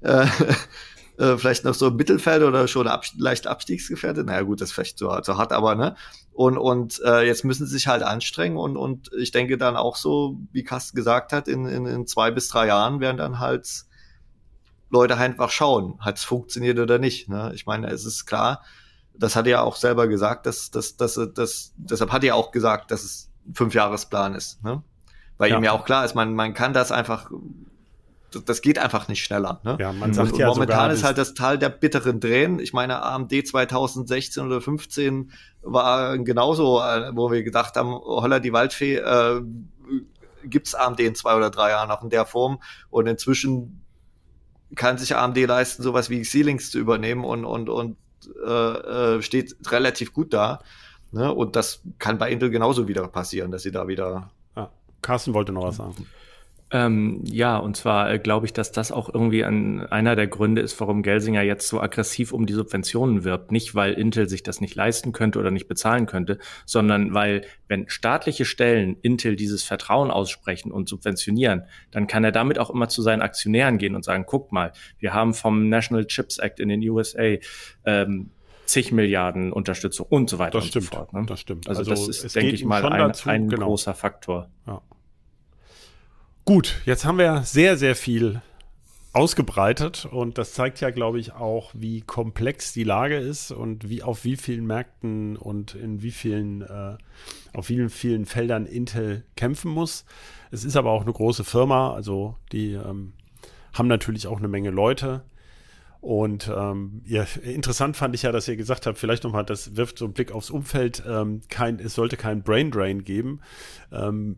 äh, 0.01 0.27
äh, 1.17 1.37
vielleicht 1.37 1.63
noch 1.63 1.73
so 1.73 1.87
im 1.87 1.95
Mittelfeld 1.95 2.43
oder 2.43 2.67
schon 2.67 2.87
ab, 2.87 3.05
leicht 3.17 3.47
abstiegsgefährdet. 3.47 4.25
Naja, 4.25 4.41
gut, 4.41 4.61
das 4.61 4.69
ist 4.69 4.75
vielleicht 4.75 4.97
zu, 4.97 5.09
zu 5.21 5.37
hart, 5.37 5.51
aber 5.51 5.75
ne? 5.75 5.95
Und, 6.31 6.57
und 6.57 6.99
äh, 7.05 7.25
jetzt 7.25 7.45
müssen 7.45 7.67
sie 7.67 7.73
sich 7.73 7.87
halt 7.87 8.01
anstrengen 8.01 8.57
und, 8.57 8.75
und 8.75 9.11
ich 9.19 9.31
denke 9.31 9.57
dann 9.57 9.75
auch 9.75 9.95
so, 9.95 10.39
wie 10.51 10.63
Carsten 10.63 10.95
gesagt 10.95 11.31
hat, 11.31 11.47
in, 11.47 11.67
in, 11.67 11.85
in 11.85 12.07
zwei 12.07 12.31
bis 12.31 12.47
drei 12.47 12.67
Jahren 12.67 12.99
werden 12.99 13.17
dann 13.17 13.39
halt 13.39 13.85
Leute 14.89 15.17
einfach 15.17 15.49
schauen, 15.49 15.99
hat 15.99 16.17
es 16.17 16.23
funktioniert 16.23 16.79
oder 16.79 16.97
nicht. 16.97 17.29
Ne? 17.29 17.51
Ich 17.53 17.65
meine, 17.65 17.87
es 17.87 18.05
ist 18.05 18.25
klar, 18.25 18.63
das 19.15 19.35
hat 19.35 19.45
er 19.45 19.51
ja 19.51 19.61
auch 19.61 19.75
selber 19.75 20.07
gesagt, 20.07 20.45
dass, 20.45 20.71
dass, 20.71 20.97
dass, 20.97 21.19
dass, 21.33 21.73
deshalb 21.77 22.11
hat 22.11 22.23
er 22.23 22.35
auch 22.35 22.51
gesagt, 22.51 22.89
dass 22.89 23.03
es 23.03 23.31
ein 23.47 23.53
Fünfjahresplan 23.53 24.33
ist. 24.33 24.63
Ne? 24.63 24.81
Weil 25.37 25.51
ja. 25.51 25.57
ihm 25.57 25.63
ja 25.63 25.71
auch 25.71 25.85
klar 25.85 26.05
ist, 26.05 26.15
man, 26.15 26.33
man 26.33 26.53
kann 26.53 26.73
das 26.73 26.91
einfach 26.91 27.29
das 28.39 28.61
geht 28.61 28.79
einfach 28.79 29.07
nicht 29.07 29.23
schneller. 29.23 29.61
Ne? 29.63 29.77
Ja, 29.79 29.91
man 29.93 30.13
sagt 30.13 30.33
und, 30.33 30.39
ja 30.39 30.47
momentan 30.47 30.77
sogar, 30.77 30.91
ist 30.91 31.03
halt 31.03 31.17
das 31.17 31.33
Tal 31.33 31.57
der 31.57 31.69
bitteren 31.69 32.21
Tränen. 32.21 32.59
Ich 32.59 32.73
meine, 32.73 33.03
AMD 33.03 33.31
2016 33.47 34.45
oder 34.45 34.61
15 34.61 35.31
war 35.61 36.17
genauso, 36.17 36.81
äh, 36.81 37.11
wo 37.13 37.31
wir 37.31 37.43
gedacht 37.43 37.75
haben, 37.75 37.93
holla 37.93 38.39
die 38.39 38.53
Waldfee, 38.53 38.95
äh, 38.95 39.41
gibt's 40.45 40.75
AMD 40.75 40.99
in 40.99 41.15
zwei 41.15 41.35
oder 41.35 41.49
drei 41.49 41.69
Jahren 41.69 41.89
noch 41.89 42.03
in 42.03 42.09
der 42.09 42.25
Form. 42.25 42.61
Und 42.89 43.07
inzwischen 43.07 43.81
kann 44.75 44.97
sich 44.97 45.15
AMD 45.15 45.37
leisten, 45.37 45.83
sowas 45.83 46.09
wie 46.09 46.23
Ceilings 46.23 46.71
zu 46.71 46.79
übernehmen 46.79 47.23
und, 47.23 47.45
und, 47.45 47.69
und 47.69 47.97
äh, 48.45 49.17
äh, 49.17 49.21
steht 49.21 49.55
relativ 49.67 50.13
gut 50.13 50.33
da. 50.33 50.61
Ne? 51.11 51.31
Und 51.33 51.55
das 51.55 51.81
kann 51.99 52.17
bei 52.17 52.31
Intel 52.31 52.49
genauso 52.49 52.87
wieder 52.87 53.07
passieren, 53.07 53.51
dass 53.51 53.63
sie 53.63 53.71
da 53.71 53.87
wieder. 53.87 54.31
Ja. 54.55 54.71
Carsten 55.01 55.33
wollte 55.33 55.51
noch 55.51 55.63
was 55.63 55.77
sagen. 55.77 56.07
Ähm, 56.73 57.21
ja, 57.23 57.57
und 57.57 57.77
zwar 57.77 58.11
äh, 58.11 58.17
glaube 58.17 58.47
ich, 58.47 58.53
dass 58.53 58.71
das 58.71 58.91
auch 58.91 59.13
irgendwie 59.13 59.43
ein, 59.43 59.85
einer 59.85 60.15
der 60.15 60.25
Gründe 60.25 60.59
ist, 60.59 60.79
warum 60.81 61.03
Gelsinger 61.03 61.43
jetzt 61.43 61.67
so 61.67 61.79
aggressiv 61.79 62.33
um 62.33 62.47
die 62.47 62.53
Subventionen 62.53 63.23
wirbt. 63.23 63.51
Nicht, 63.51 63.75
weil 63.75 63.93
Intel 63.93 64.27
sich 64.27 64.41
das 64.41 64.59
nicht 64.59 64.73
leisten 64.73 65.11
könnte 65.11 65.37
oder 65.37 65.51
nicht 65.51 65.67
bezahlen 65.67 66.07
könnte, 66.07 66.39
sondern 66.65 67.13
weil, 67.13 67.43
wenn 67.67 67.87
staatliche 67.89 68.45
Stellen 68.45 68.97
Intel 69.03 69.35
dieses 69.35 69.63
Vertrauen 69.63 70.09
aussprechen 70.09 70.71
und 70.71 70.89
subventionieren, 70.89 71.65
dann 71.91 72.07
kann 72.07 72.23
er 72.23 72.31
damit 72.31 72.57
auch 72.57 72.71
immer 72.71 72.89
zu 72.89 73.03
seinen 73.03 73.21
Aktionären 73.21 73.77
gehen 73.77 73.95
und 73.95 74.03
sagen, 74.03 74.25
guckt 74.25 74.51
mal, 74.51 74.71
wir 74.97 75.13
haben 75.13 75.35
vom 75.35 75.69
National 75.69 76.07
Chips 76.07 76.39
Act 76.39 76.59
in 76.59 76.69
den 76.69 76.81
USA 76.89 77.35
ähm, 77.85 78.31
zig 78.65 78.91
Milliarden 78.91 79.53
Unterstützung 79.53 80.07
und 80.09 80.27
so 80.27 80.39
weiter 80.39 80.57
das 80.57 80.63
und 80.63 80.69
stimmt, 80.69 80.85
so 80.85 80.95
fort. 80.97 81.13
Ne? 81.13 81.23
Das 81.27 81.39
stimmt. 81.39 81.69
Also, 81.69 81.81
also 81.81 81.91
das 81.91 82.23
ist, 82.23 82.35
denke 82.35 82.53
ich 82.55 82.65
mal, 82.65 82.83
ein, 82.83 82.99
dazu, 82.99 83.29
ein 83.29 83.47
genau. 83.47 83.67
großer 83.67 83.93
Faktor. 83.93 84.49
Ja. 84.65 84.81
Gut, 86.45 86.81
jetzt 86.85 87.05
haben 87.05 87.19
wir 87.19 87.43
sehr, 87.43 87.77
sehr 87.77 87.95
viel 87.95 88.41
ausgebreitet 89.13 90.05
und 90.05 90.37
das 90.37 90.51
zeigt 90.51 90.81
ja, 90.81 90.89
glaube 90.89 91.17
ich, 91.17 91.31
auch, 91.31 91.71
wie 91.73 92.01
komplex 92.01 92.73
die 92.73 92.83
Lage 92.83 93.15
ist 93.15 93.51
und 93.51 93.87
wie 93.87 94.03
auf 94.03 94.25
wie 94.25 94.35
vielen 94.35 94.65
Märkten 94.65 95.37
und 95.37 95.73
in 95.73 96.01
wie 96.01 96.11
vielen, 96.11 96.61
äh, 96.61 96.97
auf 97.53 97.67
vielen, 97.67 97.89
vielen 97.89 98.25
Feldern 98.25 98.65
Intel 98.65 99.23
kämpfen 99.37 99.71
muss. 99.71 100.03
Es 100.51 100.65
ist 100.65 100.75
aber 100.75 100.91
auch 100.91 101.03
eine 101.03 101.13
große 101.13 101.45
Firma, 101.45 101.93
also 101.93 102.35
die 102.51 102.73
ähm, 102.73 103.13
haben 103.71 103.87
natürlich 103.87 104.27
auch 104.27 104.39
eine 104.39 104.49
Menge 104.49 104.71
Leute. 104.71 105.23
Und 106.01 106.51
ähm, 106.53 107.03
ja, 107.05 107.25
interessant 107.41 107.95
fand 107.95 108.13
ich 108.15 108.23
ja, 108.23 108.33
dass 108.33 108.49
ihr 108.49 108.57
gesagt 108.57 108.85
habt, 108.85 108.97
vielleicht 108.97 109.23
nochmal, 109.23 109.45
das 109.45 109.77
wirft 109.77 109.97
so 109.97 110.03
einen 110.03 110.13
Blick 110.13 110.33
aufs 110.33 110.49
Umfeld, 110.49 111.01
ähm, 111.07 111.39
kein, 111.47 111.79
es 111.79 111.95
sollte 111.95 112.17
kein 112.17 112.43
Brain 112.43 112.69
Drain 112.71 113.05
geben. 113.05 113.39
Ähm, 113.93 114.35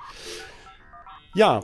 Ja, 1.34 1.62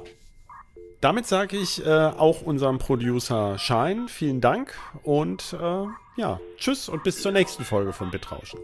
damit 1.01 1.27
sage 1.27 1.57
ich 1.57 1.85
äh, 1.85 1.89
auch 1.89 2.43
unserem 2.43 2.79
Producer 2.79 3.59
Shine 3.59 4.07
vielen 4.09 4.41
Dank 4.41 4.75
und 5.03 5.53
äh, 5.53 5.87
ja, 6.17 6.41
tschüss 6.57 6.89
und 6.89 7.03
bis 7.03 7.23
zur 7.23 7.33
nächsten 7.33 7.65
Folge 7.65 7.93
von 7.93 8.11
Bitrauschen. 8.11 8.61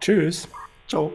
Tschüss. 0.00 0.48
Ciao. 0.88 1.12